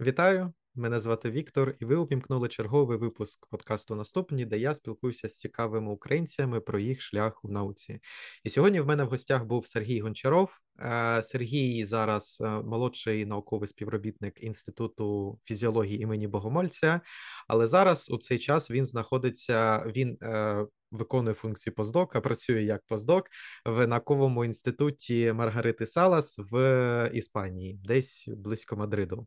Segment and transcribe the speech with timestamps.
[0.00, 0.52] Вітаю!
[0.74, 5.92] Мене звати Віктор, і ви увімкнули черговий випуск подкасту Наступні, де я спілкуюся з цікавими
[5.92, 8.00] українцями про їх шлях у науці.
[8.44, 10.50] І сьогодні в мене в гостях був Сергій Гончаров.
[10.80, 17.00] Е, Сергій зараз е, молодший науковий співробітник Інституту фізіології імені Богомольця,
[17.48, 19.84] але зараз у цей час він знаходиться.
[19.86, 23.26] він е, Виконує функції поздока, працює як поздок
[23.64, 29.26] в науковому інституті Маргарити Салас в Іспанії, десь близько Мадриду.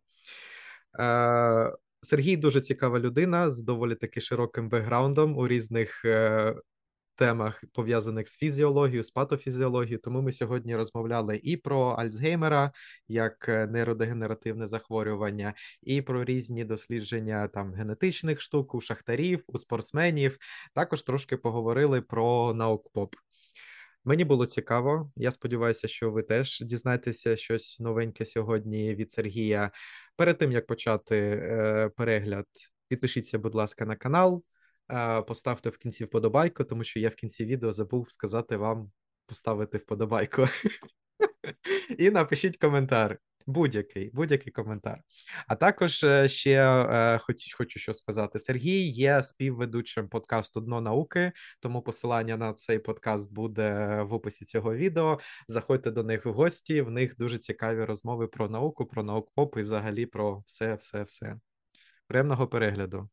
[1.00, 1.72] Е,
[2.02, 6.56] Сергій дуже цікава людина з доволі таки широким бекграундом у різних е,
[7.16, 10.00] темах, пов'язаних з фізіологією, з патофізіологією.
[10.00, 12.72] Тому ми сьогодні розмовляли і про Альцгеймера
[13.08, 20.38] як е, нейродегенеративне захворювання, і про різні дослідження там генетичних штук у шахтарів, у спортсменів.
[20.74, 23.16] Також трошки поговорили про наукпоп.
[24.06, 25.12] Мені було цікаво.
[25.16, 29.72] Я сподіваюся, що ви теж дізнаєтеся щось новеньке сьогодні від Сергія.
[30.16, 32.46] Перед тим як почати е, перегляд,
[32.88, 34.44] підпишіться, будь ласка, на канал,
[34.92, 38.92] е, поставте в кінці вподобайку, тому що я в кінці відео забув сказати вам
[39.26, 40.46] поставити вподобайку.
[41.98, 43.20] І напишіть коментар.
[43.46, 45.02] Будь-який будь-який коментар.
[45.48, 51.32] А також е, ще е, хочу, хочу що сказати: Сергій є співведучим подкасту Дно науки,
[51.60, 55.20] тому посилання на цей подкаст буде в описі цього відео.
[55.48, 56.82] Заходьте до них в гості.
[56.82, 61.36] В них дуже цікаві розмови про науку, про наук-поп і взагалі про все, все, все.
[62.08, 63.10] Приємного перегляду.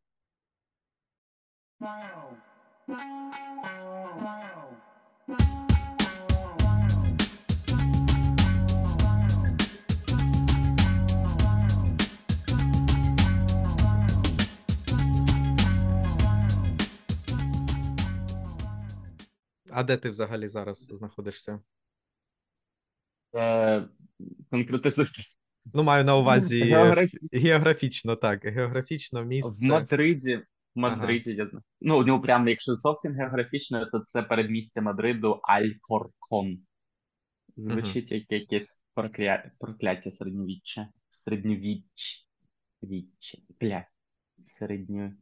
[19.71, 21.61] А де ти взагалі зараз знаходишся?
[23.37, 23.89] Е,
[24.51, 25.23] конкретизуйте.
[25.75, 27.11] Ну, маю на увазі Географ...
[27.33, 28.45] географічно, так.
[28.45, 29.67] Географічно місце.
[29.67, 30.37] В Мадриді.
[30.75, 31.51] В Мадриді, ага.
[31.53, 31.61] я...
[31.81, 36.59] ну, ну, прямо, якщо зовсім географічно, то це передмістя Мадриду Алькоркон.
[37.57, 39.51] Звучить як якесь прокля...
[39.59, 40.89] прокляття середньовіччя.
[41.09, 42.27] Середньовіч.
[42.83, 43.39] Віччя.
[44.45, 45.13] Середньо.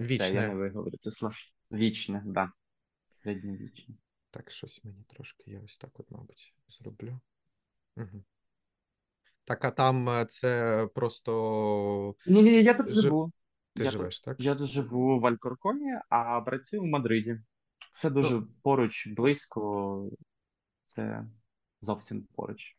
[0.00, 0.28] Вічне.
[0.28, 1.34] Це, я не виговорю це слово.
[1.72, 2.32] Вічне, так.
[2.32, 2.52] Да.
[3.08, 3.94] Середньовічне.
[4.30, 7.20] Так, щось мені трошки я ось так, от, мабуть, зроблю.
[7.96, 8.24] Угу.
[9.44, 12.14] Так, а там е, це просто.
[12.26, 13.00] Ні, ні, я тут ж...
[13.00, 13.32] живу.
[13.74, 14.40] Ти я живеш, тут, так?
[14.40, 17.40] Я тут живу в Алькорконі, а працюю в Мадриді.
[17.96, 18.48] Це дуже ну...
[18.62, 20.10] поруч, близько,
[20.84, 21.26] це
[21.80, 22.76] зовсім поруч.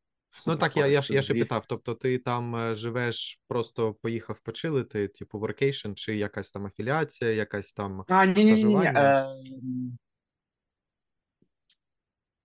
[0.47, 1.65] Ну так, я я, я ще питав.
[1.67, 7.73] Тобто, ти там е, живеш, просто поїхав почилити, типу workation, чи якась там афіліація, якась
[7.73, 9.33] там а, ні, стажування?
[9.43, 9.91] Ні, ні, ні.
[9.91, 9.97] Е...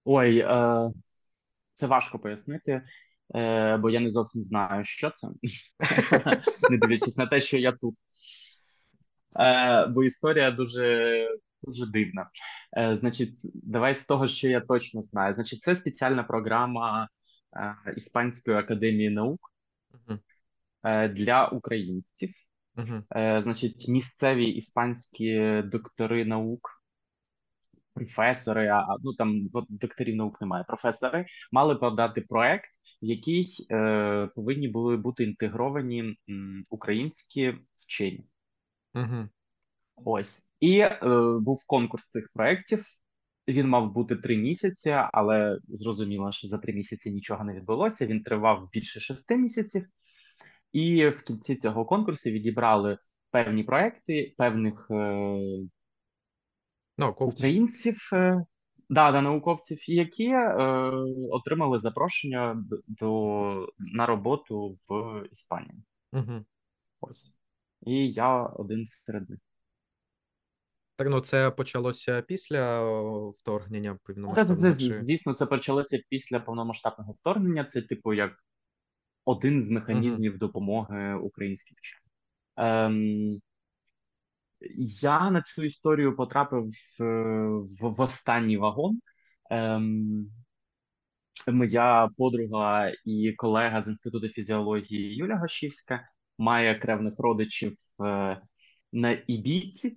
[0.05, 0.91] Ой, е...
[1.75, 2.83] це важко пояснити,
[3.35, 3.77] е...
[3.77, 5.29] бо я не зовсім знаю, що це,
[6.71, 7.95] не дивлячись на те, що я тут.
[9.41, 9.87] Е...
[9.87, 11.29] Бо історія дуже
[11.63, 12.31] дуже дивна.
[12.77, 12.97] Е...
[12.97, 15.33] Значить, давай з того, що я точно знаю.
[15.33, 17.09] Значить, це спеціальна програма.
[17.97, 19.53] Іспанської академії наук
[20.09, 21.13] uh-huh.
[21.13, 22.31] для українців.
[22.77, 23.41] Uh-huh.
[23.41, 26.84] Значить, місцеві іспанські доктори наук,
[27.94, 30.65] професори, а ну там докторів наук немає.
[30.69, 32.71] Професори мали подати проект,
[33.03, 38.25] в який е, повинні були бути інтегровані м, українські вчені.
[38.94, 39.28] Uh-huh.
[39.97, 40.99] Ось і е,
[41.41, 42.84] був конкурс цих проєктів.
[43.49, 48.06] Він мав бути три місяці, але зрозуміло, що за три місяці нічого не відбулося.
[48.06, 49.87] Він тривав більше шести місяців,
[50.72, 52.99] і в кінці цього конкурсу відібрали
[53.31, 55.37] певні проекти певних е...
[56.99, 57.38] науковців.
[57.38, 58.44] українців, е...
[58.88, 60.49] да, да, науковців, які е...
[61.31, 65.82] отримали запрошення до на роботу в Іспанії.
[66.12, 66.44] Угу.
[67.00, 67.34] Ось
[67.87, 69.38] і я один серед них.
[70.97, 72.81] Так, ну це почалося після
[73.31, 74.61] вторгнення повномасштабного?
[74.61, 77.65] Це, це, звісно, це почалося після повномасштабного вторгнення.
[77.65, 78.32] Це, типу, як
[79.25, 80.38] один з механізмів uh-huh.
[80.38, 82.05] допомоги українським вченим.
[82.56, 83.40] Ем,
[84.76, 87.05] Я на цю історію потрапив в,
[87.81, 89.00] в, останній вагон.
[89.50, 90.26] Ем,
[91.52, 96.08] Моя подруга і колега з інституту фізіології Юля Гашівська
[96.38, 98.40] має кревних родичів е,
[98.93, 99.96] на Ібійці.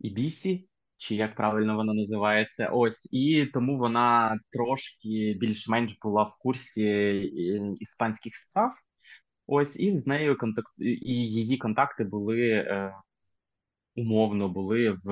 [0.00, 6.84] Ібісі, чи як правильно вона називається, ось і тому вона трошки більш-менш була в курсі
[6.84, 7.22] е,
[7.80, 8.72] іспанських справ.
[9.46, 12.94] Ось і з нею контакт і її контакти були е,
[13.96, 15.10] умовно були в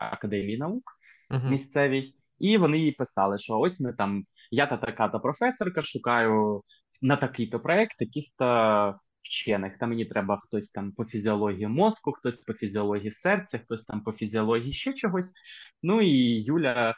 [0.00, 0.82] академії наук
[1.30, 1.50] uh-huh.
[1.50, 2.02] місцевій,
[2.38, 6.62] і вони їй писали, що ось ми там, я та така та професорка, шукаю
[7.02, 9.78] на такий-то проект таких-то вчених.
[9.78, 14.12] Там мені треба хтось там по фізіології мозку, хтось по фізіології серця, хтось там по
[14.12, 15.32] фізіології ще чогось.
[15.82, 16.94] Ну і Юля е,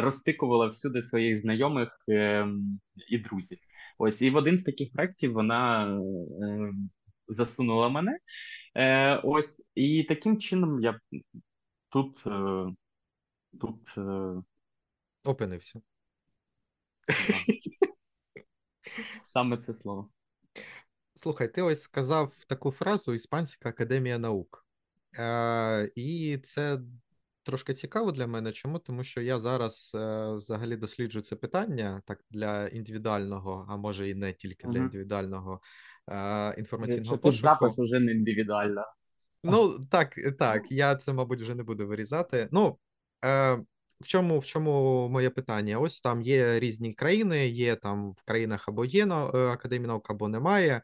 [0.00, 2.46] розтикувала всюди своїх знайомих е,
[3.10, 3.58] і друзів.
[3.98, 6.00] Ось і в один з таких проєктів вона е,
[7.28, 8.18] засунула мене.
[8.76, 11.00] Е, Ось і таким чином я
[11.88, 12.26] тут.
[12.26, 12.66] Е,
[13.60, 14.42] тут е,
[15.24, 15.80] Опинився.
[19.22, 20.08] Саме це слово.
[21.14, 24.66] Слухай, ти ось сказав таку фразу Іспанська академія наук.
[25.18, 26.80] Е, І це
[27.42, 28.52] трошки цікаво для мене.
[28.52, 28.78] Чому?
[28.78, 34.14] Тому що я зараз е, взагалі досліджую це питання так для індивідуального, а може і
[34.14, 34.84] не тільки для Мгм.
[34.84, 35.60] індивідуального
[36.58, 37.42] інформаційного Що пошуку.
[37.42, 38.84] запис уже не індивідуально.
[39.44, 42.48] Ну, так, так, я це, мабуть, вже не буду вирізати.
[42.52, 42.78] Ну,
[43.24, 43.54] е,
[44.00, 45.78] в чому, в чому моє питання?
[45.78, 50.10] Ось там є різні країни, є там в країнах або є на е, Академія наук,
[50.10, 50.82] або немає.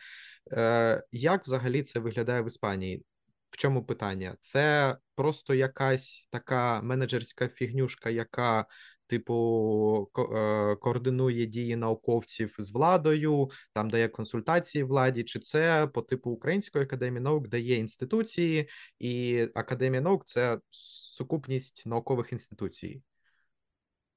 [0.53, 3.05] Е, як взагалі це виглядає в Іспанії?
[3.51, 4.37] В чому питання?
[4.41, 8.67] Це просто якась така менеджерська фігнюшка, яка,
[9.13, 16.31] типу, е, координує дії науковців з владою, там дає консультації владі, чи це по типу
[16.31, 18.69] Української академії наук, де є інституції,
[18.99, 23.03] і Академія наук це сукупність наукових інституцій.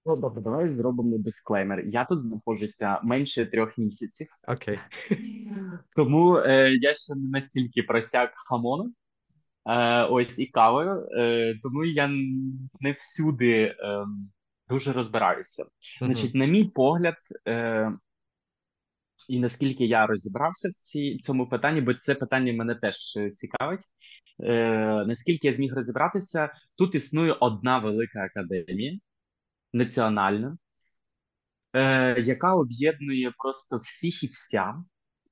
[0.06, 1.86] Ну, добре, давай зробимо дисклеймер.
[1.86, 4.80] Я тут знаходжуся менше трьох місяців, Окей.
[5.96, 8.94] тому е, я ще не настільки просяк хамону,
[9.66, 12.08] е, ось і кавою, е, тому я
[12.80, 13.76] не всюди е,
[14.70, 15.64] дуже розбираюся.
[15.64, 16.12] Мгм.
[16.12, 17.18] Значить, на мій погляд,
[17.48, 17.92] е,
[19.30, 23.82] і наскільки я розібрався в ці, цьому питанні, бо це питання мене теж е, цікавить.
[24.44, 29.00] Е, наскільки я зміг розібратися, тут існує одна велика академія
[29.74, 30.58] національна,
[31.74, 34.84] е, яка об'єднує просто всіх і вся.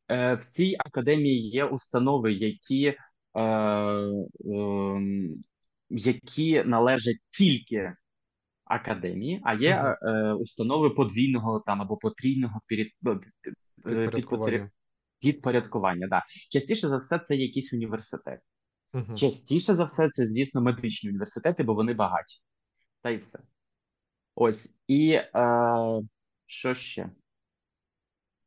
[0.09, 2.97] Е, в цій академії є установи, які, е,
[4.45, 5.41] ем,
[5.89, 7.93] які належать тільки
[8.65, 10.15] академії, а є Мгм.
[10.15, 12.85] е, установи подвійного там або потрійного е,
[13.83, 14.69] Підпорядкування.
[15.19, 16.07] підпорядкування.
[16.07, 16.23] Да.
[16.49, 18.41] Частіше за все, це якісь університети.
[18.93, 19.15] Мгм.
[19.15, 22.39] Частіше за все, це, звісно, медичні університети, бо вони багаті.
[23.01, 23.39] Та й все.
[24.35, 24.75] Ось.
[24.87, 25.29] І е,
[26.45, 27.09] що ще?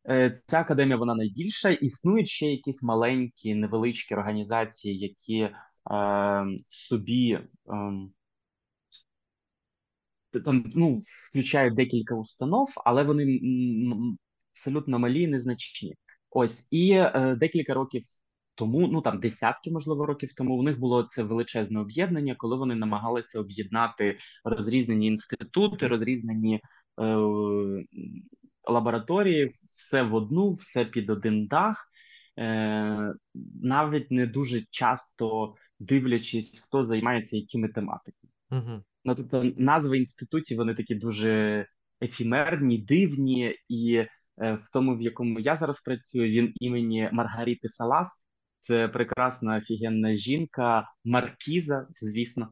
[0.08, 1.70] Е, Ця академія вона найбільша.
[1.70, 5.54] Існують ще якісь маленькі, невеличкі організації, які е,
[6.56, 7.46] в собі е,
[10.44, 11.00] там ну,
[11.30, 13.40] включають декілька установ, але вони
[14.52, 15.94] абсолютно малі і незначні.
[16.30, 18.02] Ось і е, декілька років
[18.54, 22.74] тому, ну там десятки, можливо, років тому, у них було це величезне об'єднання, коли вони
[22.74, 26.60] намагалися об'єднати розрізнені інститути, розрізнені
[27.00, 27.16] е,
[28.68, 31.90] лабораторії, все в одну, все під один дах,
[32.38, 33.14] е,
[33.62, 38.32] навіть не дуже часто дивлячись, хто займається якими тематиками.
[38.50, 38.84] Мгм.
[39.06, 41.66] Ну, тобто, назви інститутів вони такі дуже
[42.02, 44.08] ефімерні, дивні, і е,
[44.54, 48.22] в тому, в якому я зараз працюю, він імені Маргарити Салас.
[48.58, 52.50] Це прекрасна офігенна жінка, маркіза, звісно.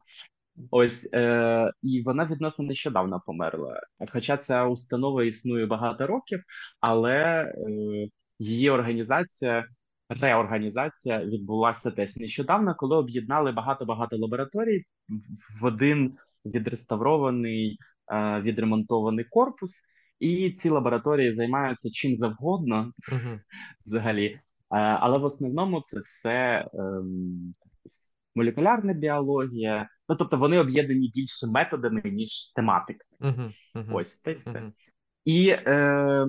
[0.71, 3.81] Ось е, і вона відносно нещодавно померла.
[4.11, 6.43] Хоча ця установа існує багато років,
[6.81, 7.13] але
[7.43, 7.53] е,
[8.39, 9.65] її організація,
[10.09, 17.77] реорганізація відбулася теж нещодавно, коли об'єднали багато-багато лабораторій в- в один відреставрований,
[18.13, 19.71] е, відремонтований корпус.
[20.19, 23.41] І ці лабораторії займаються чим завгодно Мгм.
[23.85, 24.25] взагалі.
[24.25, 27.53] Е, Але в основному це все ем,
[28.35, 29.89] молекулярна біологія.
[30.09, 33.05] Ну тобто вони об'єднані більше методами, ніж тематика.
[33.19, 33.49] Мгм.
[33.75, 33.95] Мгм.
[33.95, 34.71] Ось та й все.
[35.25, 36.27] І е,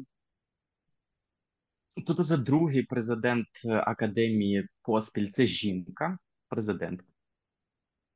[2.07, 6.19] тут уже другий президент е, академії поспіль це жінка,
[6.49, 7.07] президентка.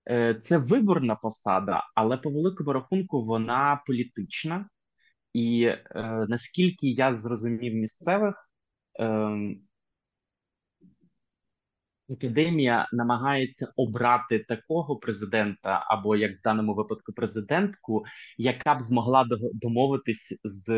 [0.09, 4.69] Е, Це виборна посада, але по великому рахунку вона політична.
[5.33, 8.51] І е, наскільки я зрозумів місцевих,
[8.99, 9.61] ем,
[12.11, 18.05] Академія намагається обрати такого президента, або як в даному випадку президентку,
[18.39, 20.71] яка б змогла домовитись з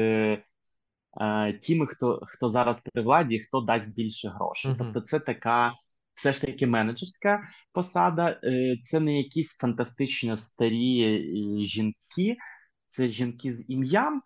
[1.20, 4.70] е, тими, хто хто зараз при владі, хто дасть більше грошей.
[4.70, 4.78] Мгм.
[4.78, 5.72] Тобто, це така
[6.14, 7.42] все ж таки менеджерська
[7.72, 8.40] посада.
[8.44, 12.36] Е, це не якісь фантастично старі е, жінки,
[12.86, 14.22] це жінки з ім'ям,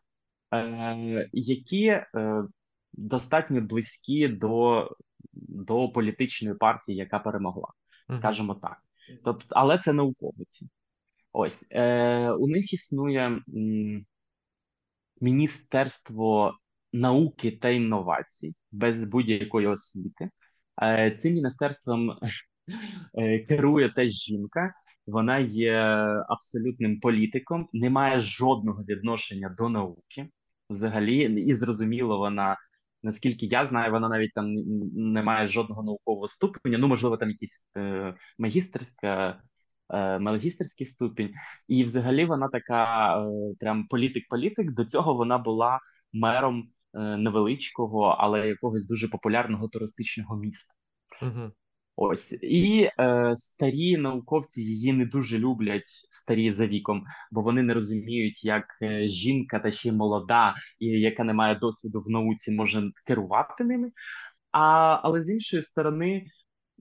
[0.55, 2.01] е, які
[2.93, 4.89] достатньо близькі до,
[5.33, 7.69] до політичної партії, яка перемогла,
[8.11, 8.77] скажімо так.
[9.25, 10.69] Тобто, але це науковиці.
[11.33, 14.07] Ось е, у них існує м,
[15.21, 16.59] Міністерство
[16.93, 20.31] науки та інновацій без будь-якої освіти.
[21.17, 22.19] Цим міністерством
[23.49, 24.75] керує теж жінка.
[25.07, 25.75] Вона є
[26.29, 30.29] абсолютним політиком, не має жодного відношення до науки.
[30.71, 32.57] Взагалі, і зрозуміло, вона
[33.07, 34.55] наскільки я знаю, вона навіть там
[34.95, 36.79] не має жодного наукового ступеня.
[36.79, 39.41] Ну, можливо, там якийсь е, магістерська,
[39.91, 41.31] е, магістерський ступінь,
[41.69, 44.75] і взагалі вона така е, прям політик-політик.
[44.75, 45.81] До цього вона була
[46.13, 50.75] мером е, невеличкого, але якогось дуже популярного туристичного міста.
[51.23, 51.53] Угу.
[51.99, 57.75] Ось і е, старі науковці її не дуже люблять старі за віком, бо вони не
[57.75, 62.53] розуміють, як е, жінка та ще й молода, і яка не має досвіду в науці,
[62.53, 63.91] може керувати ними.
[64.53, 66.27] А але з іншої сторони,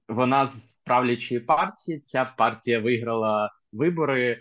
[0.08, 2.00] вона з правлячої партії.
[2.00, 4.40] Ця партія виграла вибори.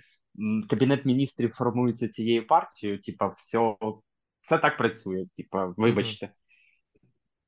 [0.71, 3.01] Кабінет міністрів формується цією партією.
[3.01, 3.77] Типа, все,
[4.45, 5.27] все так працює.
[5.37, 6.33] Типа, вибачте.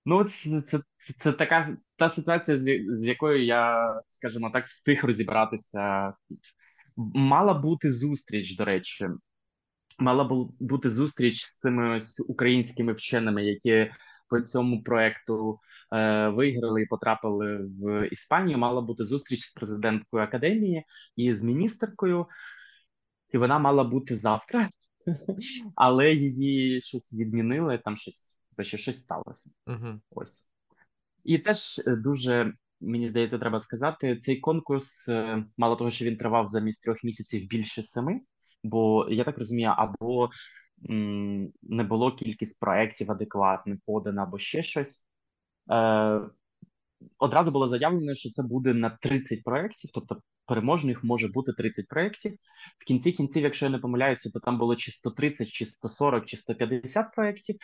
[0.04, 5.04] Ну, це це, це, це така та ситуація, з, з якою я, скажімо так, встиг
[5.04, 6.14] розібратися.
[6.96, 9.08] Мала бути зустріч, до речі,
[9.98, 13.90] мала бути зустріч з цими ось українськими вченими, які
[14.28, 15.60] по цьому проекту
[15.92, 18.58] е, виграли і потрапили в Іспанію.
[18.58, 20.84] Мала бути зустріч з президенткою академії
[21.16, 22.26] і з міністеркою,
[23.30, 24.68] і вона мала бути завтра,
[25.74, 29.50] але її щось відмінили, там щось що щось сталося.
[29.66, 30.00] Угу.
[30.10, 30.50] Ось.
[31.24, 36.16] І теж е, дуже, мені здається, треба сказати, цей конкурс, е, мало того, що він
[36.16, 38.20] тривав замість трьох місяців більше семи,
[38.64, 40.30] бо я так розумію, або
[40.90, 45.04] м, не було кількість проєктів адекватних подано, або ще щось.
[45.70, 46.20] Е,
[47.18, 52.32] Одразу було заявлено, що це буде на 30 проєктів, тобто переможних може бути 30 проєктів.
[52.78, 56.36] В кінці кінців, якщо я не помиляюся, то там було чи 130, чи 140, чи
[56.36, 57.56] 150 проєктів.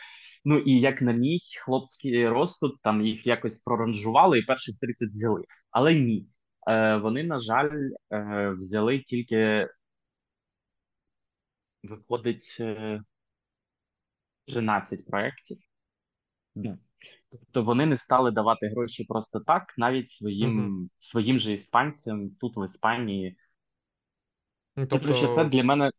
[0.45, 5.45] Ну і як на мій хлопський розсуд, там їх якось проранжували і перших 30 взяли.
[5.71, 6.27] Але ні.
[6.69, 9.69] Е, Вони, на жаль, е, взяли тільки
[11.83, 12.59] виходить
[14.47, 15.59] 13 е, проєктів.
[17.33, 20.89] Тобто вони не стали давати гроші просто так, навіть своїм угу.
[20.99, 23.37] своїм же іспанцям тут в Іспанії.
[24.77, 24.99] Ну, тобто...
[24.99, 25.91] Тобто, що це для мене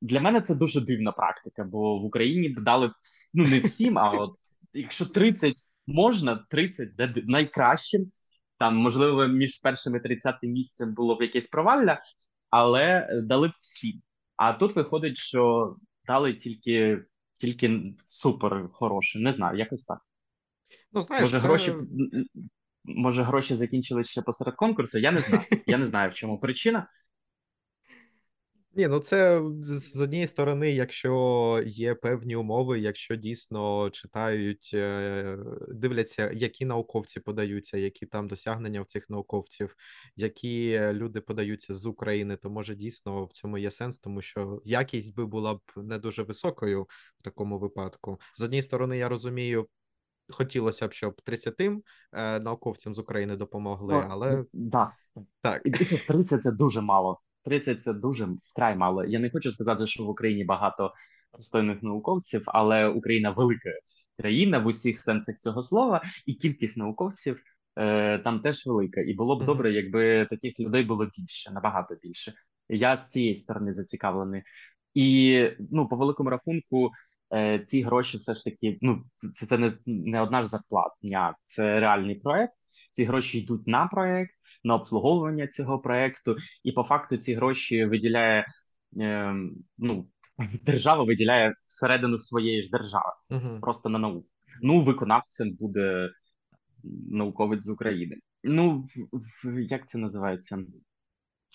[0.00, 2.90] для мене це дуже дивна практика, бо в Україні дали
[3.34, 4.38] ну не всім, а от
[4.72, 5.54] якщо 30
[5.86, 8.10] можна, 30 де найкращим.
[8.58, 12.02] Там, можливо, між першими 30 місцем було б якесь провалля,
[12.50, 14.02] але дали б всім.
[14.36, 15.74] А тут виходить, що
[16.06, 17.04] дали тільки
[17.36, 19.18] тільки супер хороше.
[19.18, 19.98] Не знаю, якось так.
[20.92, 21.46] Ну, знаєш, Може, це...
[21.46, 21.74] гроші
[22.84, 24.98] може, гроші закінчились ще посеред конкурсу.
[24.98, 25.42] Я не знаю.
[25.66, 26.86] Я не знаю, в чому причина.
[28.76, 36.30] Ні, ну це з однієї сторони, якщо є певні умови, якщо дійсно читають, е, дивляться,
[36.34, 39.74] які науковці подаються, які там досягнення в цих науковців,
[40.16, 45.14] які люди подаються з України, то може дійсно в цьому є сенс, тому що якість
[45.14, 46.82] би була б не дуже високою
[47.20, 48.20] в такому випадку.
[48.36, 49.68] З однієї сторони, я розумію.
[50.28, 54.92] Хотілося б, щоб 30 е, науковцям з України допомогли, ну, але да.
[55.42, 55.62] так.
[55.64, 57.20] І 30 це дуже мало.
[57.44, 59.04] 30– це дуже вкрай мало.
[59.04, 60.92] Я не хочу сказати, що в Україні багато
[61.32, 63.70] пристойних науковців, але Україна велика
[64.18, 67.42] країна в усіх сенсах цього слова, і кількість науковців
[67.76, 69.00] е, там теж велика.
[69.00, 69.46] І було б mm-hmm.
[69.46, 72.34] добре, якби таких людей було більше, набагато більше.
[72.68, 74.42] Я з цієї сторони зацікавлений.
[74.94, 76.90] І ну, по великому рахунку,
[77.34, 81.80] е, ці гроші все ж таки, ну це це не не одна ж зарплатня, це
[81.80, 82.52] реальний проект.
[82.92, 84.30] Ці гроші йдуть на проект
[84.64, 88.46] на обслуговування цього проекту, і по факту ці гроші виділяє
[89.00, 89.34] е,
[89.78, 90.08] ну
[90.62, 93.60] держава виділяє всередину своєї ж держави, uh-huh.
[93.60, 94.28] просто на науку.
[94.62, 96.10] Ну, виконавцем буде
[97.10, 98.16] науковець з України.
[98.42, 100.58] Ну в, в як це називається?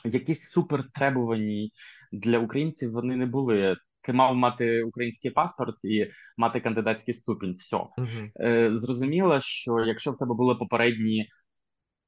[0.05, 1.71] Якісь супертребувані
[2.11, 3.77] для українців вони не були.
[4.01, 7.53] Ти мав мати український паспорт і мати кандидатський ступінь.
[7.53, 8.77] Все uh-huh.
[8.77, 11.27] Зрозуміло, що якщо в тебе були попередні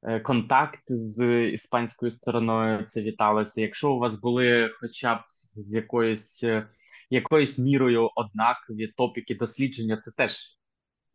[0.06, 3.62] Е, контакт з іспанською стороною це віталося.
[3.62, 5.20] Якщо у вас були хоча б
[5.56, 6.68] з якоюсь е,
[7.10, 10.34] якоюсь мірою однакові топіки дослідження, це теж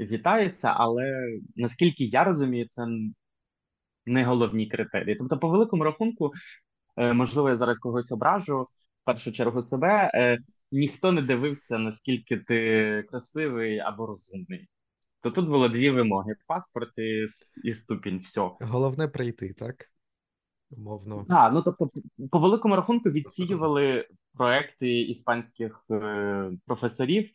[0.00, 2.86] вітається, але наскільки я розумію, це
[4.06, 5.16] не головні критерії.
[5.16, 6.32] Тобто, по великому рахунку,
[6.96, 8.68] е, можливо, я зараз когось ображу.
[9.08, 10.10] Першу чергу себе
[10.72, 14.68] ніхто не дивився, наскільки ти красивий або розумний
[15.20, 17.24] то тут було дві вимоги: паспорт і,
[17.64, 18.18] і ступінь.
[18.18, 18.50] все.
[18.60, 19.86] Головне прийти, так?
[20.70, 21.26] Умовно.
[21.28, 21.90] А, ну тобто,
[22.30, 27.30] по великому рахунку відсіювали проекти іспанських е, професорів,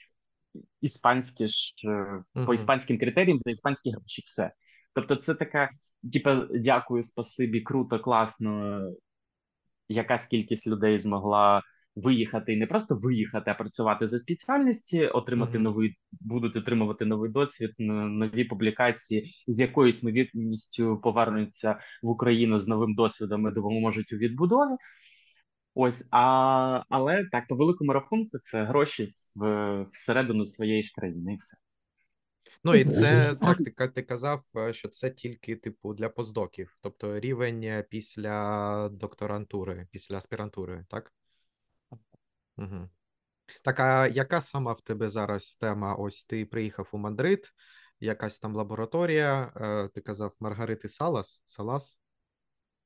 [0.81, 2.45] іспанські ж е, uh-huh.
[2.45, 4.21] по іспанським критеріям за іспанські гроші.
[4.25, 4.51] Все.
[4.93, 5.69] Тобто, це така,
[6.13, 8.81] типа, дякую, спасибі, круто, класно.
[9.93, 11.61] Якась кількість людей змогла
[11.95, 15.63] виїхати і не просто виїхати, а працювати за спеціальності, отримати Мгм.
[15.63, 22.95] новий, будуть отримувати новий досвід, нові публікації, з якоюсь ймовірністю повернуться в Україну з новим
[22.95, 24.75] досвідом і допоможуть у відбудові.
[25.75, 31.37] Ось, а, але так, по великому рахунку, це гроші в, всередину своєї ж країни, і
[31.37, 31.62] все.
[32.63, 37.19] Ну і це так, ти, ти казав, е, що це тільки типу для постдоків, тобто
[37.19, 41.11] рівень після докторантури, після аспірантури, так?
[42.57, 42.89] Угу.
[43.63, 45.95] Так, а яка сама в тебе зараз тема?
[45.95, 47.53] Ось ти приїхав у Мадрид,
[47.99, 51.99] якась там лабораторія, е, ти казав Маргарити Салас, Салас?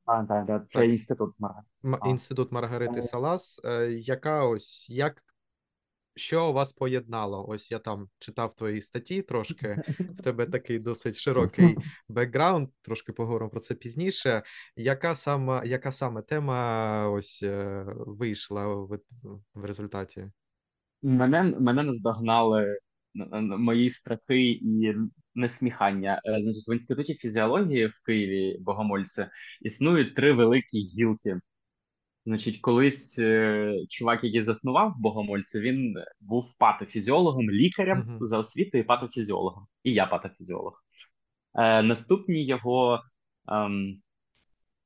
[0.05, 2.09] А, так, так, це Так, інститут Маргарити Салас.
[2.09, 3.61] інститут Маргарити Е, Салас.
[3.89, 5.23] Яка ось як
[6.17, 7.45] що вас поєднало?
[7.47, 9.83] Ось я там читав твої статті трошки.
[9.99, 11.77] В тебе такий досить широкий
[12.09, 14.43] бекграунд, трошки поговоримо про це пізніше.
[14.75, 18.99] Яка сама, яка саме тема ось е, вийшла в,
[19.53, 20.31] в результаті?
[21.01, 22.77] Мене, мене наздогнали
[23.57, 24.95] мої страхи і
[25.35, 26.21] несміхання.
[26.25, 29.29] Е, Значить, в інституті фізіології в Києві Богомольце
[29.61, 31.39] існують три великі гілки.
[32.27, 39.67] Значить, колись е, чувак, який заснував Богомольце, він був патофізіологом, лікарем Угу, за освітою, патофізіологом.
[39.83, 40.83] І я патофізіолог.
[41.55, 43.03] Е, наступні його,
[43.47, 44.01] ем,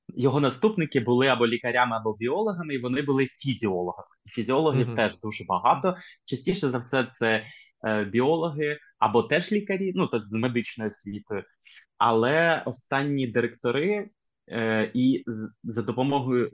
[0.07, 4.07] його наступники були або лікарями, або біологами, і вони були фізіологами.
[4.25, 5.95] Фізіологів угу, теж дуже багато.
[6.25, 7.45] Частіше за все, це
[7.87, 11.43] е, біологи або теж лікарі, ну тобто з медичною освітою.
[11.97, 14.09] Але останні директори
[14.51, 16.51] е, і з, за допомогою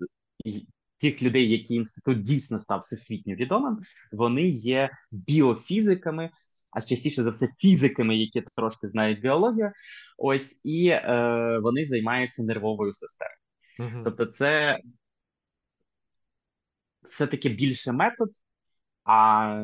[0.98, 3.80] тих людей, які інститут дійсно став всесвітньо відомим,
[4.12, 6.30] вони є біофізиками,
[6.72, 9.72] а частіше за все фізиками, які трошки знають біологію.
[10.18, 13.38] Ось і е, вони займаються нервовою системою.
[13.80, 14.02] угу.
[14.04, 14.80] Тобто, це
[17.02, 18.30] все-таки більше метод,
[19.08, 19.56] а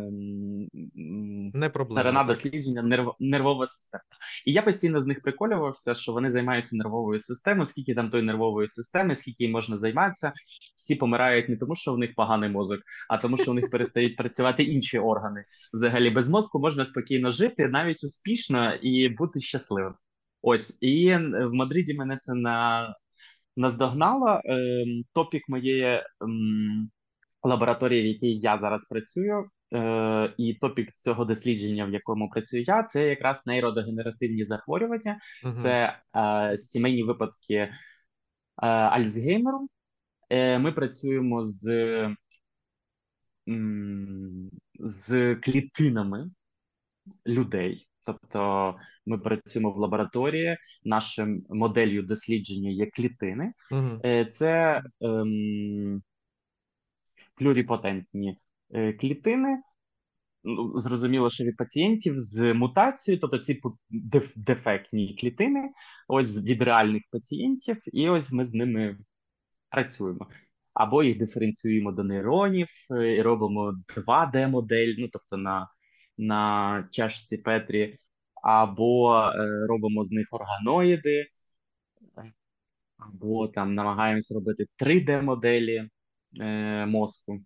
[1.53, 2.27] Не проблема, сторона так?
[2.27, 4.03] дослідження нерв, нервова система.
[4.45, 8.67] І я постійно з них приколювався, що вони займаються нервовою системою, скільки там тої нервової
[8.67, 10.33] системи, скільки їм можна займатися.
[10.75, 12.79] Всі помирають не тому, що в них поганий мозок,
[13.09, 15.45] а тому, що у них перестають працювати інші органи.
[15.73, 19.93] Взагалі, без мозку можна спокійно жити, навіть успішно і бути щасливим.
[20.41, 22.87] Ось і в Мадриді мене це на
[23.57, 24.41] наздогнало.
[24.45, 26.89] Ем, Топік моєї ем,
[27.43, 32.83] лабораторії, в якій я зараз працюю, е, і топік цього дослідження, в якому працюю я,
[32.83, 37.69] це якраз нейродегенеративні захворювання, Угу, це е, сімейні випадки е,
[38.67, 39.67] Альцгеймеру.
[40.29, 41.65] Е, ми працюємо з,
[44.79, 46.31] з клітинами
[47.27, 47.87] людей.
[48.05, 48.75] Тобто
[49.05, 53.53] ми працюємо в лабораторії, нашим моделлю дослідження є клітини.
[53.71, 56.01] угу, Це ем,
[57.35, 58.37] плюріпотентні
[58.73, 59.61] е, клітини.
[60.43, 63.61] Ну, зрозуміло, що від пацієнтів з мутацією, тобто ці
[64.35, 65.69] дефектні клітини,
[66.07, 68.97] ось від реальних пацієнтів, і ось ми з ними
[69.69, 70.27] працюємо.
[70.73, 75.67] Або їх диференціюємо до нейронів е, і робимо 2D-модель, ну тобто на,
[76.17, 77.97] на чашці Петрі,
[78.43, 81.25] або е, робимо з них органоїди,
[82.97, 85.89] або там намагаємося робити 3D-моделі е,
[86.87, 87.39] мозку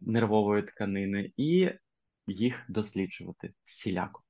[0.00, 1.70] нервової тканини і
[2.26, 4.22] їх досліджувати всіляко.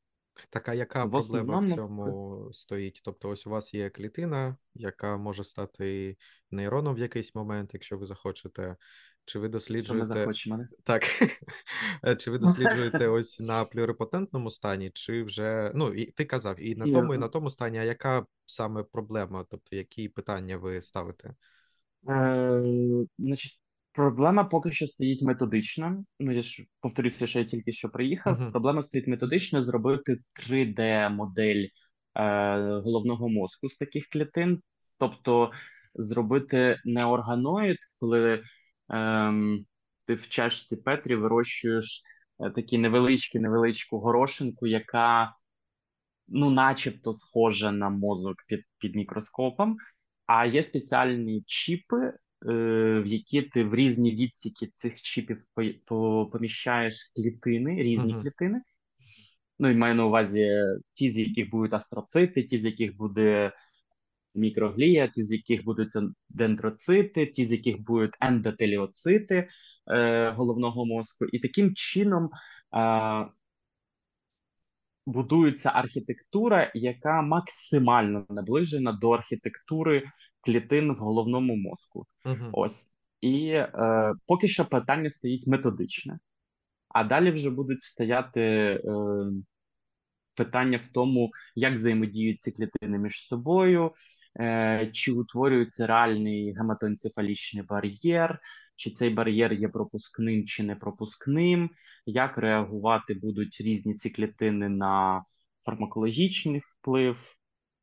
[0.51, 3.01] Так, а яка В проблема в основному це цьому стоїть?
[3.05, 6.17] Тобто, ось у вас є клітина, яка може стати
[6.51, 8.77] нейроном в якийсь момент, якщо ви захочете.
[9.25, 10.29] Чи ви досліджуєте
[10.85, 11.03] так?
[12.05, 16.75] Е, Чи ви досліджуєте ось на плюрипотентному стані, чи вже ну і ти казав, і
[16.77, 19.47] на тому, і на тому стані, а яка саме проблема?
[19.51, 21.35] Тобто, які питання ви ставите?
[22.09, 23.62] е, значить,
[23.93, 26.05] проблема поки що стоїть методично.
[26.21, 28.41] Ну, я ж повторюся, що я тільки що приїхав.
[28.41, 31.71] Угу, Проблема стоїть методично зробити 3D-модель е,
[32.59, 34.63] головного мозку з таких клітин,
[34.99, 35.53] тобто
[35.95, 38.43] зробити не органоїд, коли
[38.89, 39.67] ем,
[40.07, 42.03] ти в чашці Петрі вирощуєш
[42.41, 45.35] е, такі невеличкі невеличку горошинку, яка
[46.29, 49.77] ну, начебто схожа на мозок під, під мікроскопом,
[50.27, 56.29] а є спеціальні чіпи, е, в які ти в різні відсіки цих чіпів по, по,
[56.33, 58.63] поміщаєш клітини, різні угу, клітини.
[59.59, 60.51] Ну, і маю на увазі
[60.93, 63.53] ті, з яких будуть астроцити, ті, з яких буде
[64.35, 65.93] мікроглія, ті, з яких будуть
[66.29, 69.49] дендроцити, ті, з яких будуть ендотеліоцити
[69.91, 71.25] е, головного мозку.
[71.25, 72.31] І таким чином
[72.77, 73.27] е,
[75.07, 80.03] будується архітектура, яка максимально наближена до архітектури
[80.45, 82.07] клітин в головному мозку.
[82.25, 82.51] Угу.
[82.53, 82.89] Ось.
[83.21, 86.19] І е, поки що питання стоїть методичне,
[86.89, 88.81] а далі вже будуть стояти е,
[90.35, 93.93] питання в тому, як взаємодіють ці клітини між собою,
[94.41, 98.41] е, чи утворюється реальний гематоенцефалічний бар'єр,
[98.77, 101.71] чи цей бар'єр є пропускним чи не пропускним,
[102.07, 105.25] як реагувати будуть різні ці клітини на
[105.65, 107.37] фармакологічний вплив,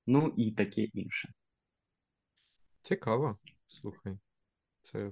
[0.07, 1.29] ну і таке інше.
[2.81, 3.37] Цікаво,
[3.67, 4.17] слухай.
[4.81, 5.11] Це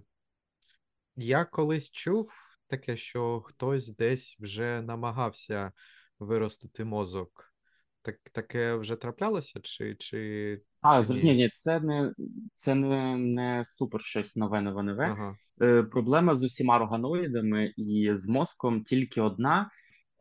[1.15, 2.31] я колись чув
[2.67, 5.71] таке, що хтось десь вже намагався
[6.19, 7.53] виростити мозок.
[8.01, 11.23] Так, Таке вже траплялося, чи чи, а, чи ні?
[11.23, 12.13] ні, ні, це не
[12.53, 15.05] це не, не супер щось нове, нове, нове.
[15.05, 15.37] Ага.
[15.61, 19.71] Е, Проблема з усіма органоїдами і з мозком тільки одна: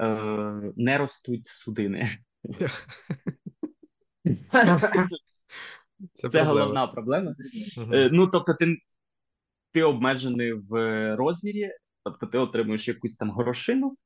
[0.00, 0.06] е,
[0.76, 2.18] не ростуть судини.
[6.12, 7.34] Це, це головна проблема.
[7.76, 7.92] Угу.
[8.12, 8.76] Ну, тобто, ти
[9.72, 10.70] ти обмежений в
[11.16, 11.70] розмірі,
[12.04, 13.96] тобто ти отримуєш якусь там горошину,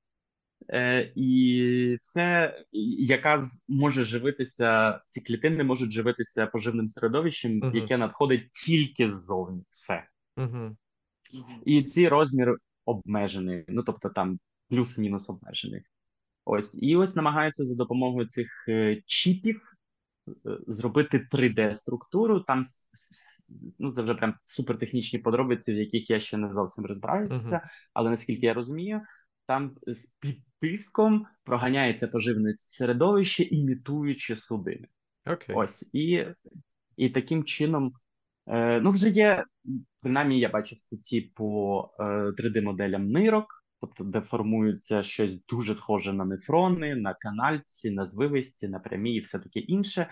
[0.69, 2.55] е, і це
[2.99, 7.77] яка може живитися, ці клітини можуть живитися поживним середовищем, угу.
[7.77, 9.63] яке надходить тільки ззовні.
[9.71, 10.05] Все.
[10.37, 10.77] Угу.
[11.65, 15.83] І ці розмір обмежений, ну тобто там плюс-мінус обмежений.
[16.45, 19.80] Ось, і ось намагаються за допомогою цих е, чіпів е,
[20.67, 22.45] зробити 3D-структуру.
[22.47, 22.63] Там
[23.79, 27.61] ну це вже прям супертехнічні подробиці, в яких я ще не зовсім розбираюся, uh-huh.
[27.95, 29.01] але наскільки я розумію,
[29.47, 34.89] там з під тиском проганяється поживне середовище, імітуючи судини.
[35.27, 35.53] Okay.
[35.55, 36.27] Ось і
[36.97, 37.93] і таким чином,
[38.47, 39.45] е, ну вже є
[40.01, 46.25] принаймні, я бачив статті по е, 3D-моделям нирок, тобто де формується щось дуже схоже на
[46.25, 50.11] нефрони, на канальці, на звивисті, на прямі і все таке інше.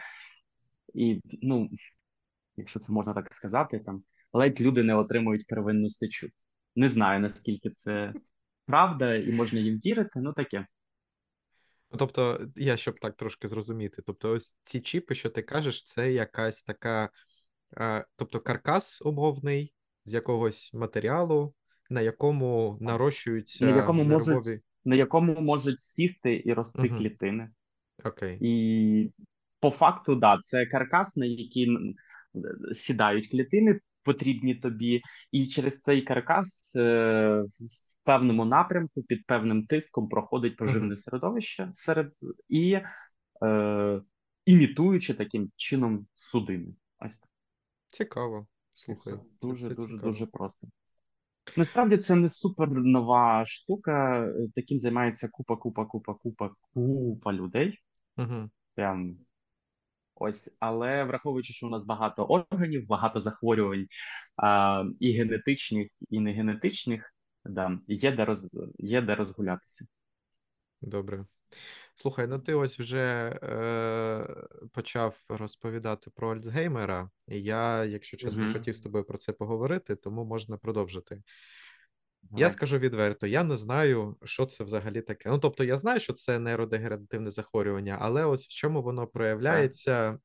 [0.94, 1.70] І ну
[2.56, 4.02] якщо це можна так сказати, там
[4.32, 6.28] ледь люди не отримують первинну сечу.
[6.76, 8.14] Не знаю наскільки це
[8.66, 10.66] правда, і можна їм вірити, ну таке.
[11.90, 16.12] Ну, тобто, я щоб так трошки зрозуміти, тобто, ось ці чіпи, що ти кажеш, це
[16.12, 17.10] якась така,
[17.76, 21.54] е, тобто каркас умовний з якогось матеріалу,
[21.90, 24.34] на якому нарощуються на якому нервові...
[24.34, 26.96] можуть, на якому можуть сісти і рости угу.
[26.96, 27.50] клітини.
[28.04, 28.38] Окей.
[28.40, 29.12] І
[29.60, 31.96] по факту, да, це каркас, на який
[32.72, 40.08] сідають клітини, потрібні тобі, і через цей каркас е, в певному напрямку під певним тиском
[40.08, 40.96] проходить поживне uh-huh.
[40.96, 42.12] середовище серед
[42.48, 42.80] і
[43.44, 44.02] е,
[44.46, 46.74] імітуючи таким чином судини.
[46.98, 47.30] Ось так.
[47.88, 48.46] Цікаво.
[48.74, 50.06] Слухай, дуже це дуже цікаво.
[50.06, 50.68] дуже просто.
[51.56, 54.26] Насправді це не супер нова штука.
[54.54, 57.78] Таким займається купа, купа, купа, купа, купа людей.
[58.16, 58.50] Угу.
[58.74, 59.16] Прям
[60.20, 63.86] Ось, але враховуючи, що у нас багато органів, багато захворювань
[64.36, 69.86] а, і генетичних, і негенетичних, да, є де роз є де розгулятися.
[70.80, 71.24] Добре.
[72.00, 74.26] Слухай, ну ти ось вже е,
[74.72, 78.52] почав розповідати про Альцгеймера, і я, якщо чесно, mm-hmm.
[78.52, 81.22] хотів з тобою про це поговорити, тому можна продовжити.
[82.30, 85.30] Я скажу відверто, я не знаю, що це взагалі таке.
[85.30, 90.18] Ну, тобто, я знаю, що це нейродегенеративне захворювання, але ось в чому воно проявляється.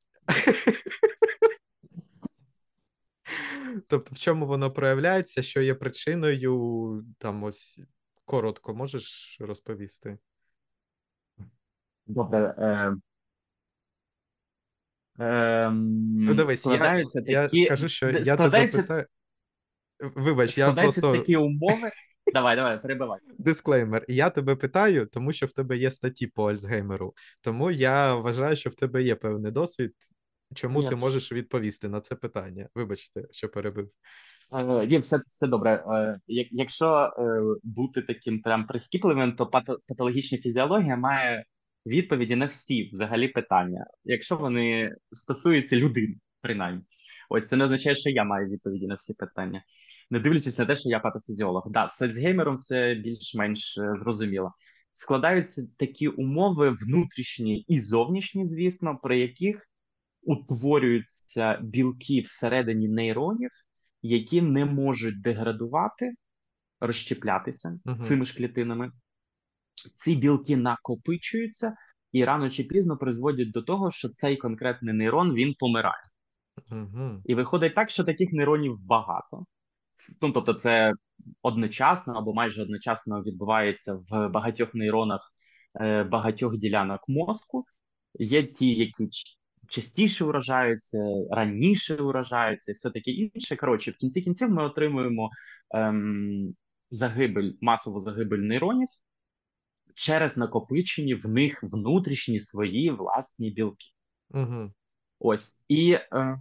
[3.88, 7.80] Тобто, в чому воно проявляється, що є причиною, там ось
[8.26, 10.18] коротко можеш розповісти?
[12.06, 12.56] Добре.
[12.58, 12.96] Е...
[15.24, 15.72] Е...
[15.72, 17.60] Ну, дивись, я, такі...
[17.60, 19.06] я скажу, що я тебе питаю.
[20.16, 21.12] Вибач, я просто...
[21.12, 21.90] такі умови.
[22.34, 23.20] Давай, давай, перебивай.
[23.38, 24.06] Дисклеймер.
[24.08, 27.14] Я тебе питаю, тому що в тебе є статті по Альцгеймеру.
[27.42, 29.94] Тому я вважаю, що в тебе є певний досвід.
[30.56, 30.90] Чому Ні.
[30.90, 32.70] ти можеш відповісти на це питання?
[32.76, 33.90] Вибачте, що перебив.
[34.52, 35.84] Е, ні, все все добре.
[35.88, 36.20] Е,
[36.52, 39.48] якщо е, бути таким прям прискіпливим, то
[39.88, 41.46] патологічна фізіологія має
[41.86, 46.82] відповіді на всі взагалі питання, якщо вони стосуються людини, принаймні.
[47.30, 49.64] Ось це не означає, що я маю відповіді на всі питання
[50.14, 51.64] не дивлячись на те, що я патофізіолог.
[51.70, 54.52] Да, з Альцгеймером це більш-менш е, зрозуміло.
[54.92, 59.70] Складаються такі умови внутрішні і зовнішні, звісно, при яких
[60.24, 63.50] утворюються білки всередині нейронів,
[64.02, 66.14] які не можуть деградувати,
[66.80, 68.00] розщеплятися uh-huh.
[68.00, 68.92] цими ж клітинами.
[69.96, 71.76] Ці білки накопичуються
[72.12, 76.02] і рано чи пізно призводять до того, що цей конкретний нейрон він помирає.
[76.72, 77.22] Uh-huh.
[77.26, 79.46] І виходить так, що таких нейронів багато
[80.22, 80.94] ну, тобто, це
[81.42, 85.32] одночасно або майже одночасно відбувається в багатьох нейронах
[85.82, 87.66] е, багатьох ділянок мозку.
[88.20, 89.10] Є ті, які
[89.70, 90.98] частіше уражаються,
[91.32, 93.56] раніше уражаються, і все таке інше.
[93.56, 95.30] Коротше, в кінці кінців ми отримуємо
[95.76, 96.54] ем,
[96.92, 98.88] загибель, масову загибель нейронів
[99.96, 103.86] через накопичені в них внутрішні свої власні білки.
[104.30, 104.72] Угу.
[105.20, 106.40] Ось і е,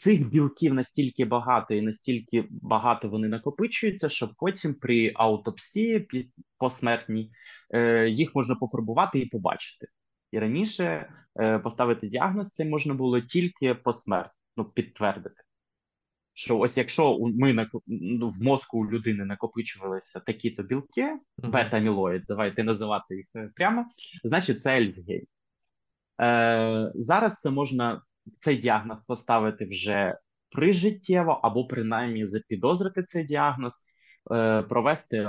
[0.00, 6.08] цих білків настільки багато і настільки багато вони накопичуються, що потім при аутопсії
[6.58, 7.32] посмертній
[7.70, 9.86] е, їх можна пофарбувати і побачити.
[10.32, 15.42] І раніше е, поставити діагноз це можна було тільки посмертно ну, підтвердити.
[16.34, 23.16] Що ось якщо ми ну, в мозку у людини накопичувалися такі-то білки, бета-амілоїд, давайте називати
[23.16, 23.86] їх е, прямо,
[24.24, 25.22] значить це Альцгеймер.
[26.20, 28.02] Е, Зараз це можна
[28.38, 30.18] цей діагноз поставити вже
[30.50, 33.72] прижиттєво, або принаймні запідозрити цей діагноз,
[34.32, 35.28] е, провести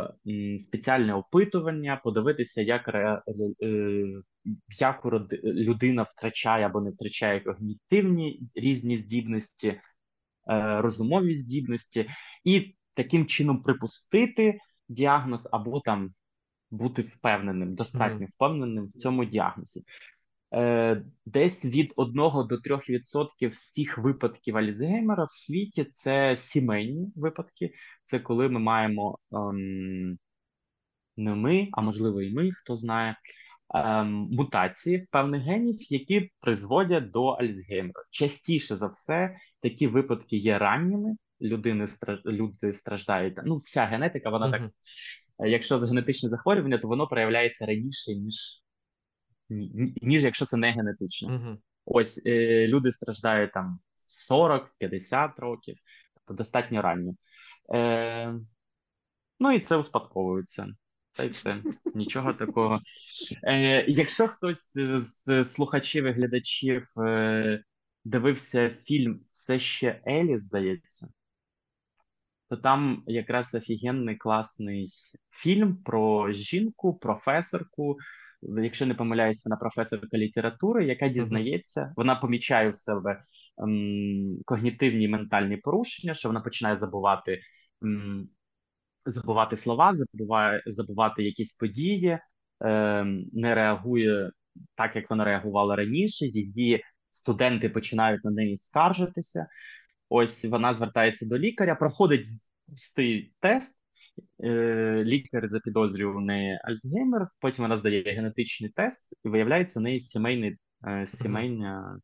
[0.59, 3.21] спеціальне опитування, подивитися, як ре,
[3.63, 4.05] е,
[4.79, 5.05] як
[5.43, 9.81] людина втрачає або не втрачає когнітивні різні здібності,
[10.81, 12.09] розумові здібності,
[12.43, 16.13] і таким чином припустити діагноз або там
[16.71, 19.83] бути впевненим, достатньо впевненим в цьому діагнозі.
[20.53, 22.13] Е, десь від 1
[22.47, 27.73] до 3% всіх випадків Альцгеймера в світі це сімейні випадки.
[28.05, 30.17] Це коли ми маємо ем,
[31.17, 33.15] не ми, а можливо і ми, хто знає,
[33.75, 38.03] ем, мутації в певних генів, які призводять до Альцгеймера.
[38.09, 41.15] Частіше за все, такі випадки є ранніми.
[41.41, 41.87] Людини
[42.25, 43.37] люди страждають.
[43.45, 44.61] Ну, вся генетика, вона так.
[45.39, 48.61] Якщо генетичне захворювання, то воно проявляється раніше, ніж
[50.01, 51.29] ніж якщо це не генетично.
[51.29, 51.57] Uh-huh.
[51.85, 55.77] Ось е, люди страждають там в 40-50 років,
[56.13, 57.13] тобто достатньо ранньо.
[57.73, 58.33] Е,
[59.39, 60.67] Ну і це успадковується.
[61.13, 61.55] Та й все,
[61.95, 62.79] нічого такого.
[63.43, 67.63] Е, Якщо хтось з слухачів і глядачів е,
[68.03, 71.07] дивився фільм Все ще Елі, здається,
[72.49, 74.87] то там якраз офігенний класний
[75.29, 77.97] фільм про жінку, професорку,
[78.41, 83.23] якщо не помиляюсь, вона професорка літератури, яка дізнається, вона помічає в себе
[83.63, 87.41] ем, когнітивні ментальні порушення, що вона починає забувати
[87.83, 88.29] ем,
[89.05, 92.19] забувати слова, забуває забувати якісь події,
[92.59, 94.31] ем, не реагує
[94.75, 96.25] так, як вона реагувала раніше.
[96.25, 99.47] Її студенти починають на неї скаржитися.
[100.09, 102.25] Ось вона звертається до лікаря, проходить
[102.75, 103.77] цей тест.
[104.43, 109.99] Е, лікар запідозрює у неї Альцгеймер, потім вона здає генетичний тест, і виявляється, у неї
[109.99, 111.99] сімейний, е, сімейна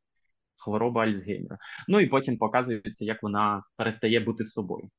[0.55, 1.57] хвороба Альцгеймера.
[1.87, 4.89] Ну і потім показується, як вона перестає бути собою.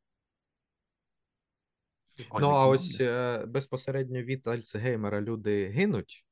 [2.41, 6.25] Ну, а ось е, безпосередньо від Альцгеймера люди гинуть,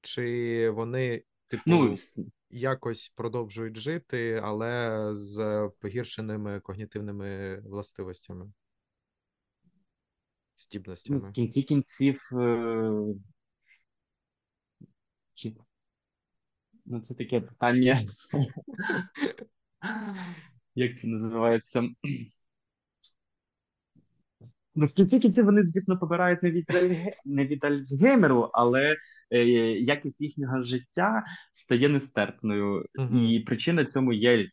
[0.00, 1.96] чи вони, типу, ну,
[2.50, 8.52] якось продовжують жити, але з погіршеними когнітивними властивостями?
[10.58, 11.18] здібностями.
[11.18, 12.28] В кінці кінців.
[12.32, 12.92] Е...
[15.34, 15.54] Чи...
[16.84, 18.08] Ну, це таке питання.
[20.74, 21.88] Як це називається?
[24.80, 26.70] Ну, в кінці кінців вони, звісно, побирають не від
[27.24, 28.96] не від Альцгеймеру, але
[29.30, 32.86] е, якість їхнього життя стає нестерпною.
[32.98, 33.18] Угу.
[33.18, 34.46] І причина цьому є.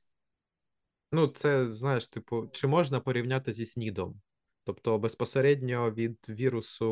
[1.11, 4.21] Ну, це знаєш, типу, чи можна порівняти зі снідом?
[4.63, 6.89] Тобто безпосередньо від вірусу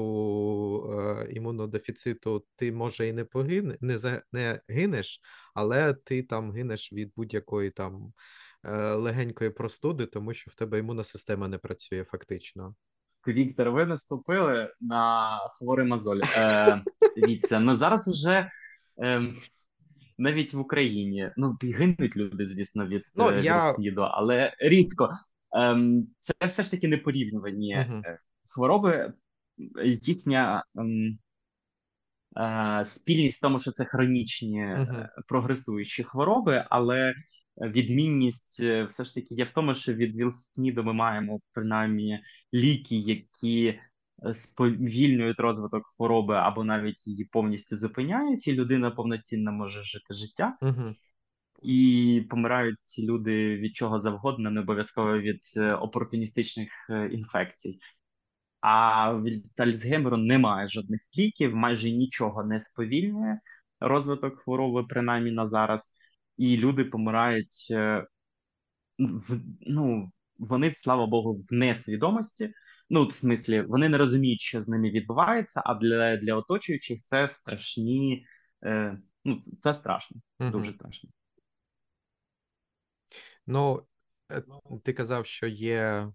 [1.00, 5.20] е, імунодефіциту ти може і не погине, не за не гинеш,
[5.54, 8.14] але ти там гинеш від будь-якої там
[8.64, 12.76] е, легенької простуди, тому що в тебе імунна система не працює фактично.
[13.32, 16.22] Віктор, ви наступили на хворий мозоль.
[16.38, 16.84] Е,
[17.18, 18.50] Дивіться, ну зараз вже
[19.04, 19.32] е,
[20.18, 23.72] навіть в Україні ну гинуть люди, звісно, від, ну, е, я...
[23.72, 25.10] СНІДу, але рідко.
[25.54, 28.18] Ем, Це все ж таки не порівнювані uh-huh.
[28.54, 29.14] хвороби,
[29.84, 31.18] їхня ем,
[32.38, 35.08] е, спільність в тому, що це хронічні uh-huh.
[35.28, 37.14] прогресуючі хвороби, але
[37.58, 42.20] відмінність е, все ж таки є в тому, що від Вілсніду ми маємо принаймні
[42.54, 43.80] ліки, які
[44.34, 50.58] сповільнюють розвиток хвороби або навіть її повністю зупиняють, і людина повноцінно може жити життя.
[51.64, 57.80] І помирають ці люди від чого завгодно, не обов'язково від е, опортуністичних е, інфекцій.
[58.62, 63.40] А від Альцгеймеру немає жодних ліків, майже нічого не сповільнює
[63.80, 65.94] розвиток хвороби, принаймні на зараз,
[66.38, 68.08] і люди помирають е,
[69.00, 72.54] в ну вони, слава Богу, в несвідомості.
[72.90, 77.28] Ну, в смислі, вони не розуміють, що з ними відбувається, а для для оточуючих це
[77.28, 78.26] страшні.
[78.64, 80.50] Е, Ну, це страшно, угу.
[80.50, 81.10] дуже страшно.
[83.48, 83.84] Ну,
[84.32, 84.44] е,
[84.84, 86.12] ти казав, що є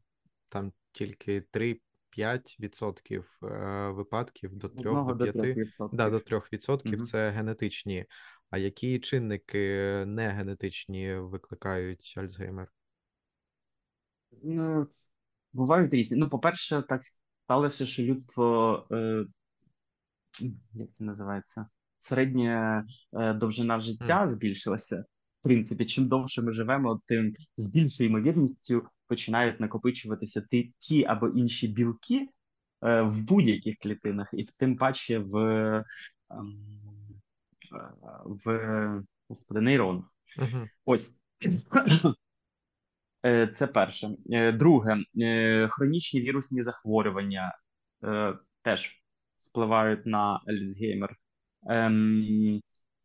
[0.49, 5.89] там тільки 3-5% е, випадків до 3 до 5%.
[5.93, 7.05] Да, до 3% угу.
[7.05, 8.07] це генетичні.
[8.51, 12.69] А які чинники не генетичні викликають Альцгеймер?
[14.43, 14.87] Ну,
[15.53, 16.19] Бувають різні.
[16.19, 17.01] Ну, по-перше, так
[17.45, 19.27] сталося, що людство, е,
[20.75, 21.67] як це називається?
[21.99, 24.29] Середня е, довжина життя mm.
[24.29, 25.05] збільшилася.
[25.41, 31.29] В принципі, чим довше ми живемо, тим з більшою ймовірністю починають накопичуватися ті, ті або
[31.29, 32.29] інші білки
[32.83, 35.85] е, в будь-яких клітинах, і тим паче в е,
[38.25, 40.05] в господи, нейронах.
[40.39, 40.69] Mm-hmm.
[40.85, 41.21] Ось
[43.27, 44.09] Е, це перше.
[44.33, 47.53] Е, друге, е, хронічні вірусні захворювання
[48.63, 49.03] теж
[49.39, 51.17] впливають на Альцгеймер.
[51.69, 52.61] Ем,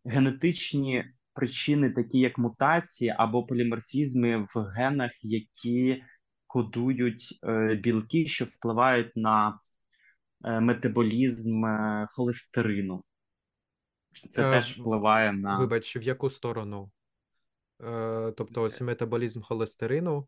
[0.06, 6.04] генетичні причини, такі як мутації або поліморфізми в генах, які
[6.48, 7.40] кодують
[7.80, 9.60] білки, що впливають на
[10.42, 11.64] метаболізм
[12.10, 13.04] холестерину.
[14.14, 15.60] Це е, теж впливає на.
[15.60, 16.92] Вибач, в яку сторону?
[17.84, 20.28] Е, тобто ось метаболізм холестерину,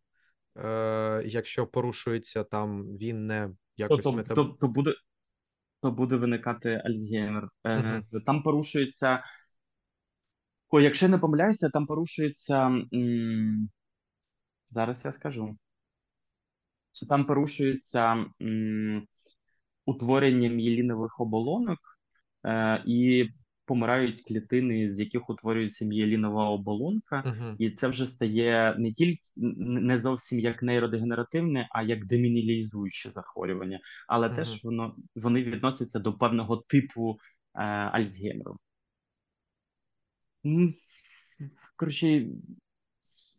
[0.58, 4.36] е, якщо порушується там, він не якось тобто, метаб...
[4.36, 4.93] то, то буде
[5.82, 7.50] то буде виникати Альцгеймер.
[7.63, 8.24] Uh-huh.
[8.26, 9.24] Там порушується.
[10.69, 12.65] О, якщо я не помиляюся, там порушується.
[12.93, 13.69] М...
[14.69, 15.58] Зараз я скажу.
[17.10, 19.08] Там порушується м...
[19.86, 21.80] утворення мієлінових оболонок,
[22.45, 23.30] е, і
[23.65, 27.56] помирають клітини, з яких утворюється мієлінова оболонка, uh-huh.
[27.60, 33.80] і це вже стає не тільки не зовсім як нейродегенеративне, а як демінілізуюче захворювання.
[34.08, 34.36] Але uh-huh.
[34.36, 37.17] теж воно вони відносяться до певного типу
[37.56, 38.58] е, Альцгеймеру.
[41.75, 42.25] Коротше,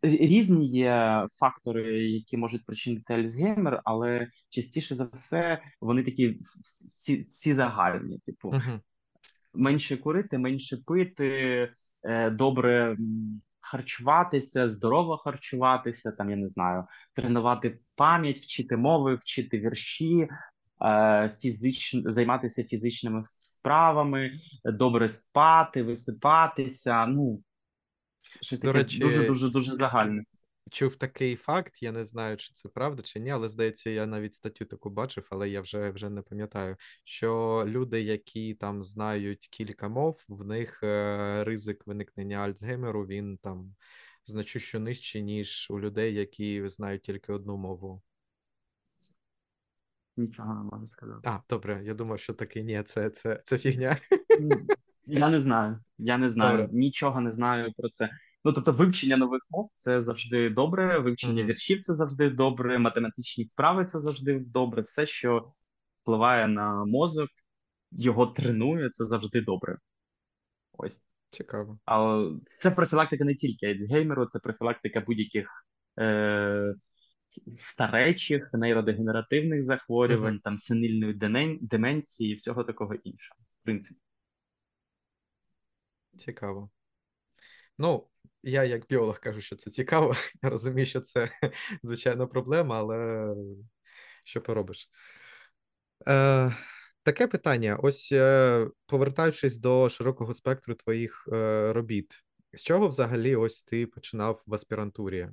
[0.01, 6.39] різні є фактори, які можуть причинити Альцгеймер, але частіше за все вони такі
[6.93, 8.49] всі всі загальні, типу.
[8.49, 8.79] Uh-huh
[9.53, 11.69] менше курити, менше пити,
[12.03, 12.97] е, добре
[13.61, 16.83] харчуватися, здорово харчуватися, там я не знаю,
[17.15, 20.27] тренувати пам'ять, вчити мови, вчити вірші,
[20.85, 24.31] е, фізично займатися фізичними справами,
[24.65, 27.05] добре спати, висипатися.
[27.05, 27.43] Ну
[28.41, 30.23] щось таке речі, дуже дуже дуже загальне
[30.71, 34.33] чув такий факт, я не знаю, чи це правда, чи ні, але здається, я навіть
[34.33, 36.75] статтю таку бачив, але я вже вже не пам'ятаю.
[37.03, 43.75] Що люди, які там знають кілька мов, в них е, ризик виникнення Альцгеймеру, він там
[44.25, 48.01] значущо нижчий, ніж у людей, які знають тільки одну мову.
[50.17, 51.21] Нічого не можу сказати.
[51.23, 53.97] А, добре, я думав, що таки ні, це це, це фігня.
[55.05, 55.79] Я не знаю.
[55.97, 56.57] Я не знаю.
[56.57, 56.73] Добре.
[56.73, 58.09] Нічого не знаю про це.
[58.47, 61.45] Ну, тобто, вивчення нових мов це завжди добре, вивчення mm-hmm.
[61.45, 64.81] віршів це завжди добре, математичні вправи це завжди добре.
[64.81, 65.53] Все, що
[66.01, 67.29] впливає на мозок,
[67.91, 69.75] його тренує, це завжди добре.
[70.73, 71.03] Ось.
[71.29, 71.79] Цікаво.
[71.85, 75.65] Але це профілактика не тільки Альцгеймеру, це профілактика будь-яких
[75.99, 76.73] е-
[77.57, 80.41] старечих, нейродегенеративних захворювань, mm-hmm.
[80.43, 81.13] там сенильної
[81.61, 83.39] деменції і всього такого іншого.
[83.61, 84.01] В принципі.
[86.17, 86.69] Цікаво.
[87.77, 88.07] Ну,
[88.47, 90.13] я як біолог кажу, що це цікаво.
[90.43, 91.29] Я розумію, що це
[91.83, 93.27] звичайно проблема, але
[94.23, 94.89] що поробиш?
[96.07, 96.55] Е,
[97.07, 103.63] Таке питання: ось е, повертаючись до широкого спектру твоїх е, робіт, з чого взагалі ось
[103.63, 105.29] ти починав в аспірантурі?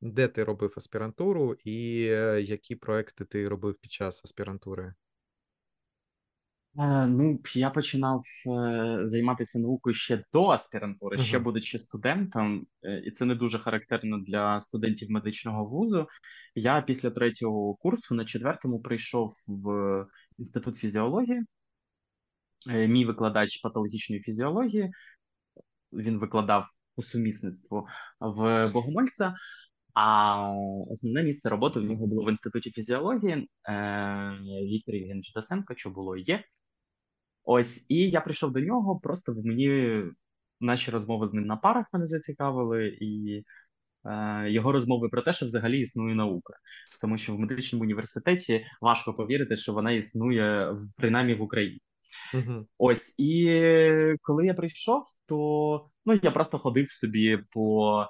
[0.00, 4.94] Де ти робив аспірантуру, і е, які проекти ти робив під час аспірантури?
[6.78, 13.10] Е, ну, я починав е, займатися наукою ще до аспірантури, ще будучи студентом, е, і
[13.10, 16.08] це не дуже характерно для студентів медичного вузу.
[16.54, 20.06] Я після третього курсу на четвертому прийшов в
[20.38, 21.42] інститут фізіології.
[22.66, 24.90] Мій викладач патологічної фізіології.
[25.92, 26.66] Він викладав
[26.96, 27.86] по сумісництву
[28.20, 29.34] в Богомольця.
[29.94, 30.50] А
[30.90, 33.48] основне місце роботи в нього було в інституті фізіології
[34.62, 36.44] Віктор Євгенович Дасенко, що було і є.
[37.50, 40.02] Ось, і я прийшов до нього, просто мені
[40.60, 43.42] наші розмови з ним на парах мене зацікавили, і
[44.04, 46.54] е, його розмови про те, що взагалі існує наука.
[47.00, 51.80] Тому що в медичному університеті важко повірити, що вона існує принаймні в Україні.
[52.34, 53.62] uh Ось, і
[54.22, 58.06] коли я прийшов, то ну я просто ходив собі по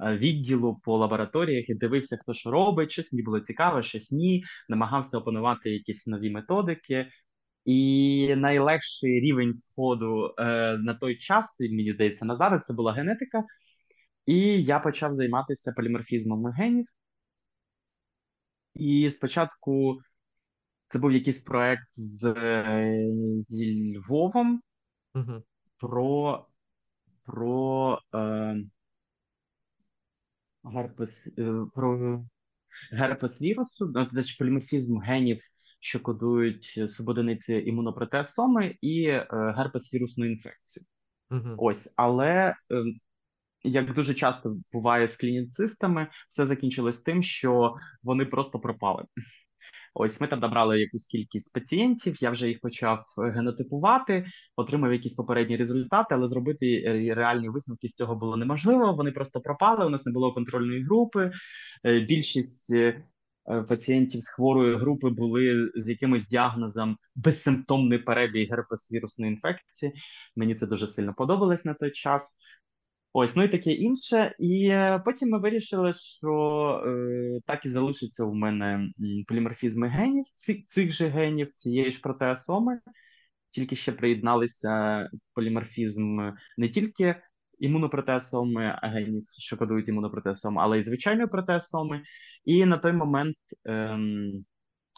[0.00, 4.44] відділу по лабораторіях і дивився, хто що робить, щось мені було цікаво, щось ні.
[4.68, 7.06] Намагався опанувати якісь нові методики.
[7.64, 10.42] І найлегший рівень входу е,
[10.78, 13.44] на той час, мені здається, на зараз це була генетика.
[14.26, 16.86] І я почав займатися поліморфізмом генів.
[18.74, 20.00] І спочатку
[20.88, 22.34] це був якийсь проект з,
[23.38, 24.62] зі Львовом
[25.14, 25.42] Угу.
[25.76, 26.46] про
[27.24, 28.56] про е,
[30.64, 32.24] герпес, е, про
[32.92, 35.40] герпес вірусу, значить поліморфізм генів,
[35.82, 40.86] що кодують субодиниці імунопротеасоми, і е, герпес вірусну інфекцію.
[41.30, 41.54] Угу.
[41.58, 42.54] Ось, але е,
[43.64, 49.04] як дуже часто буває з клініцистами, все закінчилось тим, що вони просто пропали.
[49.94, 52.22] Ось ми там набрали якусь кількість пацієнтів.
[52.22, 54.26] Я вже їх почав генотипувати,
[54.56, 58.94] отримав якісь попередні результати, але зробити е, реальні висновки з цього було неможливо.
[58.94, 59.86] Вони просто пропали.
[59.86, 61.30] У нас не було контрольної групи.
[61.84, 63.04] Е, більшість е,
[63.68, 69.92] пацієнтів з хворої групи були з якимось діагнозом безсимптомний перебіг герпес вірусної інфекції.
[70.36, 72.36] Мені це дуже сильно подобалось на той час.
[73.12, 74.34] Ось, ну і таке інше.
[74.38, 76.32] І е, потім ми вирішили, що
[76.86, 78.90] е, так і залишиться у мене
[79.28, 82.80] поліморфізми генів, цих, цих же генів, цієї ж протеасоми,
[83.50, 86.20] тільки ще приєдналися поліморфізм
[86.56, 87.14] не тільки
[87.64, 92.02] імунопротеасоми генів, що кодують імунопротеасоми, але й звичайної протеасоми.
[92.44, 93.36] І на той момент
[93.66, 93.98] е,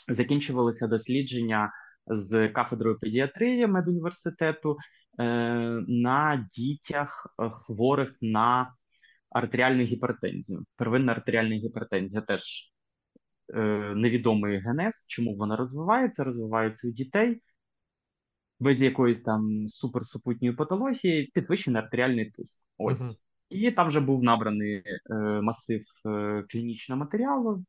[0.09, 1.73] закінчувалися дослідження
[2.07, 4.77] з кафедрою педіатрії медуніверситету,
[5.19, 5.25] Е,
[5.89, 8.75] на дітях е, хворих на
[9.31, 10.65] артеріальну гіпертензію.
[10.77, 12.73] Первинна артеріальна гіпертензія теж
[13.55, 13.61] е,
[13.97, 17.43] невідомий генез, чому вона розвивається, розвивається у дітей.
[18.65, 22.61] Без якоїсь там суперсупутньої патології, підвищений артеріальний тиск.
[22.79, 23.03] Ось.
[23.03, 23.19] Uh -huh.
[23.51, 27.65] І там вже був набраний е, масив е, клінічного матеріалу,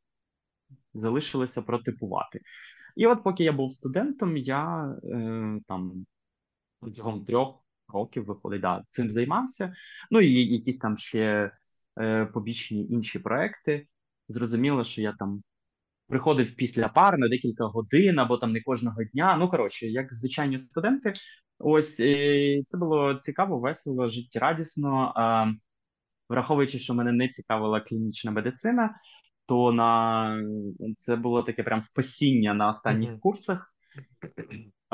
[0.93, 2.41] залишилося протипувати.
[2.95, 6.05] І от, поки я був студентом, я е, там
[6.79, 9.73] протягом трьох років виходить, да, цим займався.
[10.11, 11.51] Ну і якісь там ще
[11.99, 13.87] е, побічні інші проекти.
[14.27, 15.43] Зрозуміло, що я там
[16.07, 19.37] приходив після пар на декілька годин або там не кожного дня.
[19.39, 21.13] Ну, коротше, як звичайні студенти.
[21.59, 25.13] Ось е, це було цікаво, весело, життєрадісно.
[26.29, 28.95] Враховуючи, що мене не цікавила клінічна медицина,
[29.45, 30.43] то на
[30.97, 33.19] це було таке прям спасіння на останніх mm -hmm.
[33.19, 33.75] курсах.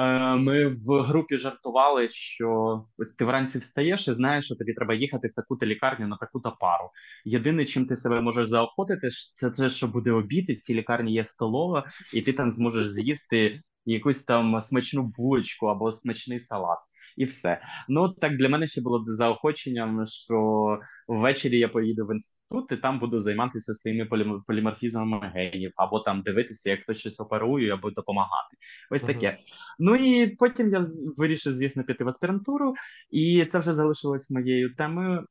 [0.02, 4.94] Е, ми в групі жартували, що ось ти вранці встаєш і знаєш, що тобі треба
[4.94, 6.90] їхати в таку-то лікарню на таку-то пару.
[7.26, 11.14] Єдине, чим ти себе можеш заохотити, це те, що буде обід, і в цій лікарні
[11.14, 16.80] є столова, і ти там зможеш з'їсти якусь там смачну булочку або смачний салат
[17.18, 17.62] і все.
[17.90, 23.00] Ну так для мене ще було заохоченням, що ввечері я поїду в інститут і там
[23.00, 24.06] буду займатися своїми
[24.48, 28.58] поліморфізмами генів, або там дивитися, як хтось щось оперує, або допомагати.
[28.92, 29.28] Ось таке.
[29.28, 29.54] Uh -huh.
[29.80, 30.86] Ну і потім я
[31.18, 32.74] вирішив, звісно, піти в аспірантуру,
[33.10, 35.26] і це вже залишилось моєю темою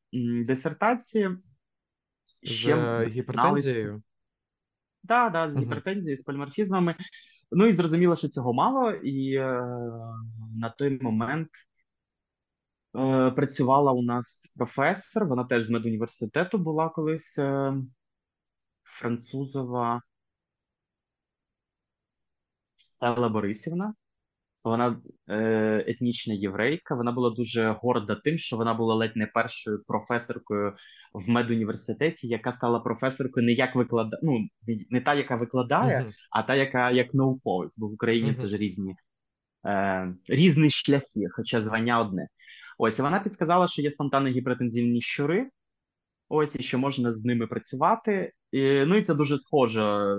[0.46, 1.30] дисертації.
[2.42, 3.92] Ще з гіпертензією?
[3.92, 4.02] Так,
[5.02, 5.62] да, да, з uh -huh.
[5.62, 6.94] гіпертензією, з поліморфізмами.
[7.52, 9.62] Ну і зрозуміло, що цього мало, і е,
[10.56, 11.48] на той момент
[12.96, 17.74] Е, працювала у нас професор, вона теж з медуніверситету була колись е,
[18.82, 20.02] французова
[22.76, 23.94] Стелла Борисівна.
[24.64, 26.94] Вона е, етнічна єврейка.
[26.94, 30.76] Вона була дуже горда тим, що вона була ледь не першою професоркою
[31.14, 34.48] в медуніверситеті, яка стала професоркою не як викладає, ну
[34.90, 36.12] не та, яка викладає, uh -huh.
[36.30, 38.40] а та, яка як науковець, бо в Україні uh -huh.
[38.40, 38.94] це ж різні
[39.66, 42.28] е, різні шляхи, хоча звання одне.
[42.82, 45.50] Ось і вона підсказала, що є спонтанні гіпертензивні щури.
[46.28, 48.32] Ось і що можна з ними працювати.
[48.52, 50.16] І, Ну і це дуже схоже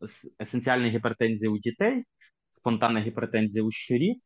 [0.00, 2.04] з есенціальної гіпертензії у дітей,
[2.50, 4.16] спонтанна гіпертензія у щурів.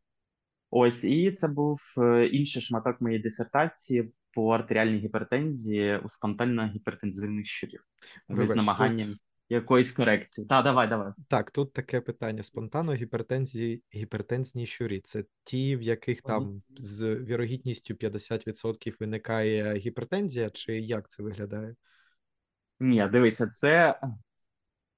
[0.71, 7.47] Ось, і це був е, інший шматок моєї дисертації по артеріальній гіпертензії у спонтанно гіпертензивних
[7.47, 7.81] щурів
[8.29, 9.09] з намаганням.
[9.09, 9.19] Тут
[9.51, 10.47] якоїсь корекції.
[10.47, 11.13] Так, давай, давай.
[11.29, 15.01] Так, тут таке питання: спонтанно гіпертензії, гіпертензні щурі.
[15.01, 21.75] Це ті, в яких там з вірогідністю 50% виникає гіпертензія, чи як це виглядає?
[22.81, 24.01] Ні, дивися, це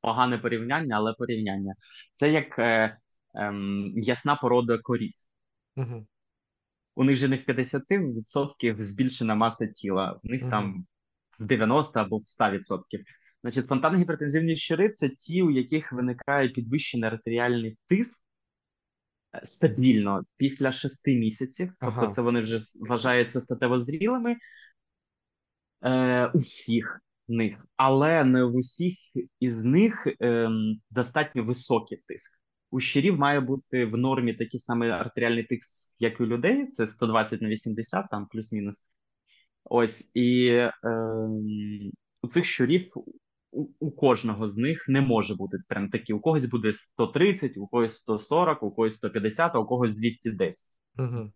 [0.00, 1.74] погане порівняння, але порівняння.
[2.12, 2.98] Це як е,
[3.34, 3.52] е,
[3.94, 5.12] ясна порода корів.
[5.76, 6.06] Угу.
[6.94, 10.50] У них же не в 50% збільшена маса тіла, у них угу.
[10.50, 10.86] там
[11.40, 12.78] в 90 або в 100%.
[13.42, 18.20] Значить, спонтанно гіпертензивні щури це ті, у яких виникає підвищений артеріальний тиск
[19.34, 21.72] е, стабільно після шести місяців.
[21.80, 24.36] Тобто, це вони вже вважаються статево зрілими.
[25.82, 28.94] Е, У всіх них, але не в усіх
[29.40, 30.48] із них е,
[30.90, 32.38] достатньо високий тиск.
[32.70, 36.66] У щирів має бути в нормі такий самий артеріальний тиск, як і у людей.
[36.70, 38.86] Це 120 на 80, там плюс-мінус.
[39.64, 40.72] Ось і е,
[42.22, 42.92] у цих щурів
[43.52, 46.12] у, у кожного з них не може бути прям такі.
[46.12, 50.66] У когось буде 130, у когось 140, у когось 150, а у когось 210.
[50.98, 51.32] Угу.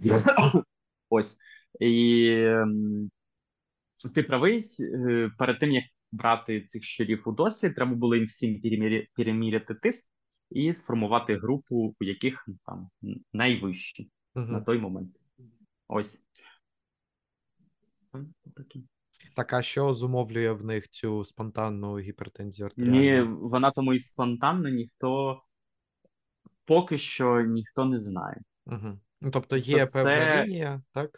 [1.08, 1.38] Ось.
[1.80, 3.10] І ем,
[4.14, 8.60] ти правий, е, перед тим як брати цих щурів у досвід, треба було їм всім
[9.14, 10.10] переміряти тиск
[10.50, 12.90] і сформувати групу, у яких ну, там
[13.32, 14.46] найвищі угу.
[14.46, 15.16] на той момент.
[15.88, 16.24] Ось.
[19.36, 25.40] Так, а що зумовлює в них цю спонтанну гіпертензію Ні, вона тому і спонтанна, ніхто
[26.64, 28.40] поки що ніхто не знає.
[28.66, 28.98] Угу.
[29.20, 30.44] Ну, Тобто є То певна це...
[30.44, 31.10] лінія, так?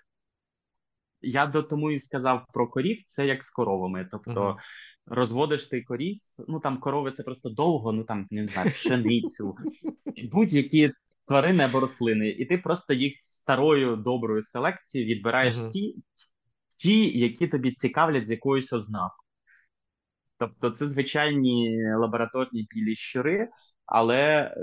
[1.20, 4.08] Я до тому і сказав про корів, це як з коровами.
[4.10, 4.58] Тобто угу.
[5.06, 9.56] розводиш ти корів, ну там корови це просто довго, ну там не знаю, пшеницю,
[10.32, 10.92] будь-які
[11.26, 15.68] тварини або рослини, і ти просто їх старою доброю селекцією відбираєш угу.
[15.68, 15.96] ті,
[16.76, 19.24] ті, які тобі цікавлять з якоюсь ознакою.
[20.38, 23.48] Тобто, це звичайні лабораторні білі щури,
[23.86, 24.56] але е,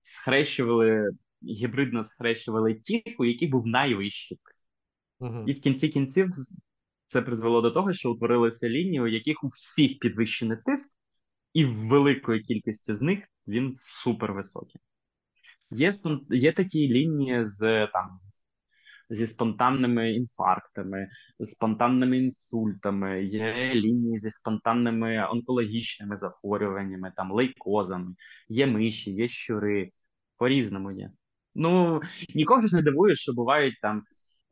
[0.00, 1.10] схрещували
[1.42, 4.70] гібридно схрещували тих, у яких був найвищий тиск.
[5.20, 5.44] Uh-huh.
[5.46, 6.28] І в кінці кінців
[7.06, 10.94] це призвело до того, що утворилися лінії, у яких у всіх підвищений тиск,
[11.52, 13.18] і в великої кількості з них
[13.48, 14.80] він супервисокий.
[15.70, 15.92] Є
[16.30, 18.20] є такі лінії з там
[19.10, 21.08] зі спонтанними інфарктами,
[21.40, 28.14] спонтанними інсультами, є лінії зі спонтанними онкологічними захворюваннями, там лейкозами,
[28.48, 29.90] є миші, є щури,
[30.36, 31.10] по-різному є.
[31.54, 32.00] Ну
[32.34, 34.02] нікого ж не дивує, що бувають там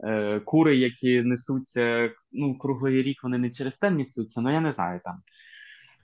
[0.05, 4.71] е, кури, які несуться ну, круглий рік, вони не через це несуться, ну я не
[4.71, 5.23] знаю там.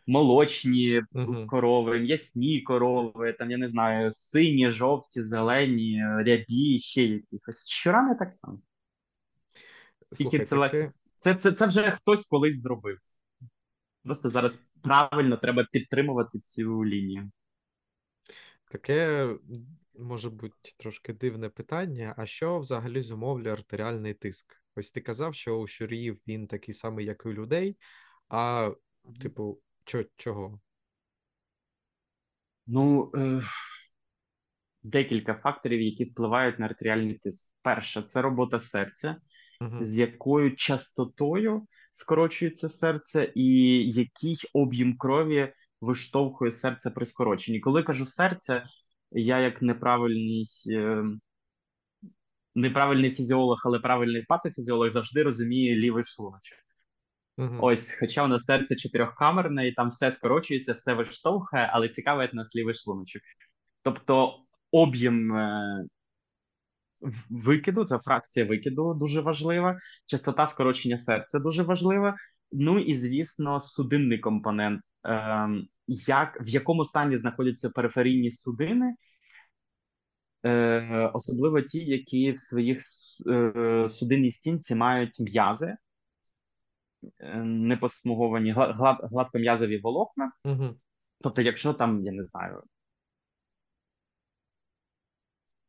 [0.06, 1.46] Молочні uh-huh.
[1.46, 7.68] корови, м'ясні корови, там я не знаю, сині, жовті, зелені, рябі, ще якихось.
[7.68, 8.60] Щорами так само.
[10.16, 10.92] Тільки це, ти...
[11.18, 12.98] це, це, це вже хтось колись зробив.
[14.04, 17.30] Просто зараз правильно треба підтримувати цю лінію.
[18.70, 19.28] Таке
[19.98, 22.14] може бути трошки дивне питання.
[22.16, 24.62] А що взагалі зумовлює артеріальний тиск?
[24.76, 27.76] Ось ти казав, що у щурів він такий самий, як і у людей,
[28.28, 28.70] а,
[29.20, 30.60] типу, чо, чого?
[32.66, 33.42] Ну, е,
[34.82, 37.50] декілька факторів, які впливають на артеріальний тиск.
[37.62, 39.16] Перше, це робота серця,
[39.60, 39.84] угу.
[39.84, 43.44] з якою частотою скорочується серце, і
[43.92, 47.60] який об'єм крові виштовхує серце при скороченні.
[47.60, 48.64] Коли кажу серце,
[49.10, 51.04] я як неправильний е,
[52.54, 56.58] неправильний фізіолог, але правильний патофізіолог завжди розумію лівий шлуночок.
[57.38, 57.58] Угу.
[57.60, 62.56] Ось, хоча у нас серце чотирьохкамерне, і там все скорочується, все виштовхує, але цікавить нас
[62.56, 63.22] лівий шлуночок.
[63.82, 64.38] Тобто
[64.70, 65.84] об'єм е,
[67.30, 72.16] викиду, це фракція викиду дуже важлива, частота скорочення серця дуже важлива.
[72.52, 75.48] Ну і звісно, судинний компонент, е,
[75.88, 78.94] як в якому стані знаходяться периферійні судини,
[80.44, 82.82] е, особливо ті, які в своїх
[83.26, 85.76] е, судинній стінці мають м'язи,
[87.44, 90.32] непосмуговані глад, гладком'язові волокна.
[90.44, 90.74] Угу.
[91.20, 92.62] Тобто, якщо там, я не знаю,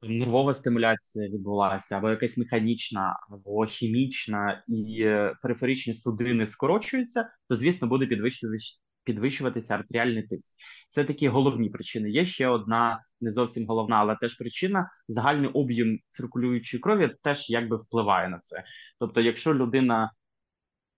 [0.01, 7.87] нервова стимуляція відбулася, або якась механічна, або хімічна, і е, периферичні судини скорочуються, то звісно
[7.87, 10.55] буде підвищуватися підвищуватися артеріальний тиск.
[10.89, 12.09] Це такі головні причини.
[12.09, 17.77] Є ще одна не зовсім головна, але теж причина загальний об'єм циркулюючої крові теж якби
[17.77, 18.63] впливає на це.
[18.99, 20.11] Тобто, якщо людина,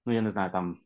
[0.06, 0.78] ну я не знаю, там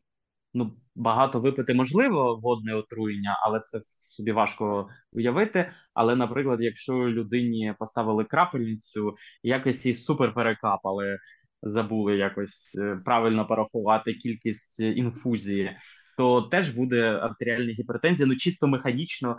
[0.54, 5.70] ну багато випити можливо водне отруєння, але це собі важко уявити.
[5.94, 11.18] Але, наприклад, якщо людині поставили крапельницю, якось її супер перекапали,
[11.62, 15.76] забули якось е, правильно порахувати кількість інфузії,
[16.16, 19.36] то теж буде артеріальна гіпертензія, ну чисто механічно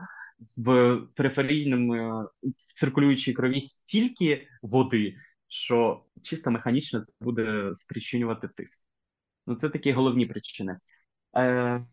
[0.58, 2.26] в периферійному
[2.76, 5.16] циркулюючій крові стільки води,
[5.48, 8.91] що чисто механічно це буде спричинювати тиск.
[9.48, 10.80] Ну, це такі головні причини.
[11.38, 11.86] Е,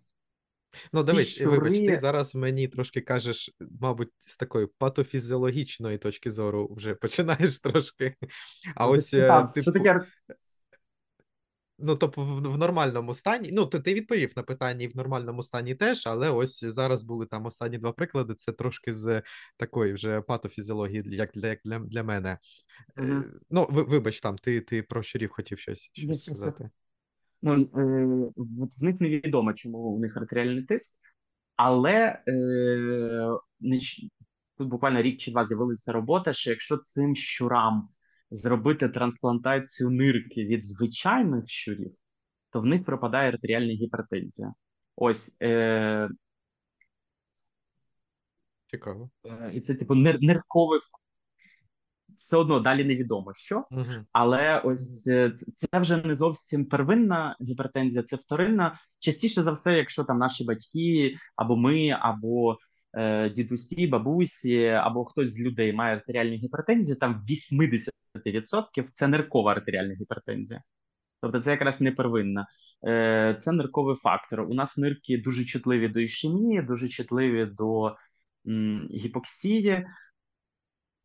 [0.93, 1.59] Ну, дивись, щури...
[1.59, 8.15] вибач, ти зараз мені трошки кажеш, мабуть, з такої патофізіологічної точки зору вже починаєш трошки.
[8.75, 9.73] А ну, ось так, типу...
[9.73, 10.07] таке
[11.81, 13.51] Ну, тобто, в, нормальному стані.
[13.53, 17.27] Ну, ти, ти відповів на питання і в нормальному стані теж, але ось зараз були
[17.27, 18.35] там останні два приклади.
[18.35, 19.23] Це трошки з
[19.57, 22.39] такої вже патофізіології, як для як для, для мене.
[22.97, 23.23] Mm-hmm.
[23.51, 26.71] Ну, вибач, там, ти ти про щурів хотів щось щось сказати.
[27.43, 27.67] Ну, е,
[28.37, 30.97] в них невідомо, чому у них артеріальний тиск,
[31.57, 33.29] але е,
[34.57, 37.89] тут буквально рік чи два з'явилася робота, що якщо цим щурам
[38.31, 41.93] зробити трансплантацію нирки від звичайних щурів,
[42.51, 44.53] то в них пропадає артеріальна гіпертензія.
[44.97, 46.09] Ось е,
[48.67, 49.11] Цікаво.
[49.25, 50.81] Е, і це, типу, нир нирковий
[52.19, 53.65] все одно далі невідомо що.
[53.71, 53.85] Угу.
[54.13, 58.79] Але ось е, це вже не зовсім первинна гіпертензія, це вторинна.
[58.99, 62.59] Частіше за все, якщо там наші батьки, або ми, або
[62.95, 67.91] е, дідусі, бабусі, або хтось з людей має артеріальну гіпертензію, там 80%
[68.93, 70.63] це ниркова артеріальна гіпертензія.
[71.21, 72.47] Тобто це якраз не первинна.
[72.87, 74.41] Е, Це нирковий фактор.
[74.41, 77.97] У нас нирки дуже чутливі до ішемії, дуже чутливі до
[78.95, 79.87] гіпоксії.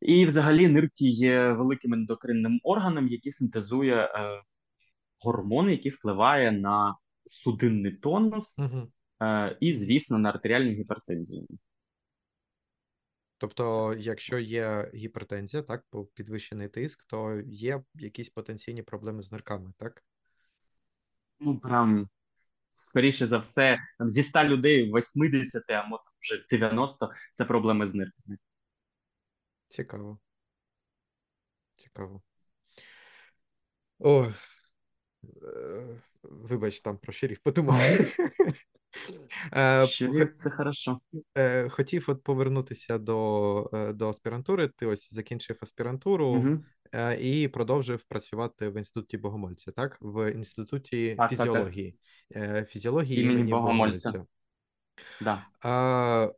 [0.03, 4.43] І, взагалі, нирки є великим ендокринним органом, який синтезує е,
[5.23, 6.95] гормони, які впливає на
[7.25, 8.91] судинний тонус угу.
[9.21, 11.47] е, і, звісно, на артеріальну гіпертензію.
[13.37, 15.83] Тобто, якщо є гіпертензія, так,
[16.13, 20.03] підвищений тиск, то є якісь потенційні проблеми з нирками, так?
[21.39, 22.09] Ну, прям,
[22.73, 27.95] скоріше за все, там, зі 100 людей 80, а може вже 90 це проблеми з
[27.95, 28.37] нирками.
[29.74, 30.19] Цікаво.
[31.76, 32.21] Цікаво.
[33.99, 34.26] О,
[35.43, 37.78] е, вибач, там про щирів подумав.
[39.53, 40.99] Е, щирів це хорошо.
[41.38, 44.67] Е, хотів от повернутися до до аспірантури.
[44.67, 46.59] Ти ось закінчив аспірантуру угу.
[47.19, 49.97] і продовжив працювати в інституті Богомольця, так?
[50.01, 51.97] В інституті так, фізіології.
[52.30, 52.69] Так, так.
[52.69, 54.11] Фізіології імені, імені Богомольця.
[54.11, 54.34] Богомольця.
[55.21, 56.34] Да.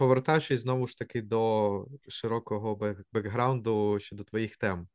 [0.00, 4.88] Повертаючись знову ж таки до широкого бекграунду щодо твоїх тем,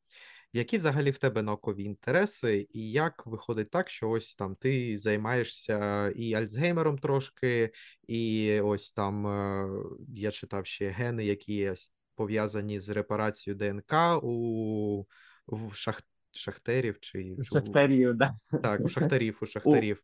[0.53, 6.09] які взагалі в тебе наукові інтереси, і як виходить так, що ось там ти займаєшся
[6.09, 7.71] і Альцгеймером трошки,
[8.07, 9.67] і ось там е,
[10.15, 11.73] я читав ще гени, які
[12.15, 13.93] пов'язані з репарацією ДНК
[14.23, 15.05] у
[15.47, 16.01] в шах...
[16.31, 18.35] шахтерів чи шахтерів, да.
[18.63, 20.03] так, у шахтарів, у шахтарів.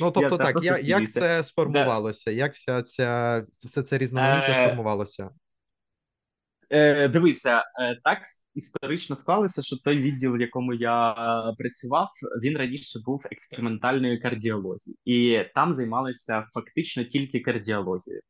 [0.00, 2.30] Ну, тобто, я, так, я, як це сформувалося?
[2.30, 2.36] Да.
[2.36, 4.64] Як вся ця все це різноманіття е...
[4.64, 5.30] сформувалося?
[6.70, 8.22] Е, Дивися, е, так
[8.54, 12.08] історично склалося, що той відділ, в якому я е, працював,
[12.42, 18.22] він раніше був експериментальною кардіологією, і там займалися фактично тільки кардіологією.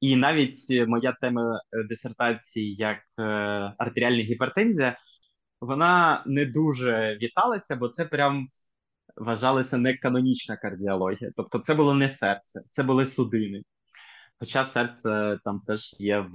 [0.00, 3.22] І навіть моя тема е, дисертації як е,
[3.78, 4.98] артеріальна гіпертензія,
[5.60, 8.48] вона не дуже віталася, бо це прям
[9.20, 11.30] вважалася не канонічна кардіологія.
[11.36, 13.62] Тобто, це було не серце, це були судини.
[14.38, 16.34] Хоча серце там теж є в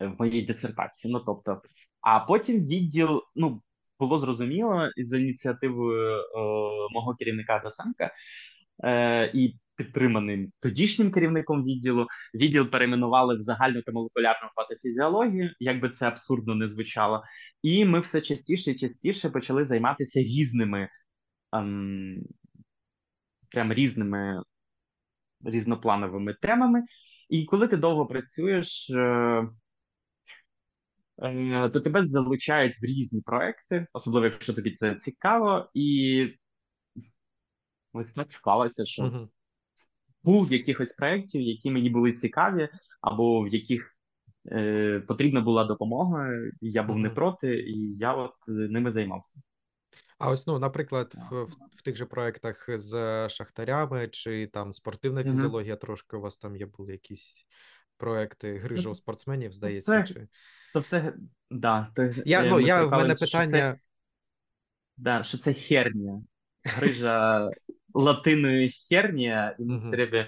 [0.00, 1.12] в моїй дисертації.
[1.12, 1.62] Ну тобто,
[2.00, 3.62] а потім відділ, ну
[3.98, 6.22] було зрозуміло із ініціативою е,
[6.94, 8.10] мого керівника Досенка
[8.84, 12.06] е, і підтриманим тодішнім керівником відділу.
[12.34, 17.22] Відділ перейменували в загальну та молекулярну патофізіологію, як би це абсурдно не звучало.
[17.62, 20.88] І ми все частіше і частіше почали займатися різними
[21.58, 22.22] ем,
[23.50, 24.42] прям різними
[25.44, 26.82] різноплановими темами.
[27.28, 29.48] І коли ти довго працюєш, е,
[31.22, 36.28] е, то тебе залучають в різні проекти, особливо якщо тобі це цікаво, і
[37.92, 39.28] ось так склалося, що uh-huh.
[40.24, 42.68] був якихось проєктів, які мені були цікаві,
[43.00, 43.96] або в яких
[44.52, 46.28] е, потрібна була допомога,
[46.60, 49.40] і я був не проти, і я от ними займався.
[50.18, 55.22] А ось, ну, наприклад, в, в, в тих же проєктах з шахтарями, чи там спортивна
[55.22, 55.30] mm-hmm.
[55.30, 57.46] фізіологія, трошки у вас там є були якісь
[57.96, 60.02] проекти грижа у спортсменів, здається.
[60.02, 60.28] Все, чи...
[60.72, 61.14] То все,
[61.50, 61.88] да.
[61.96, 63.50] То, я, ну, я, В мене питання.
[63.50, 63.78] Це,
[64.96, 66.20] да, що це хернія.
[66.64, 67.50] Грижа
[67.94, 70.26] латиною хернія, і ми все время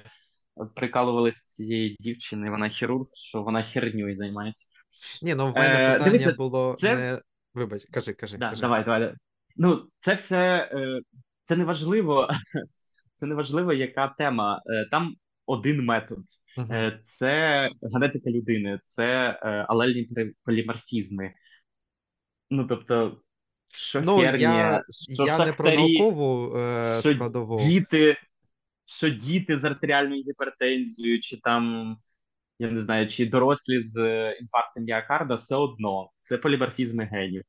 [0.75, 4.69] прикалувалися цієї дівчини, вона хірург, що вона херньою займається.
[5.23, 6.97] Ні, ну в мене е, питання дивіться, було це...
[6.97, 7.21] не.
[7.55, 8.39] Вибач, кажи, кажи.
[8.39, 8.61] Да, кажи.
[8.61, 9.15] Давай, давай.
[9.59, 11.01] Ну, це все е,
[11.45, 12.29] це не важливо,
[13.15, 14.63] це не важливо, яка тема.
[14.67, 15.15] Е, там
[15.47, 16.25] один метод.
[16.59, 16.99] Uh-huh.
[16.99, 19.07] Це генетика людини, це
[19.69, 20.09] алельні
[20.45, 21.33] поліморфізми.
[22.51, 23.21] Ну, тобто,
[23.69, 27.57] що ну, херня, я, що я шахтарі, не про наукову е, що складову.
[27.59, 28.17] Діти,
[28.85, 31.97] що діти з артеріальною гіпертензією, чи там,
[32.59, 33.97] я не знаю, чи дорослі з
[34.41, 36.11] інфарктом міокарда, все одно.
[36.21, 37.43] Це поліморфізми генів.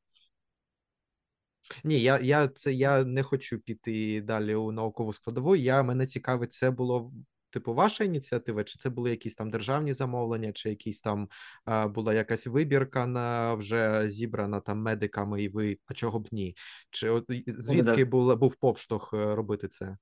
[1.84, 5.56] Ні, я я, це я не хочу піти далі у наукову складову.
[5.56, 7.12] Я мене цікавить, це було
[7.50, 11.28] типу, ваша ініціатива, чи це були якісь там державні замовлення, чи якісь там
[11.66, 16.56] а, була якась вибірка на вже зібрана там медиками, і ви, а чого б ні?
[16.90, 19.98] Чи от звідки був, був повштовх е, робити це?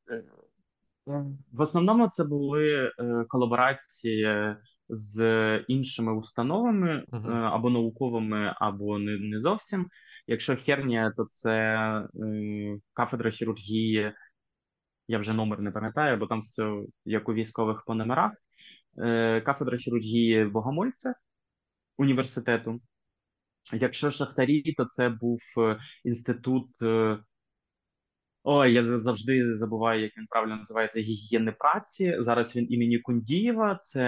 [1.51, 4.55] В основному це були е, колаборації
[4.89, 7.49] з іншими установами uh-huh.
[7.53, 9.87] або науковими, або не не зовсім.
[10.27, 14.13] Якщо хернія, то це е, кафедра хірургії.
[15.07, 18.31] Я вже номер не пам'ятаю, бо там все як у військових по номерах.
[18.97, 21.15] Е, Кафедра хірургії Богомольця
[21.97, 22.81] університету.
[23.73, 26.81] Якщо шахтарі, то це був е, інститут.
[26.81, 27.19] Е,
[28.43, 32.15] ой, я завжди забуваю, як він правильно називається гігієни праці.
[32.19, 34.01] Зараз він імені Кундієва, це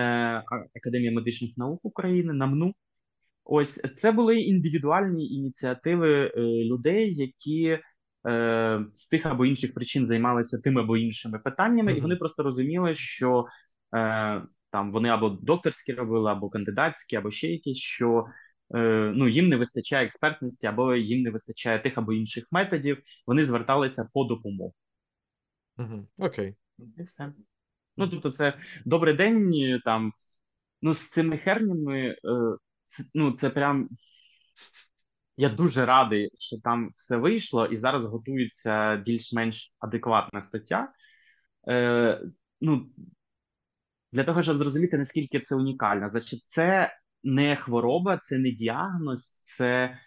[0.75, 2.73] Академія медичних наук України, НАМНУ.
[3.51, 7.79] Ось це були індивідуальні ініціативи е, людей, які
[8.27, 11.97] е, з тих або інших причин займалися тими або іншими питаннями, mm-hmm.
[11.97, 13.45] і вони просто розуміли, що
[13.95, 18.25] е, там вони або докторські робили, або кандидатські, або ще якісь, що
[18.75, 22.97] е, ну їм не вистачає експертності, або їм не вистачає тих або інших методів.
[23.27, 24.73] Вони зверталися по допомогу.
[25.77, 26.05] Mm-hmm.
[26.17, 26.55] Окей,
[26.97, 27.33] і все.
[27.97, 28.53] Ну тобто, це
[28.85, 29.53] добрий день
[29.85, 30.13] там.
[30.81, 32.15] Ну, з цими хернями е,
[32.89, 33.89] це, ну, це прям.
[35.37, 40.93] Я дуже радий, що там все вийшло, і зараз готується більш-менш адекватна стаття.
[41.69, 42.21] Е,
[42.61, 42.89] Ну,
[44.11, 46.09] Для того, щоб зрозуміти, наскільки це унікально.
[46.09, 49.97] Значить, це не хвороба, це не діагноз, це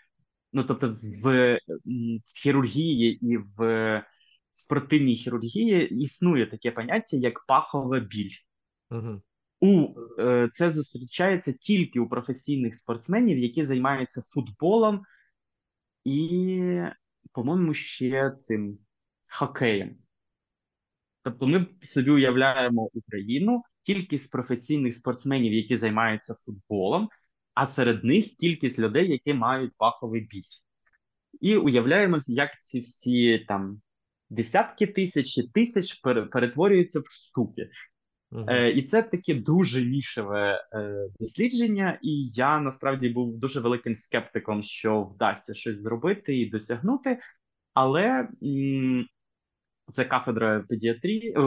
[0.53, 4.05] ну, тобто, в, в хірургії і в
[4.53, 8.37] спортивній хірургії існує таке поняття, як пахова біль.
[8.91, 9.23] Угу
[9.63, 15.03] у е, це зустрічається тільки у професійних спортсменів, які займаються футболом
[16.05, 16.61] і,
[17.33, 18.79] по-моєму, ще цим
[19.31, 19.97] хокеєм.
[21.23, 27.09] Тобто, ми собі уявляємо Україну кількість професійних спортсменів, які займаються футболом,
[27.55, 30.43] а серед них кількість людей, які мають паховий біль.
[31.41, 33.83] І уявляємо, як ці всі там
[34.31, 35.95] десятки тисяч тисяч
[36.33, 37.71] перетворюються в штуки.
[38.49, 44.63] Е, І це таке дуже нішеве е, дослідження, і я насправді був дуже великим скептиком,
[44.63, 47.19] що вдасться щось зробити і досягнути.
[47.75, 49.07] Але м,
[49.93, 51.43] це кафедра педіатрії, е,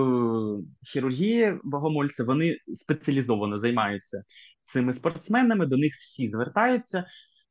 [0.88, 4.24] хірургії богомольця, вони спеціалізовано займаються
[4.64, 7.06] цими спортсменами, до них всі звертаються.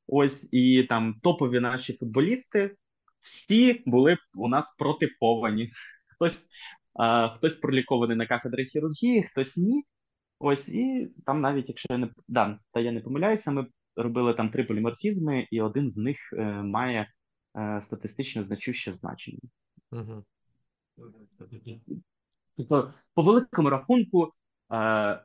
[0.07, 2.77] Ось і там топові наші футболісти
[3.21, 5.71] всі були у нас протиповані.
[6.15, 6.49] Хтось
[7.35, 9.85] Хтось пролікований на кафедрі хірургії, хтось ні.
[10.39, 13.67] Ось і там, навіть якщо я не да, та я не помиляюся, ми
[13.97, 17.13] робили там три поліморфізми, і один з них е, має
[17.57, 19.39] е, статистично значуще значення.
[19.93, 20.25] Угу.
[22.57, 24.33] Тобто, по великому рахунку,
[24.73, 25.25] е,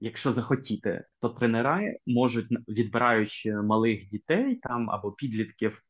[0.00, 5.82] якщо захотіти, то тренери можуть, відбираючи малих дітей там або підлітків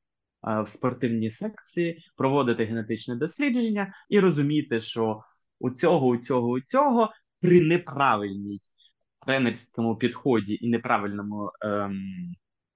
[0.43, 5.21] в спортивній секції, проводити генетичне дослідження і розуміти, що
[5.59, 7.11] у цього, у цього, у цього
[7.41, 8.59] при неправильній
[9.27, 12.03] тренерському підході і неправильному ем,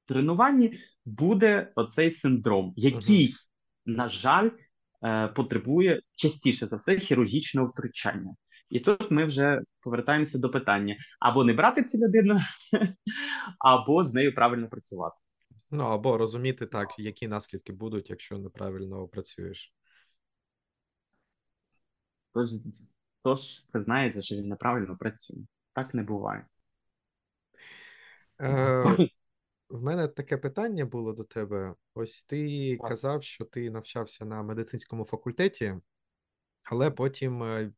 [0.07, 3.47] тренуванні буде оцей синдром, який, uh-huh.
[3.87, 4.51] на жаль,
[5.05, 8.35] е, потребує частіше за все хірургічного втручання.
[8.69, 12.39] І тут ми вже повертаємося до питання: або не брати цю людину,
[13.59, 15.17] або з нею правильно працювати.
[15.75, 19.75] Ну або розуміти так, які наслідки будуть, якщо неправильно працюєш.
[22.35, 22.51] Тож,
[23.23, 25.37] тож признається, що він неправильно працює.
[25.73, 26.47] Так не буває.
[28.41, 28.85] Е,
[29.69, 31.75] В мене таке питання було до тебе.
[31.95, 32.89] Ось ти так.
[32.89, 35.75] казав, що ти навчався на медицинському факультеті,
[36.63, 37.73] але потім е,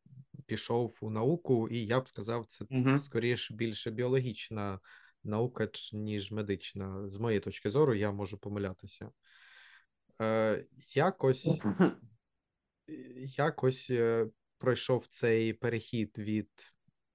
[0.45, 2.97] пішов у науку, і я б сказав, це угу.
[2.97, 4.79] скоріш більше біологічна
[5.25, 7.09] наука, ніж медична.
[7.09, 9.09] З моєї точки зору, я можу помилятися.
[10.21, 10.65] Е,
[10.95, 11.61] Якось
[13.37, 16.49] якось е, пройшов цей перехід від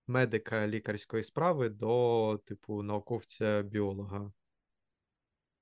[0.06, 4.32] медика лікарської справи до, типу, науковця-біолога.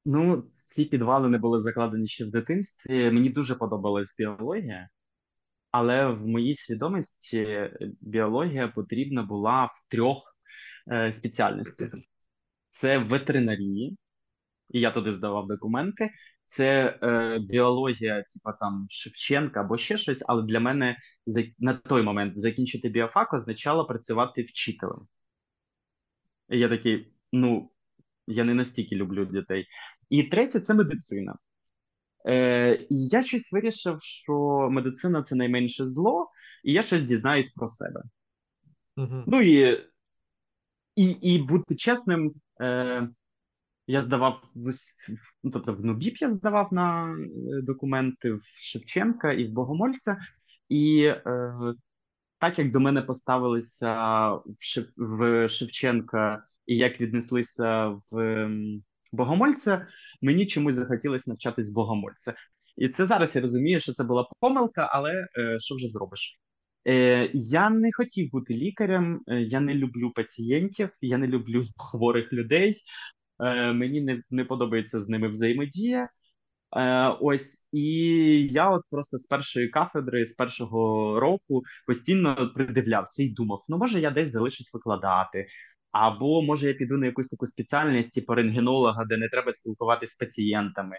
[0.05, 3.11] Ну, ці підвали не були закладені ще в дитинстві.
[3.11, 4.89] Мені дуже подобалась біологія,
[5.71, 10.37] але в моїй свідомості е, біологія потрібна була в трьох
[10.93, 11.91] е, спеціальностях
[12.79, 13.99] це ветеринарії,
[14.71, 16.11] і я туди здавав документи.
[16.47, 20.97] Це е, біологія, типа там Шевченка або ще щось, але для мене
[21.59, 25.09] на той момент закінчити біофак означало працювати вчителем.
[26.49, 27.71] І я такий: ну,
[28.27, 29.67] я не настільки люблю дітей.
[30.11, 31.37] І третє це медицина.
[32.27, 34.33] Е, І я щось вирішив, що
[34.71, 36.31] медицина це найменше зло,
[36.65, 38.03] і я щось дізнаюсь про себе.
[38.97, 39.25] Угу.
[39.27, 39.85] Ну і
[40.99, 43.09] і, і бути чесним, е,
[43.87, 44.43] я здавав
[45.43, 47.17] ну, тобто в НУБІП я здавав на е,
[47.63, 50.17] документи в Шевченка і в Богомольця,
[50.69, 51.53] і е,
[52.39, 53.95] так як до мене поставилися
[54.33, 58.49] в, Шев, в Шевченка і як віднеслися в
[59.13, 59.87] Богомольця,
[60.23, 62.35] мені чомусь захотілося навчатись Богомольця.
[62.77, 66.39] І це зараз я розумію, що це була помилка, але е, що вже зробиш?
[66.87, 72.33] Е, Я не хотів бути лікарем, е, я не люблю пацієнтів, я не люблю хворих
[72.33, 72.75] людей.
[73.41, 76.09] Е, Мені не, не подобається з ними взаємодія.
[76.77, 77.83] Е, Ось і
[78.53, 84.01] я, от просто з першої кафедри, з першого року, постійно придивлявся і думав: ну може
[84.01, 85.47] я десь залишусь викладати,
[85.93, 90.17] або може я піду на якусь таку спеціальність, типу рентгенолога, де не треба спілкуватися з
[90.17, 90.97] пацієнтами,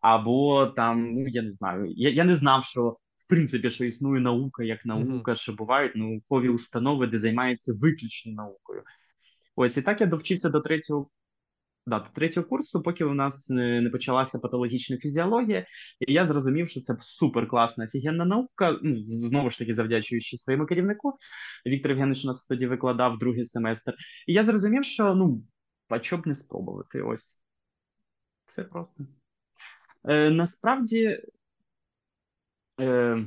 [0.00, 2.96] або там, ну я не знаю, я, я не знав, що
[3.30, 5.34] принципі що існує наука як наука, mm-hmm.
[5.34, 8.82] що бувають наукові установи, де займаються виключно наукою.
[9.56, 11.10] Ось і так я довчився до третього
[11.86, 15.66] да, до третього курсу, поки у нас не, почалася патологічна фізіологія,
[16.08, 18.78] і я зрозумів, що це супер класна офігенна наука.
[18.82, 21.18] Ну, знову ж таки, завдячуючи своєму керівнику.
[21.66, 23.94] Віктор Євгенович у нас тоді викладав другий семестр.
[24.26, 25.42] І я зрозумів, що ну,
[25.88, 27.02] а чого б не спробувати.
[27.02, 27.42] Ось
[28.46, 29.06] все просто.
[30.04, 31.20] Е, Насправді.
[32.80, 33.26] Е,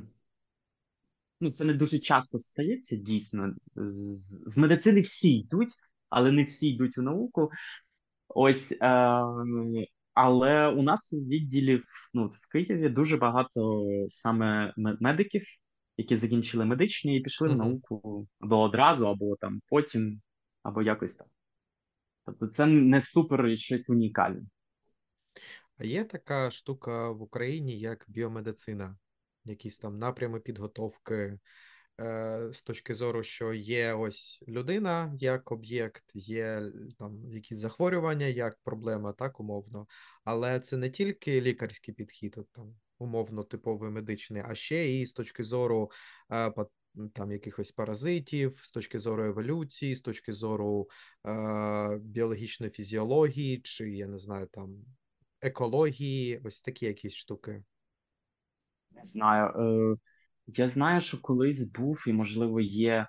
[1.43, 3.53] Ну, це не дуже часто стається дійсно.
[3.75, 5.73] З, з медицини всі йдуть,
[6.09, 7.51] але не всі йдуть у науку.
[8.27, 8.77] Ось, е,
[10.13, 11.81] але у нас у відділі
[12.13, 15.43] ну, в Києві дуже багато саме медиків,
[15.97, 17.53] які закінчили медичні і пішли mm-hmm.
[17.53, 20.21] в науку або одразу, або там потім,
[20.61, 21.27] або якось так.
[22.25, 24.41] Тобто це не супер щось унікальне.
[25.77, 28.97] А є така штука в Україні, як біомедицина,
[29.45, 31.37] якісь там напрями підготовки
[32.01, 38.57] Е, з точки зору, що є ось людина як об'єкт, є там якісь захворювання, як
[38.63, 39.87] проблема, так умовно,
[40.23, 45.13] але це не тільки лікарський підхід, от, там умовно типовий медичний, а ще і з
[45.13, 45.91] точки зору
[46.31, 46.53] е,
[47.13, 50.89] там якихось паразитів, з точки зору еволюції, з точки зору
[51.27, 54.85] е, біологічної фізіології, чи я не знаю там
[55.41, 57.63] екології, ось такі якісь штуки.
[58.95, 59.47] Не знаю.
[59.47, 59.97] Е,
[60.47, 63.07] я знаю, що колись був і, можливо, є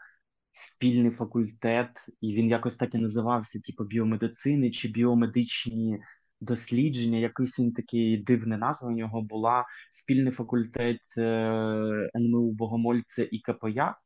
[0.53, 6.01] спільний факультет, і він якось так і називався: типу біомедицини чи біомедичні
[6.41, 7.18] дослідження.
[7.18, 13.97] Якийсь він такий дивна назва у нього була спільний факультет е, НМУ Богомольця і КПЯ.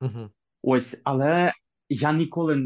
[0.00, 0.30] Угу.
[0.62, 1.52] Ось, але
[1.88, 2.56] я ніколи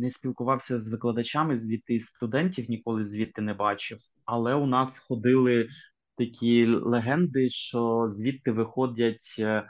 [0.00, 3.98] не спілкувався з викладачами звідти студентів, ніколи звідти не бачив.
[4.24, 5.68] Але у нас ходили
[6.14, 9.68] такі легенди, що звідти виходять е,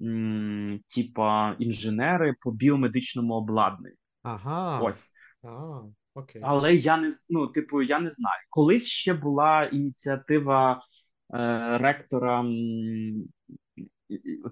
[0.00, 3.96] м, типа інженери по біомедичному обладнанню.
[4.22, 4.80] Ага.
[4.82, 5.12] Ось.
[5.42, 5.80] А,
[6.14, 6.42] окей.
[6.44, 8.40] Але я не ну, типу, я не знаю.
[8.50, 10.80] Колись ще була ініціатива
[11.34, 13.24] е, ректора м,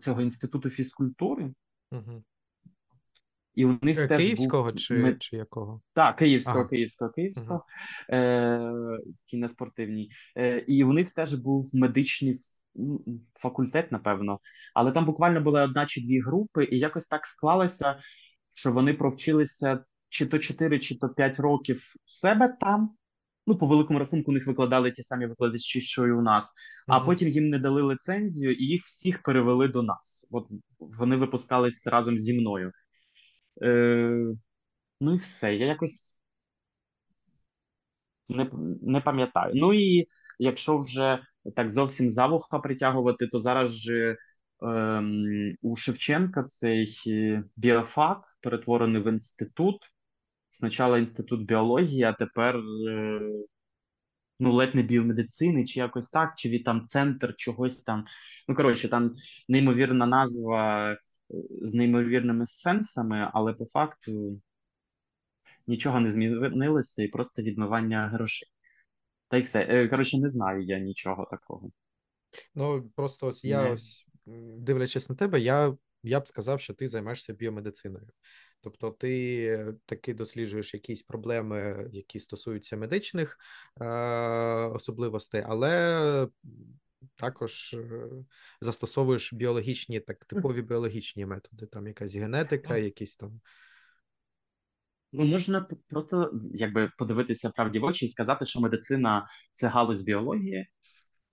[0.01, 1.55] цього інституту фізкультури.
[1.93, 2.23] Угу.
[3.57, 4.77] І у них е, теж Київського був...
[4.77, 5.81] чи чи якого?
[5.95, 6.69] Так, Київського, ага.
[6.69, 7.65] Київського, Київського,
[8.09, 8.23] ага.
[8.23, 10.11] е, кінеспортивній.
[10.37, 12.39] Е, І у них теж був медичний
[13.35, 14.41] факультет, напевно.
[14.75, 17.99] Але там буквально була одна чи дві групи, і якось так склалося,
[18.53, 22.91] що вони провчилися чи то 4, чи то 5 років в себе там.
[23.49, 26.53] Ну, по великому рахунку, у них викладали ті самі викладачі, що і у нас,
[26.87, 30.29] а mm потім їм не дали лицензію, і їх всіх перевели до нас.
[30.31, 30.49] От
[30.99, 32.73] вони випускались разом зі мною.
[33.63, 34.35] Е,
[35.01, 35.57] Ну і все.
[35.57, 36.21] Я якось
[38.29, 38.51] не
[38.83, 39.53] не пам'ятаю.
[39.57, 40.07] Ну і
[40.39, 41.19] якщо вже
[41.57, 44.17] так зовсім за вуха притягувати, то зараз же
[44.63, 45.25] ем,
[45.63, 46.87] у Шевченка цей
[47.57, 49.77] біофак перетворений в інститут.
[50.51, 52.57] Спочатку інститут біології, а тепер
[52.89, 53.21] е,
[54.41, 58.05] ну, ледь не біомедицини, чи якось так, чи від там центр чогось там.
[58.49, 59.15] Ну, коротше, там
[59.49, 60.97] неймовірна назва
[61.63, 64.41] з неймовірними сенсами, але по факту
[65.67, 68.49] нічого не змінилося і просто відмивання грошей.
[69.29, 69.67] Та й все.
[69.71, 71.71] Е, коротше, не знаю я нічого такого.
[72.55, 74.07] Ну, просто ось я ось,
[74.59, 78.09] дивлячись на тебе, я я б сказав, що ти займаєшся біомедициною.
[78.61, 83.39] Тобто, ти таки досліджуєш якісь проблеми, які стосуються медичних
[83.81, 83.85] е-
[84.67, 86.29] особливостей, але
[87.17, 88.09] також е,
[88.61, 93.41] застосовуєш біологічні, так типові біологічні методи, там якась генетика, якісь там.
[95.13, 100.67] Ну, можна просто якби подивитися правді в очі і сказати, що медицина це галузь біології,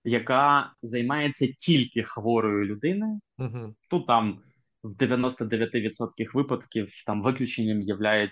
[0.04, 3.20] яка займається тільки хворою людиною.
[3.38, 3.74] Угу.
[3.90, 4.42] Тут там
[4.82, 8.30] в 99% випадків там виключенням є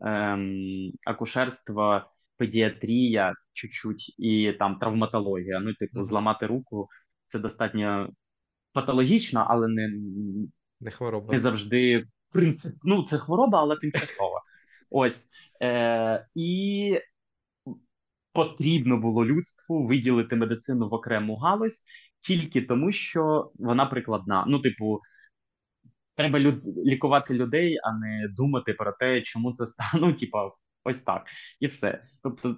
[0.00, 5.60] ем, акушерство, педіатрія, чуть-чуть, і там травматологія.
[5.60, 6.88] Ну, типу, зламати руку
[7.26, 8.10] це достатньо
[8.72, 9.90] патологічно, але не
[10.80, 11.32] не хвороба.
[11.32, 12.76] Не завжди принцип.
[12.82, 14.42] Ну, це хвороба, але тимчасова.
[14.90, 15.28] Ось.
[15.62, 17.00] Е, І
[18.32, 21.84] потрібно було людству виділити медицину в окрему галузь
[22.20, 24.44] тільки тому, що вона прикладна.
[24.48, 25.00] Ну, типу,
[26.16, 26.62] треба люд...
[26.86, 29.88] лікувати людей, а не думати про те, чому це стане.
[30.06, 30.50] Ну, типа,
[30.84, 31.26] ось так.
[31.60, 32.04] І все.
[32.22, 32.56] Тобто,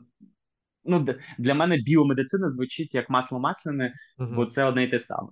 [0.84, 1.06] ну,
[1.38, 4.32] для мене біомедицина звучить як масло масляне, угу.
[4.34, 5.28] бо це одне й те саме.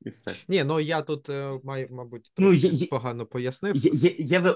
[0.00, 0.34] І все.
[0.48, 3.76] Ні, ну я тут е, маю, мабуть, ну, ну, є, погано пояснив.
[3.76, 4.54] Є, є, є,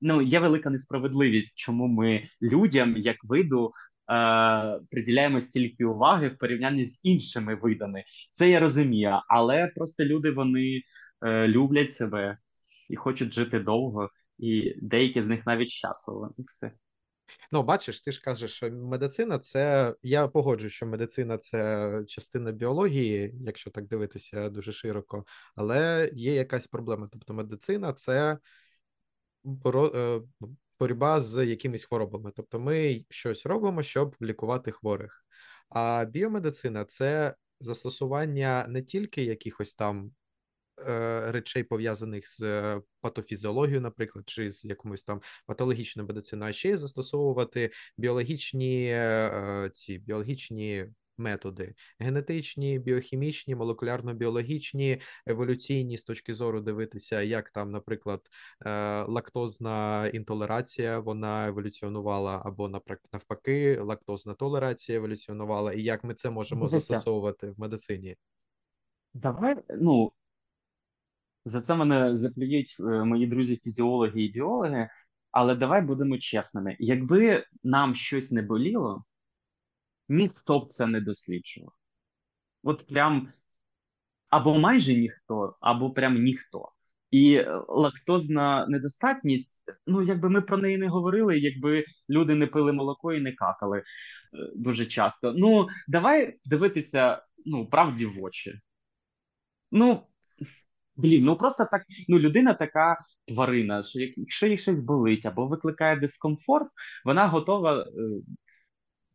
[0.00, 3.72] ну, є велика несправедливість, чому ми людям, як виду,
[4.10, 8.04] е, приділяємо стільки уваги в порівнянні з іншими видами.
[8.32, 10.82] Це я розумію, але просто люди вони
[11.26, 12.38] е, люблять себе
[12.88, 16.34] і хочуть жити довго, і деякі з них навіть щасливо.
[16.38, 16.72] Все.
[17.52, 19.94] Ну, бачиш, ти ж кажеш, що медицина це.
[20.02, 25.24] Я погоджую, що медицина це частина біології, якщо так дивитися дуже широко,
[25.54, 27.08] але є якась проблема.
[27.12, 28.38] Тобто, медицина це
[29.44, 30.20] е,
[30.78, 32.32] боротьба з якимись хворобами.
[32.36, 35.26] Тобто, ми щось робимо, щоб лікувати хворих.
[35.68, 40.12] А біомедицина це застосування не тільки якихось там
[41.26, 46.76] речей пов'язаних з е, патофізіологією, наприклад, чи з якомусь там патологічною медициною, а ще й
[46.76, 50.86] застосовувати біологічні е, ці біологічні.
[51.18, 58.20] Методи генетичні, біохімічні, молекулярно-біологічні, еволюційні з точки зору дивитися, як там, наприклад,
[59.06, 66.68] лактозна інтолерація вона еволюціонувала, або наприклад, навпаки, лактозна толерація еволюціонувала, і як ми це можемо
[66.68, 68.16] застосовувати в медицині?
[69.14, 70.12] Давай ну
[71.44, 74.88] за це мене заплюють е, мої друзі-фізіологи і біологи.
[75.30, 79.04] Але давай будемо чесними: якби нам щось не боліло,
[80.08, 81.72] ніхто б це не досліджував.
[82.62, 83.28] От прям
[84.28, 86.68] або майже ніхто, або прям ніхто.
[87.10, 93.12] І лактозна недостатність, ну якби ми про неї не говорили, якби люди не пили молоко
[93.12, 93.82] і не какали е,
[94.56, 95.32] дуже часто.
[95.32, 98.60] Ну, давай дивитися ну, правді в очі.
[99.70, 100.06] Ну,
[100.96, 105.96] Блін, ну просто так, ну людина така тварина, що якщо їй щось болить або викликає
[105.96, 106.68] дискомфорт,
[107.04, 107.86] вона готова е,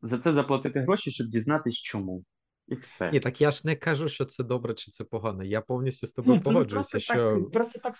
[0.01, 2.23] за це заплатити гроші, щоб дізнатись, чому.
[2.67, 3.11] І все.
[3.11, 5.43] Ні, так я ж не кажу, що це добре чи це погано.
[5.43, 6.91] Я повністю з тобою ну, погоджуюся.
[6.91, 7.13] Просто що...
[7.13, 7.95] так, просто так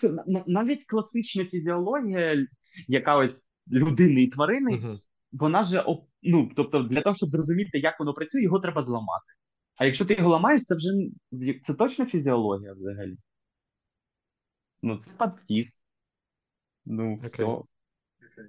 [0.48, 2.48] навіть класична фізіологія,
[2.88, 5.00] яка ось людини і тварини, угу.
[5.32, 5.86] вона же
[6.24, 9.34] ну, тобто, для того, щоб зрозуміти, як воно працює, його треба зламати.
[9.76, 10.90] А якщо ти його ламаєш, це вже
[11.64, 13.18] це точно фізіологія взагалі.
[14.82, 15.82] Ну, це подфіз.
[16.86, 17.24] Ну, okay.
[17.24, 17.44] все.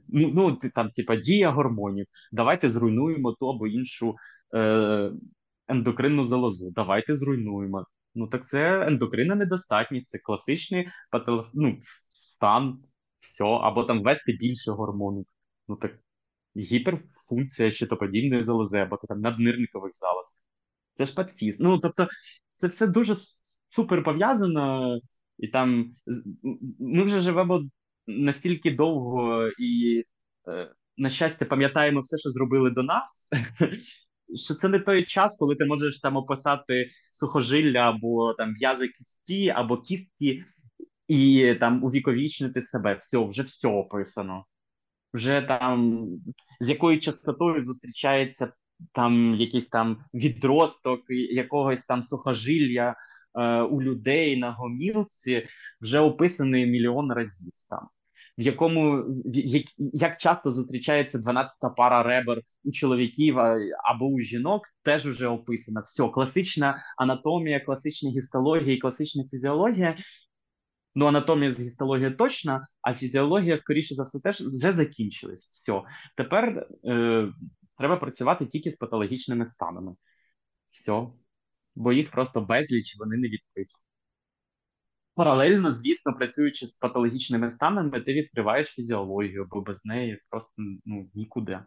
[0.09, 2.07] Ну, ну, там, типа, дія гормонів.
[2.33, 4.14] Давайте зруйнуємо ту або іншу
[4.55, 5.12] е,
[5.68, 6.70] ендокринну залозу.
[6.70, 7.87] Давайте зруйнуємо.
[8.14, 11.51] Ну, так це ендокринна недостатність, це класичний патолог...
[11.55, 11.78] ну,
[12.09, 12.78] стан,
[13.18, 15.24] все, або там ввести більше гормону.
[15.68, 15.93] Ну так
[16.57, 20.37] гіперфункція щитоподібної залози, або там наднирникових залоз.
[20.95, 21.61] Це ж патфіз.
[21.61, 22.09] Ну, тобто,
[22.55, 23.14] це все дуже
[23.68, 24.99] супер пов'язано.
[25.41, 25.95] І там
[26.78, 27.70] ми вже живемо
[28.07, 30.05] настільки довго і,
[30.49, 33.28] е, на щастя, пам'ятаємо все, що зробили до нас.
[34.34, 39.49] Що це не той час, коли ти можеш там описати сухожилля або там в'язи кісті,
[39.49, 40.45] або кістки,
[41.09, 42.95] і там увіковічнити себе.
[42.95, 44.45] Все, вже все описано.
[45.14, 46.09] Вже там
[46.61, 48.53] з якою частотою зустрічається
[48.93, 52.95] там якийсь там відросток якогось там сухожилля,
[53.70, 55.47] у людей на гомілці
[55.81, 57.89] вже описаний мільйон разів там.
[58.39, 63.39] В якому як, як часто зустрічається 12-та пара ребер у чоловіків
[63.85, 65.81] або у жінок, теж вже описано.
[65.85, 69.97] Все, класична анатомія, класична гістологія і класична фізіологія.
[70.95, 75.49] Ну, анатомія з гістологією точно, а фізіологія, скоріше за все, теж вже закінчилась.
[75.51, 75.83] Все.
[76.16, 77.28] Тепер е,
[77.78, 79.95] треба працювати тільки з патологічними станами.
[80.70, 81.07] Все
[81.75, 83.66] бо їх просто безліч, вони не відкриті.
[85.14, 90.53] Паралельно, звісно, працюючи з патологічними станами, ти відкриваєш фізіологію, бо без неї просто
[90.85, 91.61] ну, нікуди.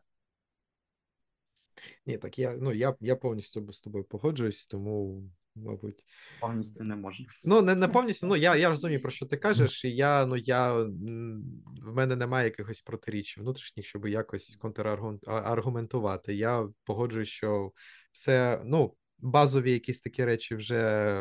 [2.06, 5.24] Ні, так я ну, я, я повністю з тобою погоджуюсь, тому,
[5.56, 6.06] мабуть.
[6.42, 7.26] Повністю не можна.
[7.46, 10.38] Ну, не не повністю, ну я я розумію, про що ти кажеш, і я ну
[10.38, 16.36] я в мене немає якихось протиріч внутрішніх, щоб якось контраргументувати.
[16.36, 17.72] Я погоджуюсь, що
[18.12, 21.16] все, ну базові якісь такі речі вже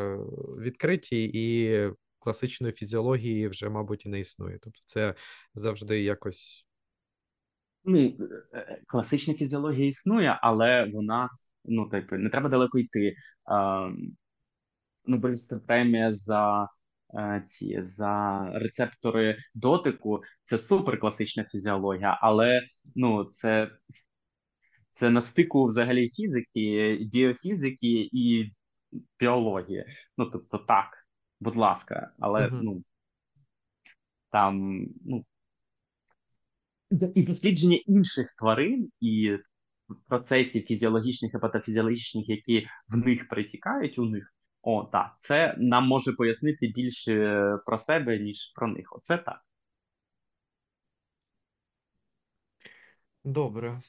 [0.59, 1.77] відкриті, і
[2.19, 4.59] класичної фізіології вже, мабуть, і не існує.
[4.61, 5.15] Тобто, це
[5.53, 6.65] завжди якось.
[7.83, 8.17] Ну,
[8.53, 11.29] е, класична фізіологія існує, але вона,
[11.65, 13.15] ну, типу, не треба далеко йти.
[15.05, 16.67] Нобелівська премія за
[17.15, 22.61] е, ці за рецептори дотику це супер класична фізіологія, але
[22.95, 23.71] ну це
[24.93, 28.51] це на стику взагалі фізики, біофізики і
[29.19, 29.85] біології.
[30.17, 31.07] Ну тобто, так,
[31.39, 32.83] будь ласка, але uh ну
[34.31, 35.25] там ну
[37.15, 39.37] і дослідження інших тварин і
[40.07, 44.33] процесів фізіологічних і патофізіологічних, які в них притікають у них.
[44.61, 48.93] О, так, це нам може пояснити більше про себе, ніж про них.
[48.95, 49.45] Оце так.
[53.23, 53.81] Добре.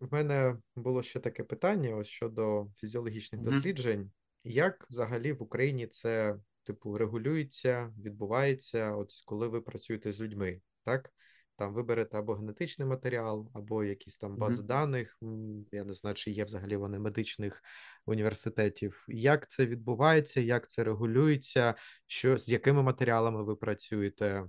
[0.00, 3.44] В мене було ще таке питання ось щодо фізіологічних mm-hmm.
[3.44, 4.10] досліджень.
[4.44, 11.12] Як взагалі в Україні це, типу, регулюється, відбувається, от коли ви працюєте з людьми, так?
[11.56, 14.66] Там ви берете або генетичний матеріал, або якісь там бази mm-hmm.
[14.66, 15.18] даних.
[15.72, 17.62] Я не знаю, чи є взагалі вони медичних
[18.06, 19.04] університетів.
[19.08, 21.74] Як це відбувається, як це регулюється,
[22.06, 24.44] що з якими матеріалами ви працюєте?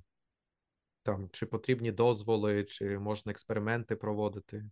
[1.04, 4.66] Там чи потрібні дозволи, чи можна експерименти проводити?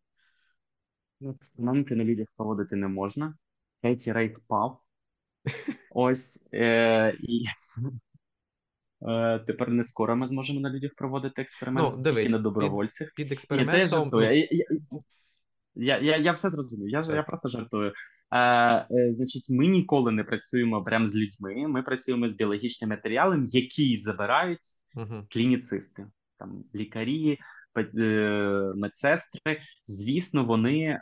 [1.20, 3.38] Ну, експерименти на людях проводити не можна.
[3.82, 4.82] Третій рейд пав.
[5.92, 7.46] Ось е, і
[9.02, 13.08] Е, Тепер не скоро ми зможемо на людях проводити експеримент, ну, дивись, тільки на добровольцях.
[13.16, 13.80] Під, під експериментом...
[13.80, 14.48] Ні, це я жартую.
[14.56, 14.68] Я,
[15.76, 17.94] я, я, я все зрозумів, я, я просто жартую.
[18.32, 18.40] Е,
[18.92, 23.98] е, Значить, ми ніколи не працюємо прямо з людьми, ми працюємо з біологічним матеріалом, який
[23.98, 26.08] забирають uh клініцисти,
[26.40, 27.38] там лікарі,
[27.78, 29.60] е, медсестри.
[29.86, 31.00] Звісно, вони е,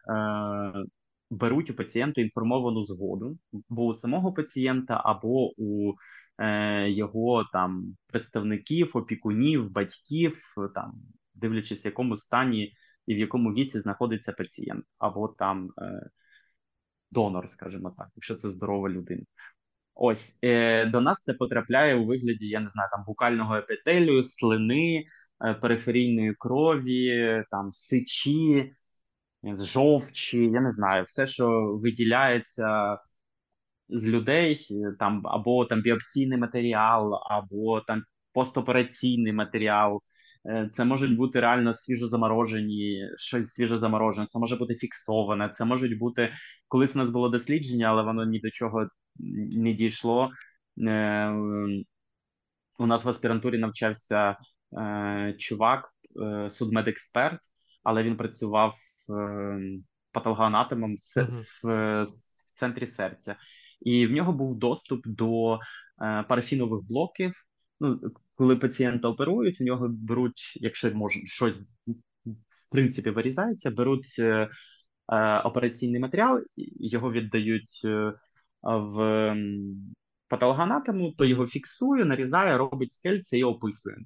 [1.29, 3.37] беруть у пацієнта інформовану згоду,
[3.69, 5.93] бо у самого пацієнта або у
[6.37, 10.41] е, його там представників, опікунів, батьків,
[10.75, 10.93] там
[11.33, 12.73] дивлячись, в якому стані
[13.07, 16.09] і в якому віці знаходиться пацієнт, або там е,
[17.11, 19.23] донор, скажімо так, якщо це здорова людина.
[19.95, 25.05] Ось е, до нас це потрапляє у вигляді, я не знаю, там букального епітелію, слини,
[25.61, 28.73] периферійної крові, там сичі,
[29.43, 32.97] жовчі, я не знаю, все, що виділяється
[33.89, 34.67] з людей,
[34.99, 40.01] там або там біопсійний матеріал, або там постопераційний матеріал.
[40.49, 46.33] Е, це можуть бути реально свіжозаморожені, щось свіжозаморожене, це може бути фіксоване, це можуть бути
[46.67, 48.87] колись у нас було дослідження, але воно ні до чого
[49.51, 50.29] не дійшло.
[50.87, 51.29] Е,
[52.79, 54.35] у нас в аспірантурі навчався е,
[55.37, 55.89] чувак,
[56.49, 57.39] судмедексперт,
[57.83, 58.75] але він працював
[60.11, 60.95] патологоанатомом
[61.63, 62.05] в,
[62.55, 63.35] центрі серця.
[63.81, 65.59] І в нього був доступ до е,
[66.29, 67.33] парафінових блоків.
[67.79, 67.99] Ну,
[68.37, 71.55] коли пацієнта оперують, у нього беруть, якщо може щось
[72.25, 74.49] в принципі вирізається, беруть е,
[75.13, 76.41] е, операційний матеріал,
[76.79, 78.13] його віддають е,
[78.63, 79.35] в
[80.27, 83.97] патологоанатому, то його фіксує, нарізає, робить скельце і описує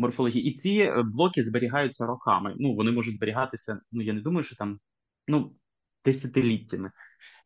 [0.00, 0.44] морфологію.
[0.44, 2.54] І ці е, блоки зберігаються роками.
[2.58, 3.80] Ну, вони можуть зберігатися.
[3.92, 4.80] Ну я не думаю, що там
[5.28, 5.56] ну
[6.04, 6.90] десятиліттями.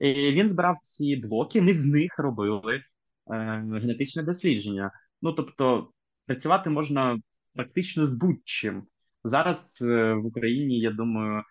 [0.00, 2.82] І Він збирав ці блоки, ми з них робили е,
[3.80, 4.92] генетичне дослідження.
[5.22, 5.92] Ну тобто,
[6.26, 7.18] працювати можна
[7.54, 8.86] практично з будь-чим.
[9.24, 11.42] Зараз е, в Україні, я думаю,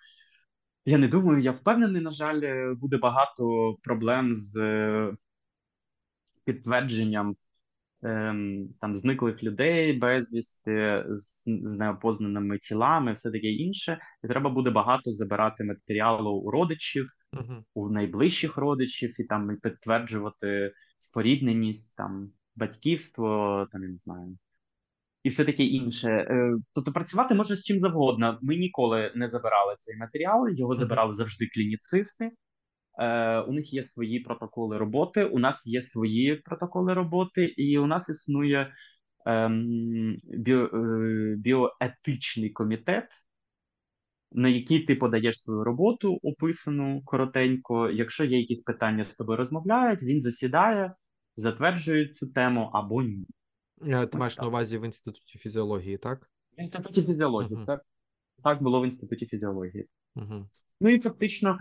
[0.86, 5.16] я не думаю, я впевнений, на жаль, буде багато проблем з е,
[6.46, 7.36] підтвердженням
[8.82, 15.14] там зниклих людей безвісти, з, з неопознаними тілами, все таке інше, і треба буде багато
[15.14, 17.64] забирати матеріалу у родичів, uh-huh.
[17.74, 24.38] у найближчих родичів, і там підтверджувати спорідненість, там батьківство, там я не знаю.
[25.24, 26.10] І все таке інше.
[26.10, 28.40] Е, тобто працювати можна з чим завгодно.
[28.42, 32.32] Ми ніколи не забирали цей матеріал, його забирали завжди клініцисти.
[33.00, 35.26] Е, У них є свої протоколи роботи.
[35.26, 38.74] У нас є свої протоколи роботи, і у нас існує
[39.26, 43.10] ем, біо, е, біоетичний комітет,
[44.32, 47.90] на який ти подаєш свою роботу, описану коротенько.
[47.90, 50.94] Якщо є якісь питання з тобою розмовляють, він засідає,
[51.36, 53.28] затверджує цю тему або ні.
[53.88, 56.30] Е, ти маєш на увазі в інституті фізіології, так?
[56.58, 57.56] В інституті фізіології.
[57.56, 57.64] Uh-huh.
[57.64, 57.80] Це
[58.44, 59.88] так було в інституті фізіології.
[60.16, 60.46] Uh-huh.
[60.82, 61.58] Ну і фактично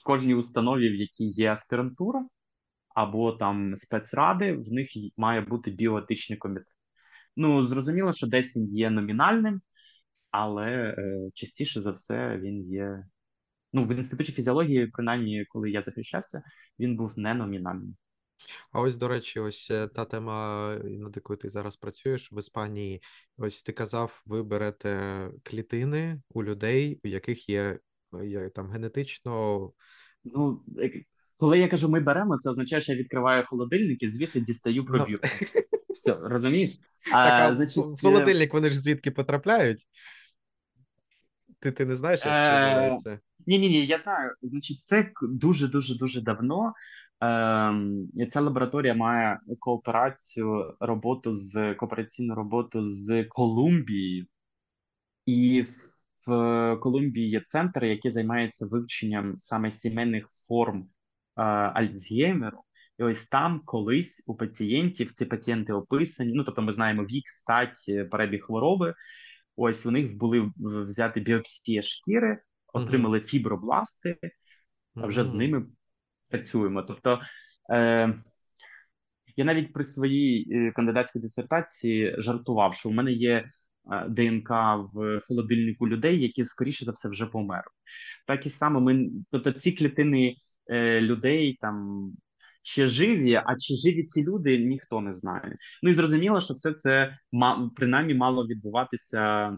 [0.00, 2.26] в кожній установі, в якій є аспірантура
[2.94, 6.66] або там спецради, в них має бути біоетичний комітет.
[7.36, 9.60] Ну, зрозуміло, що десь він є номінальним,
[10.30, 10.66] але
[10.98, 13.04] е, частіше за все він є.
[13.72, 16.42] Ну, в інституті фізіології, принаймні, коли я захищався,
[16.78, 17.96] він був не номінальним.
[18.72, 23.02] А ось, до речі, ось е, та тема, над якою ти зараз працюєш в Іспанії.
[23.36, 27.78] Ось ти казав, ви берете клітини у людей, у яких є
[28.54, 29.72] там генетично.
[30.24, 30.62] Ну,
[31.36, 34.84] коли я кажу, ми беремо, це означає, що я відкриваю холодильник і звідти дістаю Ну,
[34.84, 35.28] пробірку.
[35.88, 36.70] Все, розумієш?
[37.10, 39.86] Так, а А, значить, в холодильник вони ж звідки потрапляють?
[41.58, 43.20] Ти, ти не знаєш, як це е, відбувається?
[43.46, 44.30] Ні, ні, ні, я знаю.
[44.42, 46.72] Значить, це дуже дуже дуже давно.
[48.14, 54.26] І ця лабораторія має кооперацію, роботу з коопераційну роботу з Колумбією,
[55.26, 55.91] і в
[56.80, 60.80] Колумбії є центр, який займається вивченням саме сімейних форм
[61.36, 62.58] е, Альцгеймеру.
[62.98, 66.32] І ось там колись у пацієнтів ці пацієнти описані.
[66.34, 68.94] Ну тобто, ми знаємо вік, стать, перебіг хвороби.
[69.56, 72.38] Ось у них були взяти біопсія шкіри,
[72.72, 74.16] отримали фібробласти,
[74.94, 75.66] а вже з ними
[76.28, 76.82] працюємо.
[76.82, 77.20] Тобто
[77.70, 78.14] е,
[79.36, 83.44] я навіть при своїй е, кандидатській дисертації жартував, що у мене є е,
[84.08, 84.50] ДНК
[84.92, 87.72] в холодильнику людей, які скоріше за все вже померли.
[88.26, 90.34] Так і саме ми, тобто ці клітини
[90.70, 92.06] е, людей там.
[92.64, 95.56] Ще живі, а чи живі ці люди, ніхто не знає.
[95.82, 97.18] Ну і зрозуміло, що все це
[97.76, 99.52] принаймні мало відбуватися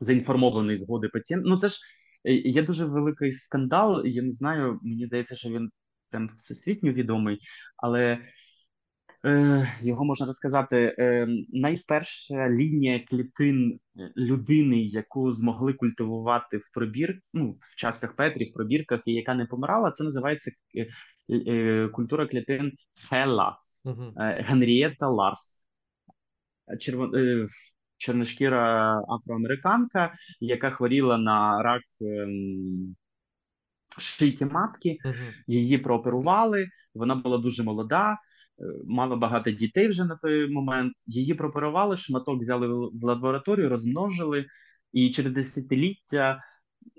[0.00, 1.48] за інформованої згоди пацієнта.
[1.48, 1.78] Ну це ж
[2.24, 4.06] е, є дуже великий скандал.
[4.06, 5.70] Я не знаю, мені здається, що він
[6.10, 7.38] прям всесвітньо відомий,
[7.76, 8.32] але е,
[9.80, 10.96] його можна розказати.
[10.98, 18.50] Е, найперша лінія клітин е, людини, яку змогли культивувати в пробір, ну в чашках Петрі,
[18.50, 20.86] в пробірках, і яка не помирала, це називається е,
[21.30, 24.12] е, культура клітин Фелла Угу.
[24.16, 25.64] Генрієта Ларс.
[26.80, 27.12] Червон
[27.96, 32.96] чорношкіра афроамериканка, яка хворіла на рак ем,
[33.98, 34.98] шийки матки.
[35.04, 35.14] Угу.
[35.46, 36.66] Її прооперували.
[36.94, 38.16] Вона була дуже молода, е,
[38.84, 40.92] мала багато дітей вже на той момент.
[41.06, 44.46] Її прооперували, шматок взяли в лабораторію, розмножили,
[44.92, 46.40] і через десятиліття.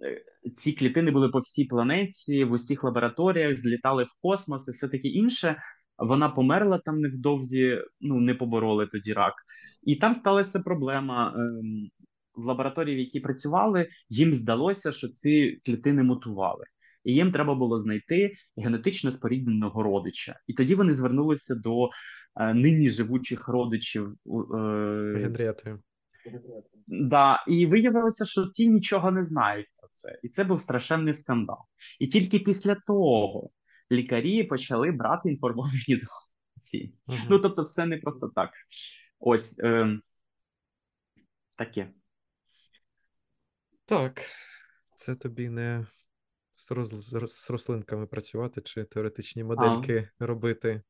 [0.04, 4.88] Е, ці клітини були по всій планеті, в усіх лабораторіях, злітали в космос і все
[4.88, 5.62] таке інше.
[5.98, 9.34] Вона померла там невдовзі, ну не побороли тоді рак,
[9.84, 11.34] і там сталася проблема.
[11.38, 11.90] Ем,
[12.38, 16.66] в лабораторії, в якій працювали, їм здалося, що ці клітини мутували,
[17.08, 20.40] і їм треба було знайти генетично спорідненого родича.
[20.48, 21.90] І тоді вони звернулися до
[22.36, 24.58] е, нині живучих родичів е,
[25.16, 25.78] Генрієти.
[26.88, 31.58] Да, і виявилося, що ті нічого не знають про це, і це був страшенний скандал.
[32.00, 33.50] І тільки після того
[33.92, 36.94] лікарі почали брати інформовані згодці.
[37.08, 37.26] Uh-huh.
[37.30, 38.50] Ну тобто, все не просто так.
[39.20, 40.00] Ось е,
[41.58, 41.90] таке.
[43.86, 44.22] Так,
[44.96, 45.86] це тобі не
[46.58, 46.90] з, роз...
[47.26, 50.26] з рослинками працювати чи теоретичні модельки а.
[50.26, 50.82] робити.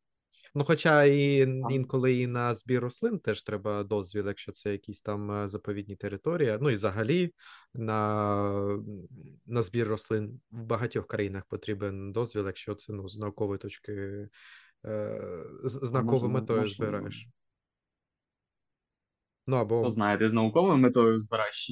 [0.56, 1.38] Ну, хоча і
[1.70, 6.58] інколи і на збір рослин теж треба дозвіл, якщо це якісь там е, заповідні території.
[6.62, 7.34] Ну і взагалі
[7.74, 8.80] на
[9.46, 13.94] на збір рослин в багатьох країнах потрібен дозвіл, якщо це ну, з наукової точки,
[14.86, 15.22] е,
[15.64, 16.92] з науковою метою можливо.
[16.92, 17.28] збираєш.
[19.48, 19.82] Ну, або...
[19.82, 21.72] Хто знає, ти з науковою метою збираєш?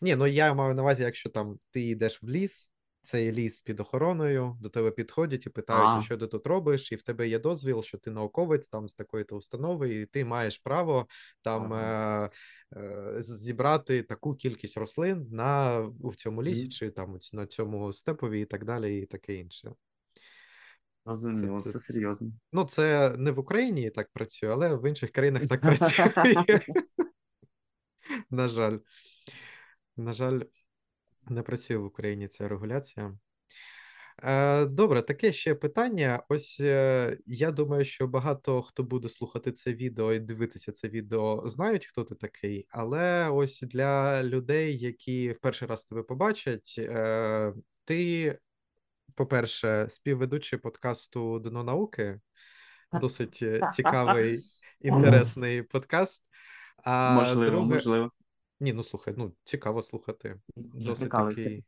[0.00, 2.71] Ні, ну я маю на увазі, якщо там ти йдеш в ліс,
[3.02, 6.04] цей ліс під охороною, до тебе підходять і питають, а.
[6.04, 9.36] що ти тут робиш, і в тебе є дозвіл, що ти науковець там з такої-то
[9.36, 11.06] установи, і ти маєш право
[11.42, 12.30] там ага.
[12.72, 16.70] е- е- зібрати таку кількість рослин на в цьому лісі, mm.
[16.70, 19.72] чи там на цьому степові, і так далі, і таке інше.
[21.04, 22.32] Розуміло, це, це, все серйозно.
[22.52, 26.60] Ну, це не в Україні так працює, але в інших країнах так працює.
[28.30, 28.78] На жаль.
[29.96, 30.40] На жаль,
[31.28, 33.18] не працює в Україні ця регуляція.
[34.22, 36.22] Е, добре, таке ще питання.
[36.28, 41.42] Ось е, я думаю, що багато хто буде слухати це відео і дивитися це відео,
[41.48, 47.52] знають, хто ти такий, але ось для людей, які в перший раз тебе побачать, е,
[47.84, 48.38] ти,
[49.14, 52.20] по-перше, співведучий подкасту Дно науки,
[53.00, 54.40] досить цікавий,
[54.80, 56.24] інтересний подкаст.
[56.84, 58.10] А можливо, друге, можливо.
[58.62, 60.40] Ні, ну слухай, ну цікаво слухати.
[60.56, 61.64] Досить такий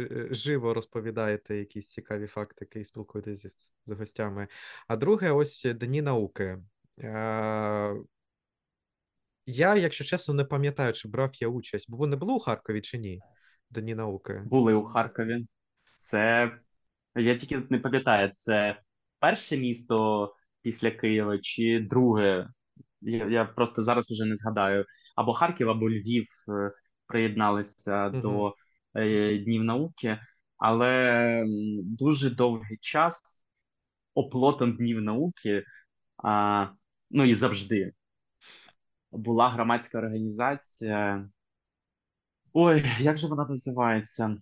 [0.00, 4.48] е, живо розповідаєте якісь цікаві факти, які спілкуєтеся з, з гостями.
[4.88, 6.58] А друге, ось Дні науки.
[7.00, 7.94] Е,
[9.46, 12.98] Я, якщо чесно, не пам'ятаю, чи брав я участь, бо вони були у Харкові чи
[12.98, 13.20] ні?
[13.70, 14.42] Дні науки.
[14.44, 15.46] Були у Харкові.
[15.98, 16.52] Це
[17.16, 18.80] я тільки не пам'ятаю, це
[19.18, 22.48] перше місто після Києва чи друге
[23.04, 24.84] я я просто зараз вже не згадаю,
[25.16, 26.72] або Харків, або Львів е,
[27.06, 28.20] приєдналися mm-hmm.
[28.20, 28.54] до
[28.94, 30.18] е, Днів науки,
[30.58, 31.44] але
[31.84, 33.44] дуже довгий час
[34.14, 35.64] оплотом днів науки,
[36.24, 36.66] а,
[37.10, 37.92] ну і завжди
[39.12, 41.28] була громадська організація.
[42.52, 44.36] Ой, як же вона називається?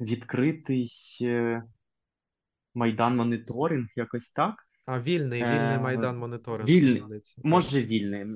[0.00, 0.90] Відкритий
[1.22, 1.62] е,
[2.74, 4.54] Майдан Моніторинг, якось так.
[4.86, 6.68] А, вільний, вільний Е, Майдан моніторинг.
[6.68, 7.02] вільний.
[7.02, 7.40] здається.
[7.44, 8.26] Може, вільний,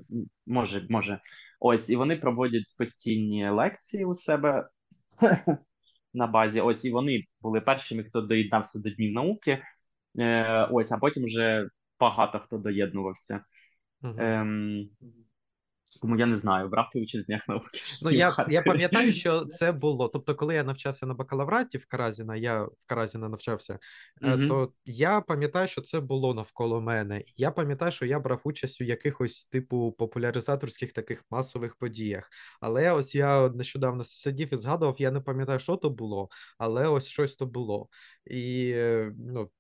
[0.46, 1.20] може, може.
[1.60, 4.68] Ось, і вони проводять постійні лекції у себе
[6.14, 6.60] на базі.
[6.60, 9.62] Ось, і вони були першими, хто доєднався до Днів науки.
[10.18, 11.68] Е, ось, а потім вже
[12.00, 13.44] багато хто доєднувався.
[14.02, 14.14] Угу.
[14.18, 14.88] Ем,
[16.00, 17.78] тому я не знаю, брав ти участь в днях науки.
[18.02, 20.08] Ну, я, я пам'ятаю, що це було.
[20.08, 23.78] Тобто, коли я навчався на бакалавраті в Каразіна, я в Каразіна навчався,
[24.20, 24.46] Мгм.
[24.46, 27.22] то я пам'ятаю, що це було навколо мене.
[27.36, 32.30] Я пам'ятаю, що я брав участь у якихось типу популяризаторських таких масових подіях.
[32.60, 36.28] Але ось я нещодавно сидів і згадував, я не пам'ятаю, що то було,
[36.58, 37.88] але ось щось то було.
[38.26, 39.50] І е, ну,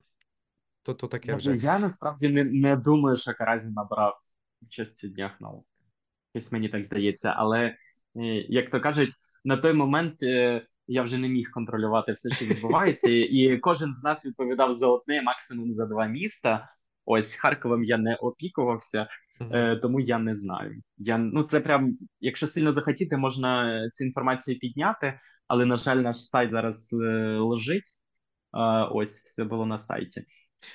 [0.82, 1.56] то, то таке вже.
[1.56, 4.20] я насправді не, не думаю, що Каразін набрав
[4.62, 5.67] участь у днях науки.
[6.38, 7.34] Ось мені так здається.
[7.36, 7.74] Але, е,
[8.48, 9.10] як то кажуть,
[9.44, 14.02] на той момент е, я вже не міг контролювати все, що відбувається, і, кожен з
[14.02, 16.68] нас відповідав за одне, максимум за два міста.
[17.04, 19.08] Ось Харковом я не опікувався,
[19.52, 20.82] е, тому я не знаю.
[20.96, 26.16] Я, ну, це прям, якщо сильно захотіти, можна цю інформацію підняти, але, на жаль, наш
[26.16, 26.88] сайт зараз
[27.38, 27.90] лежить.
[28.90, 30.24] Ось, все було на сайті.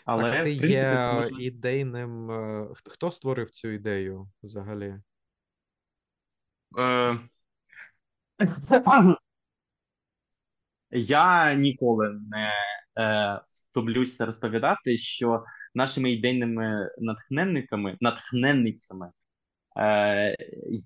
[0.06, 1.38] Але, Так, ти в принципі, є це можна.
[1.40, 2.32] ідейним.
[2.74, 4.96] Хто створив цю ідею взагалі?
[6.80, 7.20] Е...
[10.92, 12.52] Я ніколи не
[13.00, 15.44] е, втомлюся розповідати, що
[15.76, 19.12] нашими ідейними натхненниками, натхненницями
[19.78, 20.36] е,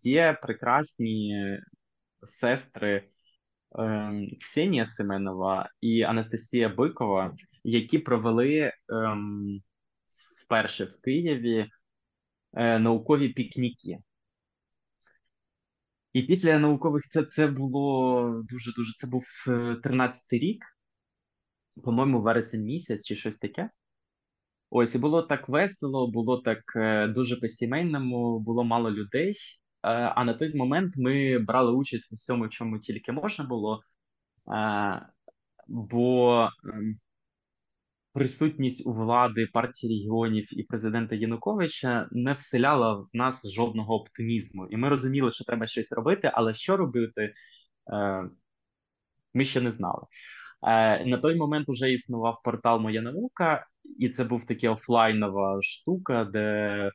[0.04, 1.36] є прекрасні
[2.24, 3.10] сестри
[3.80, 9.62] е, Ксенія Семенова і Анастасія Бикова, які провели ем,
[10.46, 11.70] вперше в Києві
[12.54, 13.98] е, наукові пікніки.
[16.18, 18.94] І після наукових це, це було дуже дуже.
[18.98, 19.52] Це був е,
[19.84, 20.66] 13-й рік,
[21.84, 23.70] по-моєму, вересень місяць чи щось таке.
[24.70, 29.34] Ось, і було так весело, було так е, дуже по-сімейному, було мало людей.
[29.34, 33.82] Е, а на той момент ми брали участь у всьому, чому тільки можна було.
[34.54, 35.10] Е,
[35.68, 37.00] бо ем,
[38.18, 44.68] присутність у влади партії регіонів і президента Януковича не вселяла в нас жодного оптимізму.
[44.68, 47.34] І ми розуміли, що треба щось робити, але що робити,
[47.94, 48.24] е,
[49.34, 50.02] ми ще не знали.
[50.68, 53.68] Е, на той момент вже існував портал Моя наука,
[54.00, 56.92] і це був таки офлайнова штука, де е,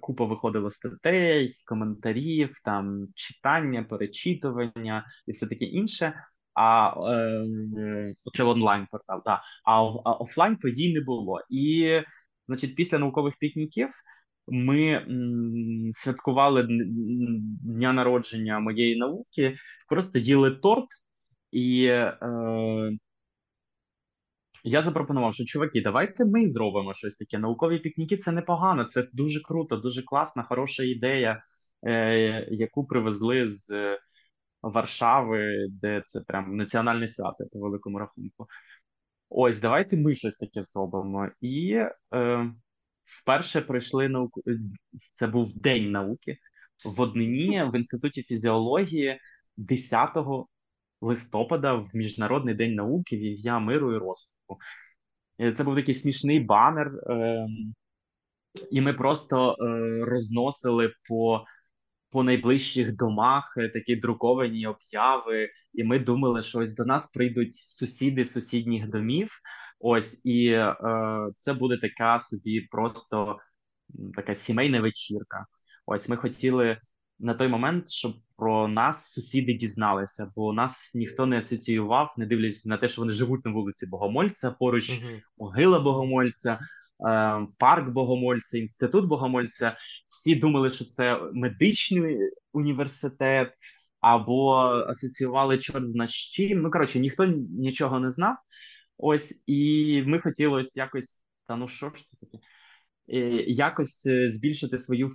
[0.00, 6.14] купа виходило статей, коментарів, там читання, перечитування і все таке інше.
[6.56, 9.42] А е, це онлайн портал, да.
[9.64, 9.72] а,
[10.04, 11.40] а офлайн подій не було.
[11.50, 12.00] І,
[12.48, 13.88] значить, після наукових пікніків
[14.48, 16.66] ми м, святкували
[17.62, 19.56] дня народження моєї науки,
[19.88, 20.86] просто їли торт.
[21.52, 22.18] І е,
[24.64, 27.38] я запропонував, що чуваки, давайте ми зробимо щось таке.
[27.38, 31.42] Наукові пікніки це непогано, це дуже круто, дуже класна, хороша ідея,
[31.86, 33.68] е, яку привезли з
[34.70, 38.46] Варшави, де це прям національне свято по великому рахунку.
[39.28, 41.28] Ось, давайте ми щось таке зробимо.
[41.40, 41.82] І
[42.14, 42.50] е,
[43.04, 44.42] вперше прийшли науку.
[45.12, 46.38] Це був День науки
[46.84, 49.20] в Однині в Інституті фізіології
[49.56, 50.10] 10
[51.00, 54.58] листопада в Міжнародний день науки, в ім'я миру і розвитку.
[55.40, 57.46] Е, Це був такий смішний банер, е,
[58.70, 61.44] і ми просто е, розносили по,
[62.10, 65.50] по найближчих домах е, такі друковані обяви.
[65.74, 69.30] І ми думали, що ось до нас прийдуть сусіди сусідніх домів.
[69.80, 70.76] Ось, і е,
[71.36, 73.38] це буде така собі просто
[74.14, 75.46] така сімейна вечірка.
[75.86, 76.78] Ось ми хотіли
[77.18, 82.66] на той момент, щоб про нас сусіди дізналися, бо нас ніхто не асоціював, не дивлячись
[82.66, 85.00] на те, що вони живуть на вулиці Богомольця, поруч
[85.38, 86.58] могила Богомольця,
[87.58, 89.76] парк Богомольця, інститут Богомольця.
[90.08, 92.18] Всі думали, що це медичний
[92.52, 93.52] університет,
[94.00, 94.52] або
[94.88, 96.62] асоціювали чорт зна чим.
[96.62, 98.36] Ну коротше, ніхто нічого не знав.
[98.98, 102.38] Ось, і ми хотіли ось якось, та ну що ж це таке?
[103.08, 103.18] е,
[103.48, 105.10] якось е, збільшити свою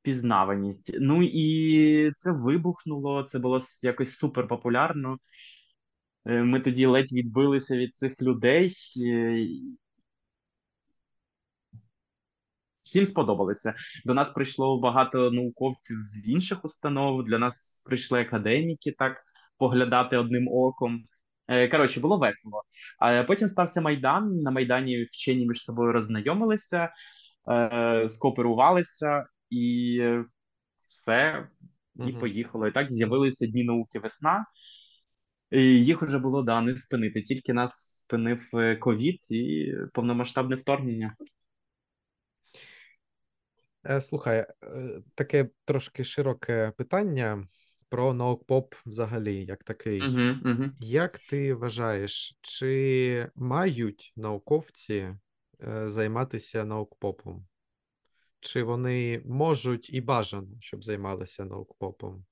[0.00, 0.96] впізнаваність.
[1.00, 5.18] Ну і це вибухнуло, це було якось супер популярно.
[6.26, 8.72] Е, Ми тоді ледь відбилися від цих людей.
[9.04, 9.46] е,
[12.88, 13.74] Всім сподобалося.
[14.04, 17.24] До нас прийшло багато науковців з інших установ.
[17.24, 19.16] Для нас прийшли академіки так
[19.58, 21.04] поглядати одним оком.
[21.48, 22.62] Е, коротше, було весело.
[22.98, 24.40] А потім стався Майдан.
[24.40, 26.92] На Майдані вчені між собою роззнайомилися,
[27.50, 30.00] е, скооперувалися і
[30.86, 31.48] все,
[32.06, 32.68] і поїхало.
[32.68, 34.46] І так з'явилися Дні науки весна.
[35.50, 37.22] І Їх уже було да, не спинити.
[37.22, 41.14] Тільки нас спинив е, ковід і повномасштабне вторгнення.
[43.88, 47.48] Е, Слухай, е, таке трошки широке питання
[47.88, 50.02] про наукпоп взагалі, як такий.
[50.02, 50.64] Угу.
[50.78, 55.14] Як ти вважаєш, чи мають науковці
[55.62, 57.46] е, займатися наукпопом?
[58.40, 62.24] Чи вони можуть і бажано, щоб займалися наукпопом?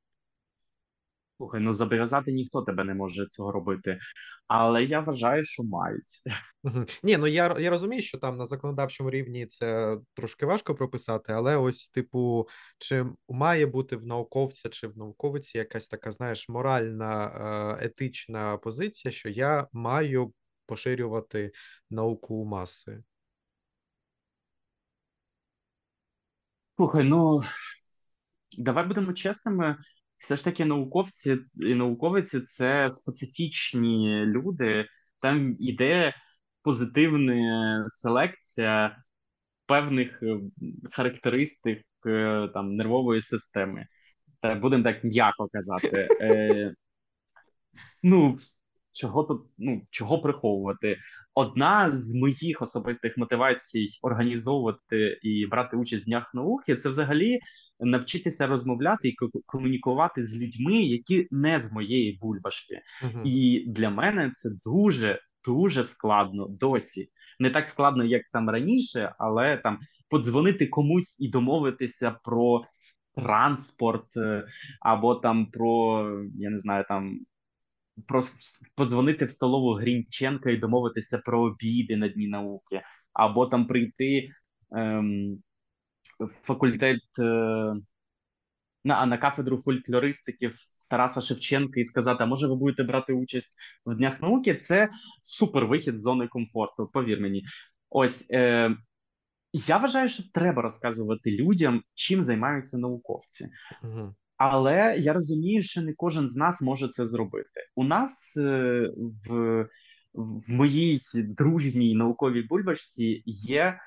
[1.37, 3.99] Слухай, ну зобов'язати ніхто тебе не може цього робити,
[4.47, 6.23] але я вважаю, що мають.
[7.03, 11.57] Ні, ну я, я розумію, що там на законодавчому рівні це трошки важко прописати, але
[11.57, 12.49] ось, типу,
[12.79, 17.27] чи має бути в науковця чи в науковиці якась така, знаєш, моральна,
[17.81, 20.33] е, етична позиція, що я маю
[20.67, 21.53] поширювати
[21.91, 23.03] науку у маси?
[26.77, 27.43] Слухай, ну
[28.59, 29.77] давай будемо чесними.
[30.19, 34.87] Все ж таки, науковці і науковиці це специфічні люди.
[35.23, 36.15] Там іде
[36.63, 39.03] позитивна селекція
[39.67, 40.41] певних е,
[40.91, 43.87] характеристик е, там нервової системи.
[44.41, 46.09] Та будемо так м'яко казати.
[46.21, 46.75] Е,
[48.03, 48.37] Ну,
[48.93, 50.97] чого тут, ну, чого приховувати?
[51.39, 57.39] Одна з моїх особистих мотивацій організовувати і брати участь в днях науки це взагалі
[57.81, 62.81] навчитися розмовляти і комунікувати з людьми, які не з моєї бульбашки.
[63.03, 63.23] Угу.
[63.25, 67.11] І для мене це дуже дуже складно досі.
[67.39, 72.65] Не так складно, як там раніше, але там подзвонити комусь і домовитися про
[73.15, 74.47] транспорт, е,
[74.81, 76.03] або там про
[76.35, 77.21] я не знаю там
[78.09, 78.37] просто
[78.75, 82.83] подзвонити в столову Грінченка і домовитися про обіди на дні науки,
[83.13, 84.29] або там прийти
[84.73, 85.39] ем,
[86.43, 87.75] факультет е,
[88.85, 90.51] на на кафедру фольклористики
[90.91, 93.57] Тараса Шевченка і сказати: а може ви будете брати участь
[93.87, 94.55] в днях науки?
[94.55, 94.89] Це
[95.23, 96.91] супер вихід з зони комфорту.
[96.93, 97.45] Повір мені,
[97.91, 98.31] ось.
[98.31, 98.77] Е,
[99.53, 103.49] я вважаю, що треба розказувати людям, чим займаються науковці.
[103.83, 104.15] Угу.
[104.37, 107.61] Але я розумію, що не кожен з нас може це зробити.
[107.75, 109.67] У нас е, в
[110.17, 113.79] в моїй дружній науковій бульбашці є е,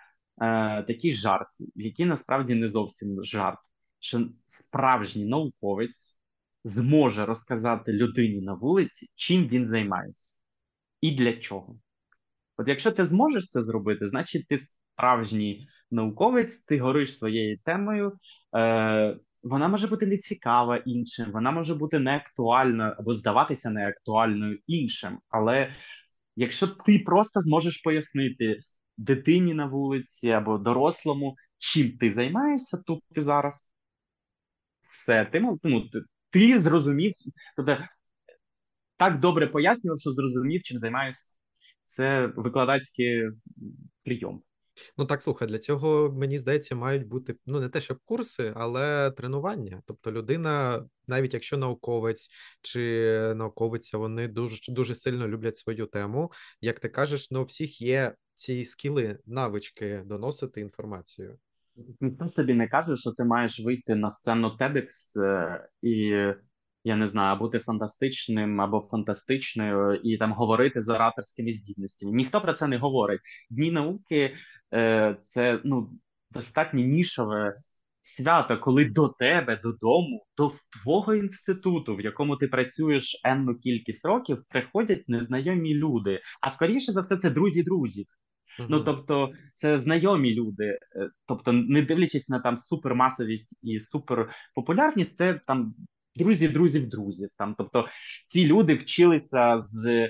[0.83, 3.59] такий жарт, який насправді не зовсім жарт,
[3.99, 6.19] що справжній науковець
[6.63, 10.35] зможе розказати людині на вулиці, чим він займається
[11.01, 11.79] і для чого.
[12.57, 18.13] От якщо ти зможеш це зробити, значить ти справжній науковець, ти гориш своєю темою.
[18.55, 25.19] Е, вона може бути нецікава іншим, вона може бути неактуальною або здаватися неактуальною іншим.
[25.29, 25.73] Але
[26.35, 28.59] якщо ти просто зможеш пояснити
[28.97, 33.69] дитині на вулиці або дорослому, чим ти займаєшся тут і зараз,
[34.89, 35.99] все, ти ну, ти,
[36.29, 37.13] ти зрозумів,
[37.57, 37.77] тобто
[38.97, 41.35] так добре пояснював, що зрозумів, чим займаєшся.
[41.85, 43.29] Це викладацький
[44.03, 44.43] прийом.
[44.97, 49.11] Ну так, слухай, для цього мені здається, мають бути ну не те, щоб курси, але
[49.11, 49.81] тренування.
[49.85, 52.29] Тобто, людина, навіть якщо науковець
[52.61, 52.81] чи
[53.35, 56.31] науковиця, вони дуже дуже сильно люблять свою тему.
[56.61, 61.37] Як ти кажеш, ну у всіх є ці скіли, навички доносити інформацію.
[62.01, 66.25] Ніхто собі не каже, що ти маєш вийти на сцену TEDx е, і
[66.83, 72.11] я не знаю, бути фантастичним або фантастичною і там говорити з ораторськими здібностями.
[72.11, 73.21] Ніхто про це не говорить.
[73.49, 74.35] Дні науки
[74.73, 75.89] е, це ну
[76.31, 77.55] достатньо нішове
[78.01, 80.51] свято, коли до тебе додому, до
[80.81, 86.21] твого інституту, в якому ти працюєш енну кількість років, приходять незнайомі люди.
[86.41, 88.05] А скоріше за все, це друзі друзів.
[88.69, 90.79] Ну тобто, це знайомі люди, е,
[91.27, 95.75] тобто, не дивлячись на там супермасовість і суперпопулярність, це там
[96.15, 97.29] друзі, друзів, друзів.
[97.37, 97.87] Там, тобто,
[98.25, 100.09] ці люди вчилися з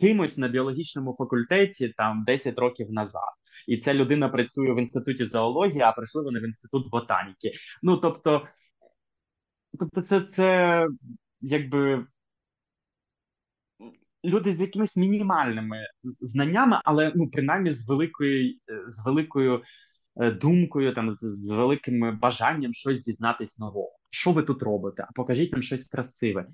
[0.00, 3.32] кимось на біологічному факультеті там 10 років назад.
[3.68, 7.52] І ця людина працює в інституті зоології, а прийшли вони в інститут ботаніки.
[7.82, 8.46] Ну тобто,
[9.78, 10.86] тобто, це це
[11.40, 12.06] якби
[14.24, 18.54] люди з якимись мінімальними знаннями, але ну принаймні з великою
[18.86, 19.62] з великою
[20.16, 23.93] Е, думкою, там з великим бажанням щось дізнатись нового.
[24.14, 25.04] Що ви тут робите?
[25.08, 26.46] А покажіть нам щось красиве.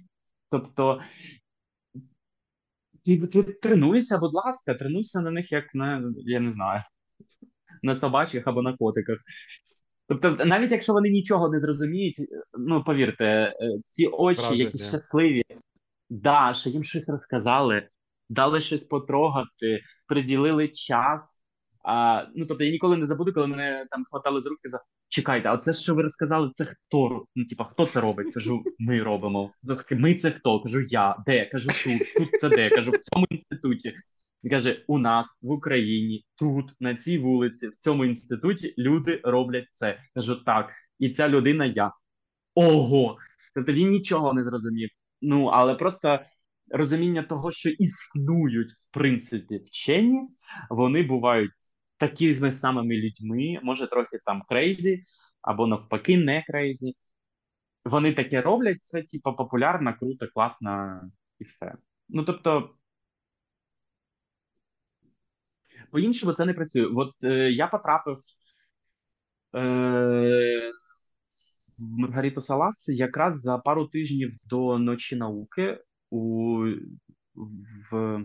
[0.50, 1.00] Тобто
[3.04, 6.82] ти, ти тренуйся, будь ласка, тренуйся на них, як на я не знаю,
[7.82, 9.18] на собачих або на котиках.
[10.08, 12.16] Тобто, навіть якщо вони нічого не зрозуміють,
[12.58, 13.54] ну повірте, е,
[13.86, 14.64] ці очі, Враження.
[14.64, 15.42] які щасливі,
[16.10, 17.88] Да, що їм щось розказали,
[18.28, 21.42] дали щось потрогати, приділили час.
[21.84, 24.80] А, Ну, тобто я ніколи не забуду, коли мене там хватали з руки за
[25.10, 26.50] чекайте, а це що ви розказали?
[26.54, 27.26] Це хто?
[27.36, 28.34] Ну, типа, хто це робить?
[28.34, 29.52] Кажу, ми робимо.
[29.90, 30.62] Ми це хто?
[30.62, 31.16] Кажу, я.
[31.26, 31.46] Де?
[31.46, 32.70] Кажу, тут, тут це де?
[32.70, 33.94] Кажу, в цьому інституті.
[34.44, 39.66] Він каже: у нас в Україні, тут, на цій вулиці, в цьому інституті люди роблять
[39.72, 39.98] це.
[40.14, 41.92] Кажу, так, і ця людина я.
[42.54, 43.18] Ого!
[43.54, 44.88] Тобто він нічого не зрозумів.
[45.22, 46.20] Ну, але просто
[46.70, 50.20] розуміння того, що існують, в принципі, вчені,
[50.70, 51.50] вони бувають
[52.00, 55.02] такими самими людьми, може, трохи там crazy,
[55.42, 56.96] або навпаки, не crazy.
[57.84, 61.00] Вони таке роблять, це, типу, популярно, круто, класно
[61.38, 61.74] і все.
[62.08, 62.74] Ну, тобто.
[65.90, 66.86] По-іншому це не працює.
[66.86, 68.18] От е, я потрапив
[69.54, 70.72] е,
[71.78, 76.64] в Маргариту Салас якраз за пару тижнів до ночі науки у
[77.90, 78.24] в,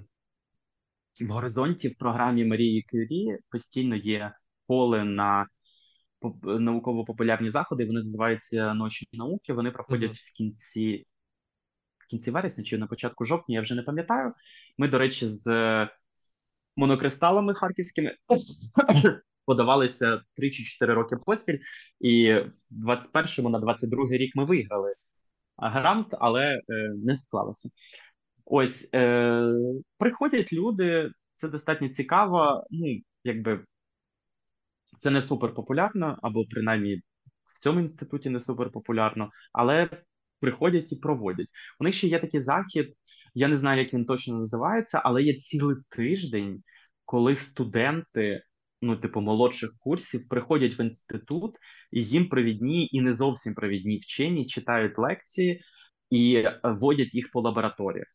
[1.21, 4.33] в горизонті в програмі Марії Кюрі постійно є
[4.67, 5.47] поле на
[6.43, 7.85] науково-популярні заходи.
[7.85, 9.53] Вони називаються Ночі науки.
[9.53, 10.31] Вони проходять mm-hmm.
[10.31, 11.05] в кінці
[12.05, 14.33] в кінці вересня чи на початку жовтня, я вже не пам'ятаю.
[14.77, 15.45] Ми, до речі, з
[16.75, 18.15] монокристалами харківськими
[19.45, 21.59] подавалися 3 чи 4 роки поспіль,
[21.99, 22.33] і
[22.71, 24.93] в 21-му на 22-й рік ми виграли
[25.57, 26.61] грант, але е,
[27.05, 27.69] не склалося.
[28.45, 29.53] Ось е,
[29.97, 32.67] приходять люди, це достатньо цікаво.
[32.71, 33.65] Ну, якби
[34.99, 37.01] це не супер популярно, або принаймні
[37.53, 39.89] в цьому інституті не супер популярно, але
[40.39, 41.49] приходять і проводять.
[41.79, 42.93] У них ще є такий захід,
[43.33, 46.63] я не знаю, як він точно називається, але є цілий тиждень,
[47.05, 48.43] коли студенти
[48.81, 51.55] ну, типу, молодших курсів приходять в інститут,
[51.91, 55.61] і їм провідні і не зовсім провідні вчені читають лекції
[56.09, 58.07] і е, водять їх по лабораторіях.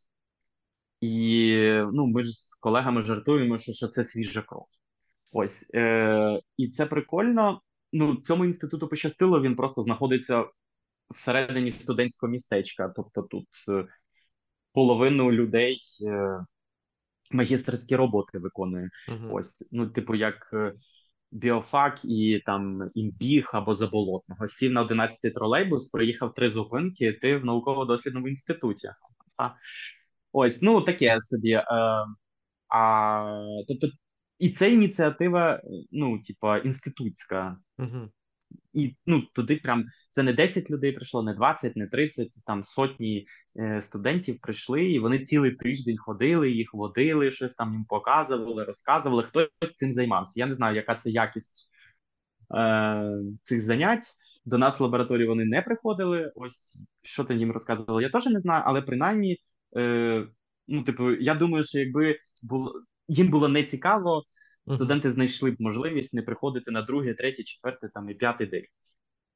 [1.00, 1.56] І
[1.92, 4.66] ну, ми ж з колегами жартуємо, що що це свіжа кров.
[5.32, 7.60] Ось е, і це прикольно.
[7.92, 10.44] Ну, цьому інституту пощастило, він просто знаходиться
[11.10, 12.92] всередині студентського містечка.
[12.96, 13.86] Тобто тут е,
[14.72, 16.44] половину людей е,
[17.30, 18.90] магістерські роботи виконує.
[19.08, 19.32] Uh-huh.
[19.32, 20.72] Ось, ну, типу, як е,
[21.30, 24.46] біофак і там імбіг або заболотного.
[24.46, 28.90] Сів на 11-й тролейбус, проїхав три зупинки, ти в науково-дослідному інституті.
[29.36, 29.48] А,
[30.32, 31.52] Ось, ну таке собі.
[31.52, 31.64] Е,
[32.68, 33.88] а, Тобто,
[34.38, 37.56] і це ініціатива, ну, типу, інститутська.
[37.78, 38.08] Uh-huh
[38.72, 42.62] і ну туди прям це не 10 людей прийшло, не 20, не 30, це там
[42.62, 43.26] сотні
[43.58, 49.22] е, студентів прийшли, і вони цілий тиждень ходили, їх водили, щось там їм показували, розказували.
[49.22, 50.40] Хтось цим займався.
[50.40, 51.70] Я не знаю, яка це якість
[52.54, 53.12] е,
[53.42, 54.14] цих занять.
[54.44, 56.32] До нас в лабораторії вони не приходили.
[56.34, 59.38] Ось що ти їм розказували, я теж не знаю, але принаймні,
[59.76, 60.26] е,
[60.68, 64.24] ну, типу, я думаю, що якби було їм було не цікаво
[64.66, 68.64] студенти знайшли б можливість не приходити на другий, третій, четвертий там і п'ятий день.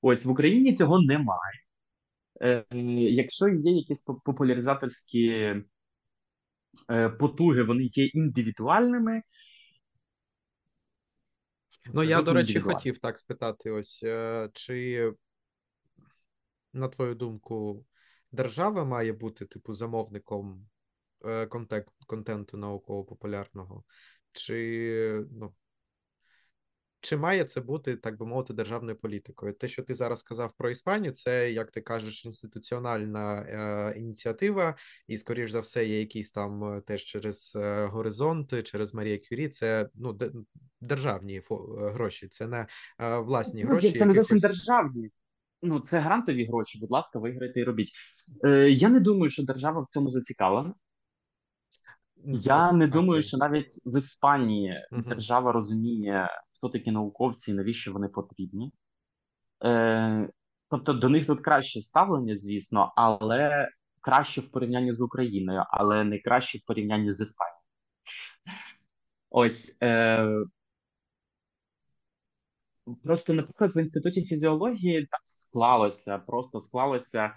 [0.00, 1.60] Ось в Україні цього немає.
[2.42, 2.64] Е,
[3.10, 5.26] Якщо є якісь популяризаторські
[6.90, 9.22] е, потуги, вони є індивідуальними.
[11.94, 15.12] Ну, я, до речі, хотів так спитати: ось е, чи,
[16.72, 17.84] на твою думку,
[18.34, 20.68] держава має бути, типу, замовником
[21.24, 23.84] е, контент, контенту науково-популярного?
[24.34, 25.54] чи ну,
[27.00, 29.52] чи має це бути, так би мовити, державною політикою?
[29.52, 35.18] Те, що ти зараз сказав про Іспанію, це, як ти кажеш, інституціональна е, ініціатива, і,
[35.18, 39.48] скоріш за все, є якісь там е, теж через е, горизонти, через Марія Кюрі.
[39.48, 40.18] Це ну,
[40.80, 41.42] державні
[41.78, 42.66] гроші, це не
[43.00, 43.92] е, власні гроші.
[43.92, 45.10] Це не зовсім державні.
[45.64, 46.78] Ну, це грантові гроші.
[46.78, 47.92] Будь ласка, виграйте і робіть.
[48.44, 50.74] Е, Я не думаю, що держава в цьому зацікавлена.
[52.26, 58.08] Я не думаю, що навіть в Іспанії держава розуміє, хто такі науковці і навіщо вони
[58.08, 58.72] потрібні.
[59.64, 60.28] Е,
[60.70, 63.68] Тобто до них тут краще ставлення, звісно, але
[64.00, 67.60] краще в порівнянні з Україною, але не краще в порівнянні з Іспанією.
[69.30, 69.78] Ось.
[69.82, 70.28] Е,
[73.04, 77.34] Просто, наприклад, в інституті фізіології так склалося, просто склалося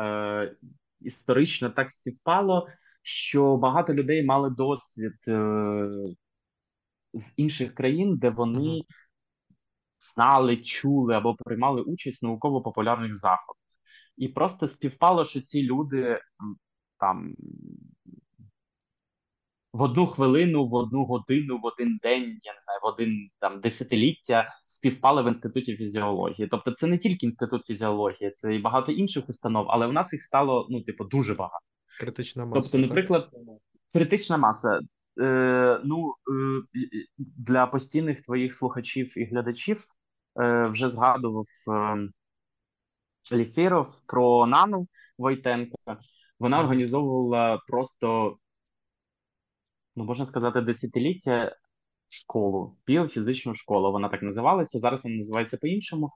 [0.00, 0.56] е,
[1.00, 2.68] історично так співпало
[3.08, 5.90] що багато людей мали досвід е,
[7.12, 8.82] з інших країн, де вони
[10.14, 13.64] знали, чули або приймали участь в науково-популярних заходах.
[14.16, 16.20] І просто співпало, що ці люди
[17.00, 17.34] там
[19.78, 23.60] в одну хвилину, в одну годину, в один день, я не знаю, в один там
[23.60, 26.48] десятиліття співпали в інституті фізіології.
[26.48, 30.22] Тобто, це не тільки інститут фізіології, це і багато інших установ, але в нас їх
[30.22, 31.64] стало ну, типу, дуже багато.
[32.00, 32.60] Критична маса.
[32.60, 33.40] Тобто, наприклад, так?
[33.92, 34.80] критична маса.
[35.20, 36.62] Е, Ну, е,
[37.16, 39.84] для постійних твоїх слухачів і глядачів
[40.40, 42.08] е, вже згадував е,
[43.36, 44.88] Ліфіров про Нану
[45.18, 45.98] Войтенка.
[46.38, 48.36] Вона організовувала просто,
[49.98, 51.56] ну можна сказати, десятиліття
[52.08, 53.92] школу, біофізичну школу.
[53.92, 54.78] Вона так називалася.
[54.78, 56.10] Зараз вона називається по-іншому.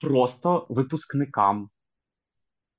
[0.00, 1.70] Просто випускникам.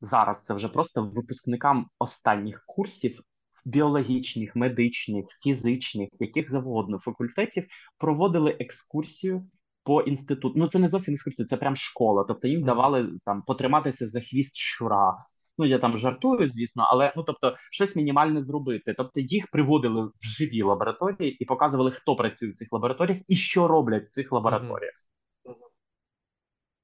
[0.02, 3.22] Зараз це вже просто випускникам останніх курсів
[3.66, 7.66] біологічних, медичних, фізичних, яких завгодно факультетів
[7.98, 9.50] проводили екскурсію
[9.84, 10.54] по інституту.
[10.58, 12.26] Ну це не зовсім екскурсія, це прям школа.
[12.28, 15.18] Тобто їм давали там потриматися за хвіст щура.
[15.57, 18.94] Ну я там жартую, звісно, але ну тобто щось мінімальне зробити.
[18.98, 23.68] Тобто їх приводили в живі лабораторії і показували, хто працює в цих лабораторіях і що
[23.68, 24.94] роблять в цих лабораторіях.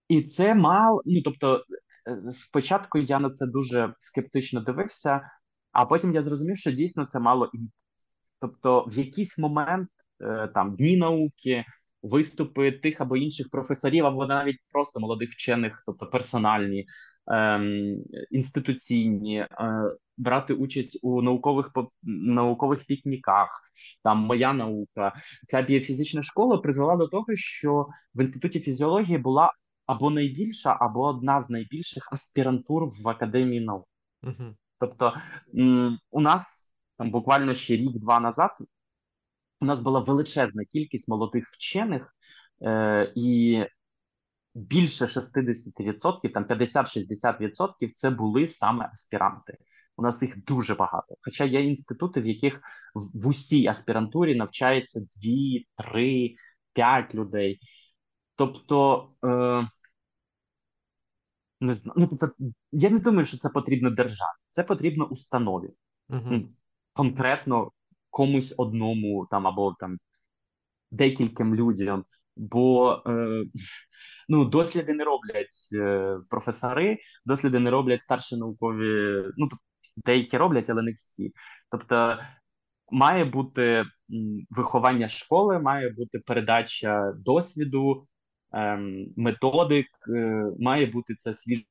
[0.08, 1.02] І це мало.
[1.06, 1.66] Ну тобто,
[2.08, 5.22] е, спочатку я на це дуже скептично дивився,
[5.72, 7.72] а потім я зрозумів, що дійсно це мало імпульс.
[8.42, 9.90] Тобто, в якийсь момент
[10.22, 11.66] е, там дні науки,
[12.02, 16.86] виступи тих або інших професорів, або навіть просто молодих вчених, тобто персональні,
[18.32, 19.48] інституційні, е,
[20.18, 21.72] брати участь у наукових
[22.04, 23.62] наукових пікніках.
[24.04, 25.14] Там моя наука,
[25.48, 29.52] ця біофізична школа призвела до того, що в інституті фізіології була
[29.86, 33.88] або найбільша, або одна з найбільших аспірантур в академії наук.
[34.24, 34.56] Uh-huh.
[34.80, 35.14] Тобто
[36.12, 38.52] у нас там буквально ще рік-два назад
[39.62, 42.16] у нас була величезна кількість молодих вчених,
[42.64, 43.64] е, і
[44.54, 49.58] більше 60%, там 50-60% це були саме аспіранти.
[49.98, 51.16] У нас їх дуже багато.
[51.22, 52.62] Хоча є інститути, в яких
[52.96, 55.08] в усій аспірантурі навчається 2,
[55.92, 56.36] 3,
[56.74, 57.60] 5 людей.
[58.36, 59.68] Тобто, е,
[61.60, 62.36] не знаю, ну, тобто,
[62.72, 65.70] я не думаю, що це потрібно державі, це потрібно установі.
[66.10, 66.48] Uh-huh.
[66.94, 67.72] Конкретно
[68.10, 69.98] комусь одному там або там
[70.92, 72.06] декільком людям.
[72.36, 73.44] Бо е,
[74.30, 79.24] ну, досліди не роблять е, професори, досліди не роблять старші наукові.
[79.38, 79.50] Ну,
[80.06, 81.34] деякі роблять, але не всі.
[81.72, 82.20] Тобто
[82.92, 83.86] має бути
[84.50, 88.08] виховання школи, має бути передача досвіду,
[88.54, 88.78] е,
[89.18, 89.88] методик,
[90.60, 91.64] має бути це свіжа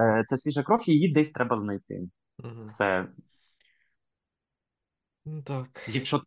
[0.00, 2.00] е, це свіжа кров, і її десь треба знайти.
[2.38, 2.58] Угу.
[2.58, 3.08] Все.
[5.44, 5.88] Так.
[5.88, 6.22] Якщо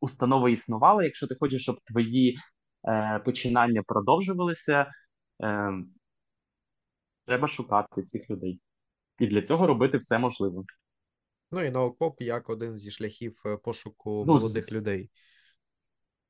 [0.00, 2.38] установи існували, якщо ти хочеш, щоб твої
[2.88, 4.92] е, починання продовжувалися,
[5.42, 5.72] е,
[7.26, 8.60] треба шукати цих людей.
[9.18, 10.62] І для цього робити все можливе.
[11.50, 14.72] Ну і наукоп як один зі шляхів е, пошуку ну, молодих з...
[14.72, 15.10] людей.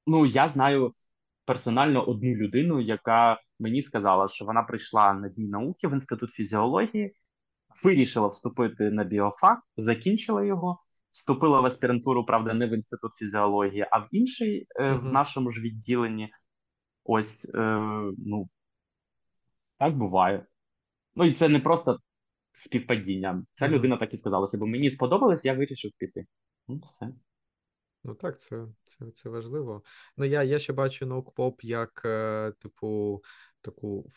[0.06, 0.94] Ну, я знаю
[1.44, 7.14] персонально одну людину, яка мені сказала, що вона прийшла на дні науки в інститут фізіології,
[7.84, 13.98] вирішила вступити на біофак, закінчила його, вступила в аспірантуру, правда, не в інститут фізіології, а
[13.98, 16.30] в інший е, в нашому ж відділенні.
[17.04, 17.80] Ось е,
[18.18, 18.48] ну
[19.78, 20.46] так буває.
[21.14, 21.98] Ну і це не просто
[22.52, 23.44] співпадіння.
[23.52, 23.70] Ця mm-hmm.
[23.70, 26.26] людина так і сказалася, бо мені сподобалось, я вирішив піти.
[26.68, 27.08] Ну, все.
[28.04, 29.82] Ну так, це це, це важливо.
[30.16, 33.22] Ну я я ще бачу наукпоп як, е, типу,
[33.60, 34.10] таку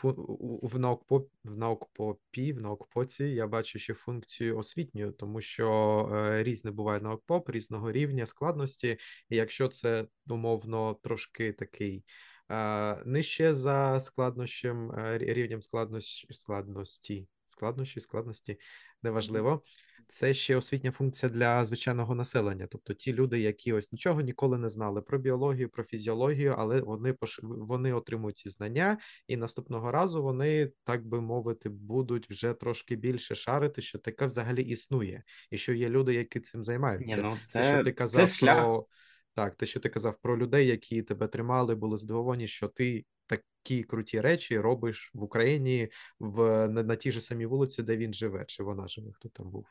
[0.61, 6.71] в наукпоп, в наукпопі, в наукпоці я бачу ще функцію освітньої, тому що е, різне
[6.71, 8.97] буває наукпоп, різного рівня складності,
[9.29, 12.03] і якщо це умовно трошки такий.
[12.51, 18.59] Е, нижче за складнощем е, рівнем складності складності складнощі, складності
[19.03, 19.63] неважливо.
[20.11, 24.69] Це ще освітня функція для звичайного населення, тобто ті люди, які ось нічого ніколи не
[24.69, 28.97] знали про біологію, про фізіологію, але вони вони отримують ці знання,
[29.27, 34.63] і наступного разу вони, так би мовити, будуть вже трошки більше шарити, що таке взагалі
[34.63, 37.15] існує, і що є люди, які цим займаються.
[37.15, 38.57] Ні, ну це, що ти казав це шлях.
[38.57, 38.87] про
[39.33, 43.83] так, те, що ти казав про людей, які тебе тримали, були здивовані, що ти такі
[43.83, 45.89] круті речі робиш в Україні
[46.19, 49.49] в на, на тій же самій вулиці, де він живе, чи вона живе, хто там
[49.49, 49.65] був.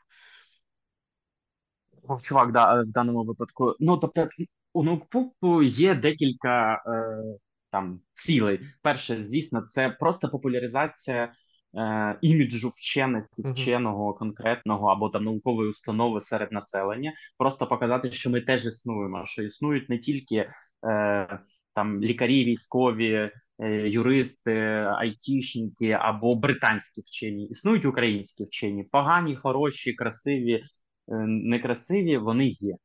[2.21, 3.75] Чувак, да, в даному випадку.
[3.79, 4.29] Ну, тобто,
[4.73, 7.37] у ноутбуку є декілька е,
[7.69, 8.59] там цілей.
[8.81, 11.33] Перше, звісно, це просто популяризація
[11.77, 17.13] е, іміджу вчених і вченого конкретного або там наукової установи серед населення.
[17.37, 21.39] Просто показати, що ми теж існуємо, що існують не тільки е,
[21.73, 24.55] там лікарі, військові, е, юристи,
[24.97, 27.47] айтішники або британські вчені.
[27.47, 30.63] Існують українські вчені, погані, хороші, красиві, е,
[31.27, 32.17] некрасиві.
[32.17, 32.75] Вони є.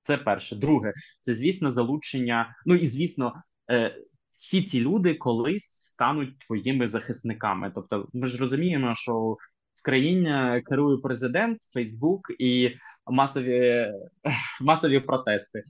[0.00, 0.56] Це перше.
[0.56, 2.56] Друге, це звісно залучення.
[2.66, 3.32] Ну і звісно,
[3.70, 3.96] е,
[4.38, 7.72] всі ці люди колись стануть твоїми захисниками.
[7.74, 9.36] Тобто, ми ж розуміємо, що
[9.74, 12.70] в країні керує президент, Фейсбук і
[13.06, 13.86] масові
[14.60, 15.62] масові протести.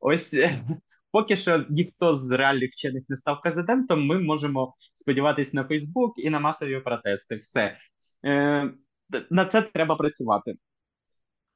[0.00, 0.36] Ось
[1.12, 4.06] поки що ніхто з реальних вчених не став президентом.
[4.06, 7.36] Ми можемо сподіватися на Фейсбук і на масові протести.
[7.36, 7.76] Все
[8.24, 8.72] е,
[9.30, 10.54] на це треба працювати.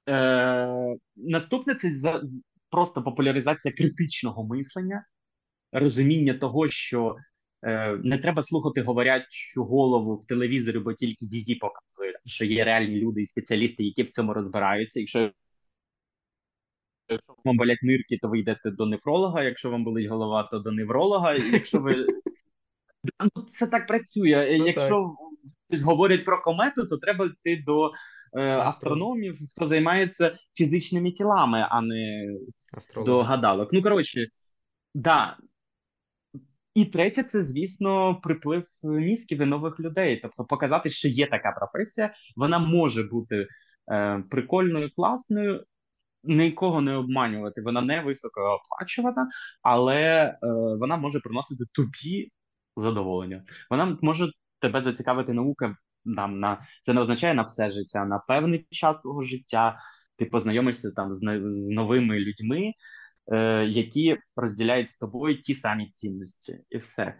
[0.08, 2.22] Е, Наступне це за
[2.70, 5.04] просто популяризація критичного мислення,
[5.72, 7.16] розуміння того, що
[7.62, 12.96] е, не треба слухати говорячу голову в телевізорі, бо тільки її показує, що є реальні
[12.96, 15.00] люди і спеціалісти, які в цьому розбираються.
[15.00, 15.30] Якщо
[17.10, 19.42] Якщо вам болять нирки, то ви йдете до нефролога.
[19.42, 21.34] Якщо вам болить голова, то до невролога.
[21.34, 22.06] Якщо ви
[23.36, 24.56] ну, це так працює.
[24.58, 25.16] Ну, Якщо
[25.70, 25.80] так.
[25.80, 27.90] говорять про комету, то треба йти до
[28.32, 32.26] е, астрономів, хто займається фізичними тілами, а не
[32.76, 33.06] Астролог.
[33.06, 33.72] до гадалок.
[33.72, 34.28] Ну коротше,
[34.94, 35.36] да.
[36.78, 40.16] І третє, це звісно приплив мізків і нових людей.
[40.22, 43.46] Тобто, показати, що є така професія, вона може бути
[43.92, 45.64] е, прикольною, класною,
[46.24, 47.62] нікого не обманювати.
[47.62, 49.28] Вона не високо оплачувана,
[49.62, 50.38] але е,
[50.80, 52.32] вона може приносити тобі
[52.76, 53.44] задоволення.
[53.70, 54.30] Вона може
[54.60, 55.76] тебе зацікавити наука.
[56.16, 59.78] Там на це не означає на все життя, на певний час твого життя.
[60.16, 62.72] Ти познайомишся там з, з новими людьми,
[63.32, 67.14] е, які розділяють з тобою ті самі цінності, і все.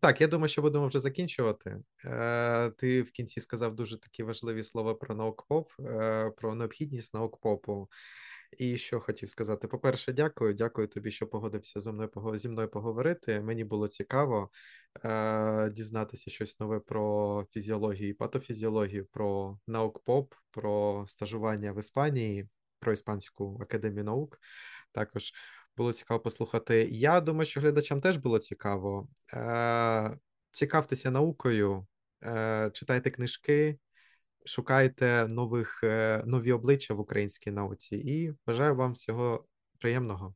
[0.00, 1.76] Так, я думаю, що будемо вже закінчувати.
[2.04, 7.88] Е, Ти в кінці сказав дуже такі важливі слова про наукпоп, е, про необхідність наукпопу.
[8.58, 9.68] І що хотів сказати?
[9.68, 10.54] По-перше, дякую.
[10.54, 13.40] Дякую тобі, що погодився зі мною зі мною поговорити.
[13.40, 14.50] Мені було цікаво
[15.04, 22.48] е, дізнатися щось нове про фізіологію і патофізіологію, про наукпоп, про стажування в Іспанії,
[22.84, 24.40] про Іспанську академію наук.
[24.92, 25.32] Також
[25.76, 26.88] було цікаво послухати.
[26.90, 29.08] Я думаю, що глядачам теж було цікаво.
[29.32, 30.18] Е,
[30.50, 31.86] Цікавтеся наукою,
[32.24, 33.78] е, читайте книжки,
[34.46, 39.46] шукайте нових, е, нові обличчя в українській науці і бажаю вам всього
[39.78, 40.34] приємного.